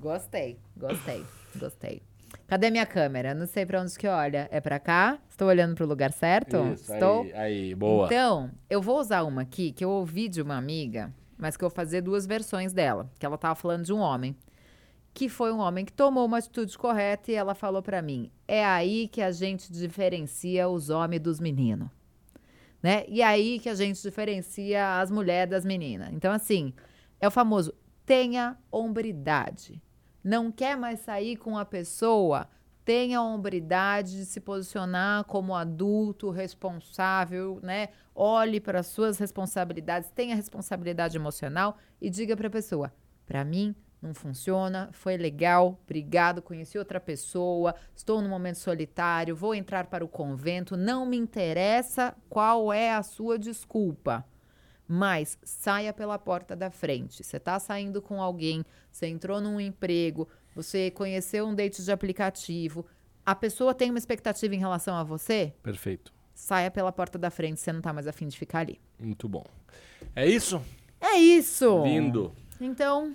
Gostei, 0.00 0.58
gostei, 0.76 1.24
gostei. 1.56 2.02
Cadê 2.46 2.70
minha 2.70 2.86
câmera? 2.86 3.34
Não 3.34 3.46
sei 3.46 3.66
pra 3.66 3.80
onde 3.80 3.98
que 3.98 4.06
olha. 4.06 4.48
É 4.52 4.60
pra 4.60 4.78
cá? 4.78 5.18
Estou 5.28 5.48
olhando 5.48 5.74
pro 5.74 5.86
lugar 5.86 6.12
certo? 6.12 6.56
Isso, 6.72 6.92
Estou. 6.92 7.22
Aí, 7.22 7.32
aí, 7.34 7.74
boa. 7.74 8.06
Então, 8.06 8.50
eu 8.70 8.80
vou 8.80 9.00
usar 9.00 9.24
uma 9.24 9.42
aqui 9.42 9.72
que 9.72 9.84
eu 9.84 9.90
ouvi 9.90 10.28
de 10.28 10.40
uma 10.40 10.56
amiga, 10.56 11.12
mas 11.36 11.56
que 11.56 11.64
eu 11.64 11.68
vou 11.68 11.74
fazer 11.74 12.02
duas 12.02 12.24
versões 12.24 12.72
dela. 12.72 13.10
Que 13.18 13.26
ela 13.26 13.36
tava 13.36 13.56
falando 13.56 13.84
de 13.84 13.92
um 13.92 13.98
homem. 13.98 14.36
Que 15.12 15.28
foi 15.28 15.52
um 15.52 15.58
homem 15.58 15.84
que 15.84 15.92
tomou 15.92 16.24
uma 16.24 16.38
atitude 16.38 16.76
correta 16.78 17.32
e 17.32 17.34
ela 17.34 17.54
falou 17.54 17.82
pra 17.82 18.00
mim: 18.00 18.30
é 18.46 18.64
aí 18.64 19.08
que 19.08 19.22
a 19.22 19.32
gente 19.32 19.72
diferencia 19.72 20.68
os 20.68 20.88
homens 20.88 21.22
dos 21.22 21.40
meninos. 21.40 21.88
Né? 22.80 23.04
E 23.08 23.22
aí 23.22 23.58
que 23.58 23.68
a 23.68 23.74
gente 23.74 24.00
diferencia 24.00 25.00
as 25.00 25.10
mulheres 25.10 25.50
das 25.50 25.64
meninas. 25.64 26.10
Então, 26.12 26.32
assim, 26.32 26.72
é 27.18 27.26
o 27.26 27.30
famoso 27.30 27.74
tenha 28.04 28.56
hombridade. 28.70 29.82
Não 30.26 30.50
quer 30.50 30.76
mais 30.76 30.98
sair 30.98 31.36
com 31.36 31.56
a 31.56 31.64
pessoa? 31.64 32.48
Tenha 32.84 33.20
a 33.20 33.22
hombridade 33.22 34.16
de 34.16 34.24
se 34.24 34.40
posicionar 34.40 35.22
como 35.22 35.54
adulto 35.54 36.30
responsável, 36.30 37.60
né? 37.62 37.90
Olhe 38.12 38.58
para 38.60 38.80
as 38.80 38.88
suas 38.88 39.18
responsabilidades, 39.18 40.10
tenha 40.10 40.34
responsabilidade 40.34 41.16
emocional 41.16 41.78
e 42.00 42.10
diga 42.10 42.36
para 42.36 42.48
a 42.48 42.50
pessoa: 42.50 42.92
para 43.24 43.44
mim 43.44 43.72
não 44.02 44.12
funciona, 44.12 44.88
foi 44.90 45.16
legal, 45.16 45.78
obrigado, 45.84 46.42
conheci 46.42 46.76
outra 46.76 46.98
pessoa, 46.98 47.76
estou 47.94 48.20
num 48.20 48.28
momento 48.28 48.58
solitário, 48.58 49.36
vou 49.36 49.54
entrar 49.54 49.86
para 49.86 50.04
o 50.04 50.08
convento, 50.08 50.76
não 50.76 51.06
me 51.06 51.16
interessa 51.16 52.16
qual 52.28 52.72
é 52.72 52.92
a 52.92 53.02
sua 53.04 53.38
desculpa. 53.38 54.26
Mas 54.88 55.36
saia 55.42 55.92
pela 55.92 56.18
porta 56.18 56.54
da 56.54 56.70
frente. 56.70 57.24
Você 57.24 57.38
está 57.38 57.58
saindo 57.58 58.00
com 58.00 58.22
alguém, 58.22 58.64
você 58.90 59.06
entrou 59.06 59.40
num 59.40 59.60
emprego, 59.60 60.28
você 60.54 60.90
conheceu 60.90 61.46
um 61.46 61.54
date 61.54 61.82
de 61.84 61.90
aplicativo, 61.90 62.86
a 63.24 63.34
pessoa 63.34 63.74
tem 63.74 63.90
uma 63.90 63.98
expectativa 63.98 64.54
em 64.54 64.58
relação 64.58 64.94
a 64.94 65.02
você, 65.02 65.52
Perfeito. 65.62 66.12
saia 66.34 66.70
pela 66.70 66.92
porta 66.92 67.18
da 67.18 67.30
frente, 67.30 67.58
você 67.60 67.72
não 67.72 67.80
tá 67.80 67.92
mais 67.92 68.06
afim 68.06 68.28
de 68.28 68.38
ficar 68.38 68.60
ali. 68.60 68.80
Muito 68.98 69.28
bom. 69.28 69.44
É 70.14 70.24
isso? 70.26 70.62
É 71.00 71.16
isso! 71.16 71.82
Lindo. 71.82 72.32
Então, 72.60 73.14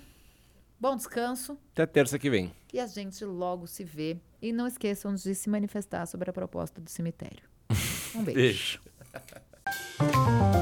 bom 0.79 0.95
descanso 0.95 1.57
Até 1.71 1.85
terça 1.85 2.19
que 2.19 2.29
vem. 2.29 2.51
e 2.73 2.79
a 2.79 2.85
gente 2.87 3.23
logo 3.23 3.65
se 3.65 3.83
vê. 3.85 4.17
E 4.41 4.51
não 4.51 4.67
esqueçam 4.67 5.13
de 5.15 5.33
se 5.33 5.49
manifestar 5.49 6.05
sobre 6.07 6.29
a 6.29 6.33
proposta 6.33 6.81
do 6.81 6.89
cemitério. 6.89 7.43
Um 8.13 8.25
beijo. 8.25 8.81
Beijo. 9.99 10.60